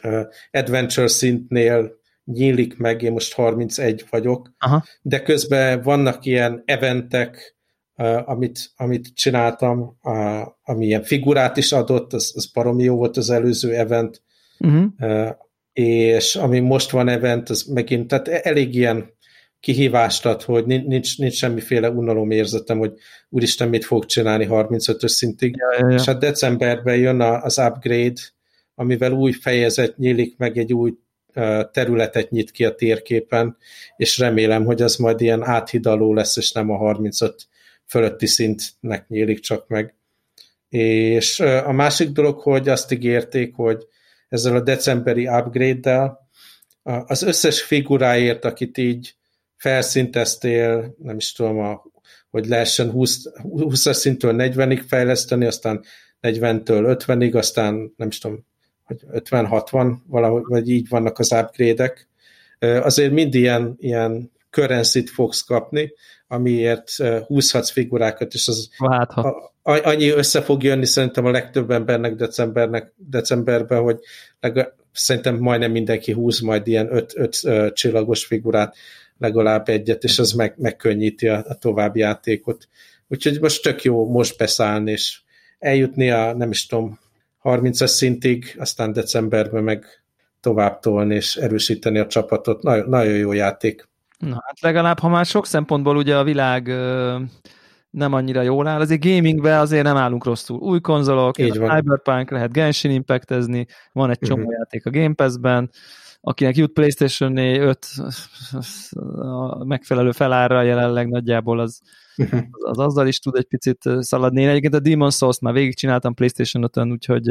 [0.03, 0.21] uh,
[0.51, 1.93] adventure szintnél
[2.25, 4.85] nyílik meg, én most 31 vagyok, Aha.
[5.03, 7.57] de közben vannak ilyen eventek,
[8.25, 9.99] amit, amit csináltam,
[10.63, 14.23] ami ilyen figurát is adott, az, az baromi jó volt az előző event,
[14.59, 14.85] uh-huh.
[14.99, 15.31] uh,
[15.73, 19.13] és ami most van event, az megint, tehát elég ilyen
[19.65, 22.93] kihívást ad, hogy nincs, nincs semmiféle unalom érzetem, hogy
[23.29, 25.55] úristen, mit fog csinálni 35-ös szintig.
[25.57, 25.95] Ja, ja, ja.
[25.95, 28.21] És hát decemberben jön az upgrade,
[28.75, 30.95] amivel új fejezet nyílik, meg egy új
[31.73, 33.57] területet nyit ki a térképen,
[33.97, 37.49] és remélem, hogy az majd ilyen áthidaló lesz, és nem a 35
[37.87, 39.95] fölötti szintnek nyílik csak meg.
[40.69, 43.87] És a másik dolog, hogy azt ígérték, hogy
[44.29, 46.29] ezzel a decemberi upgrade-del
[46.83, 49.15] az összes figuráért, akit így
[49.65, 51.83] felszinteztél, nem is tudom, a,
[52.31, 55.85] hogy lehessen 20, 20 szintől 40-ig fejleszteni, aztán
[56.23, 58.47] 40-től 50-ig, aztán nem is tudom,
[58.85, 62.09] hogy 50-60, valahogy, vagy így vannak az upgrade-ek.
[62.59, 65.93] Azért mind ilyen, ilyen currency fogsz kapni,
[66.27, 66.91] amiért
[67.27, 69.53] húzhatsz figurákat, és az hát, ha.
[69.63, 73.99] a, annyi össze fog jönni szerintem a legtöbb embernek decembernek, decemberben, hogy
[74.41, 78.77] legalább, szerintem majdnem mindenki húz majd ilyen öt, öt, öt csillagos figurát,
[79.25, 82.69] legalább egyet, és az meg, megkönnyíti a, a további játékot.
[83.09, 85.21] Úgyhogy most tök jó most beszállni, és
[85.59, 86.99] eljutni a, nem is tudom,
[87.43, 89.87] 30-as szintig, aztán decemberben meg
[90.41, 92.63] tovább tolni és erősíteni a csapatot.
[92.63, 93.89] Nagyon, nagyon jó játék.
[94.19, 97.19] Na hát legalább, ha már sok szempontból ugye a világ ö,
[97.91, 100.59] nem annyira jól áll, azért gamingbe azért nem állunk rosszul.
[100.59, 101.77] Új konzolok, Így van.
[101.77, 104.59] Cyberpunk, lehet Genshin Impactezni, van egy csomó uh-huh.
[104.59, 105.71] játék a Game Pass-ben,
[106.25, 107.87] akinek jut PlayStation 5
[109.15, 111.81] a megfelelő felárra jelenleg nagyjából az,
[112.17, 114.41] az, az azzal is tud egy picit szaladni.
[114.41, 117.31] Én egyébként a Demon's Souls már végigcsináltam PlayStation 5-ön, úgyhogy,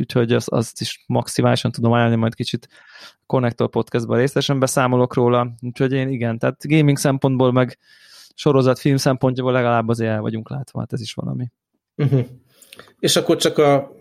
[0.00, 2.68] úgyhogy azt, azt is maximálisan tudom ajánlani, majd kicsit
[3.26, 7.78] Connector Podcastban részesen beszámolok róla, úgyhogy én igen, tehát gaming szempontból meg
[8.34, 11.46] sorozat, film szempontjából legalább azért el vagyunk látva, hát ez is valami.
[11.96, 12.26] Uh-huh.
[12.98, 13.98] És akkor csak a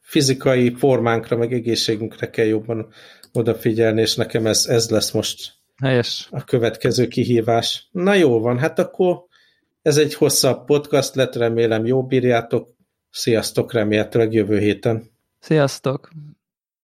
[0.00, 2.88] fizikai formánkra, meg egészségünkre kell jobban
[3.32, 5.52] odafigyelni, és nekem ez, ez lesz most
[5.82, 6.28] Helyes.
[6.30, 7.88] a következő kihívás.
[7.90, 9.24] Na jó van, hát akkor
[9.82, 12.68] ez egy hosszabb podcast lett, remélem jó bírjátok.
[13.10, 15.10] Sziasztok, remélhetőleg jövő héten.
[15.38, 16.10] Sziasztok!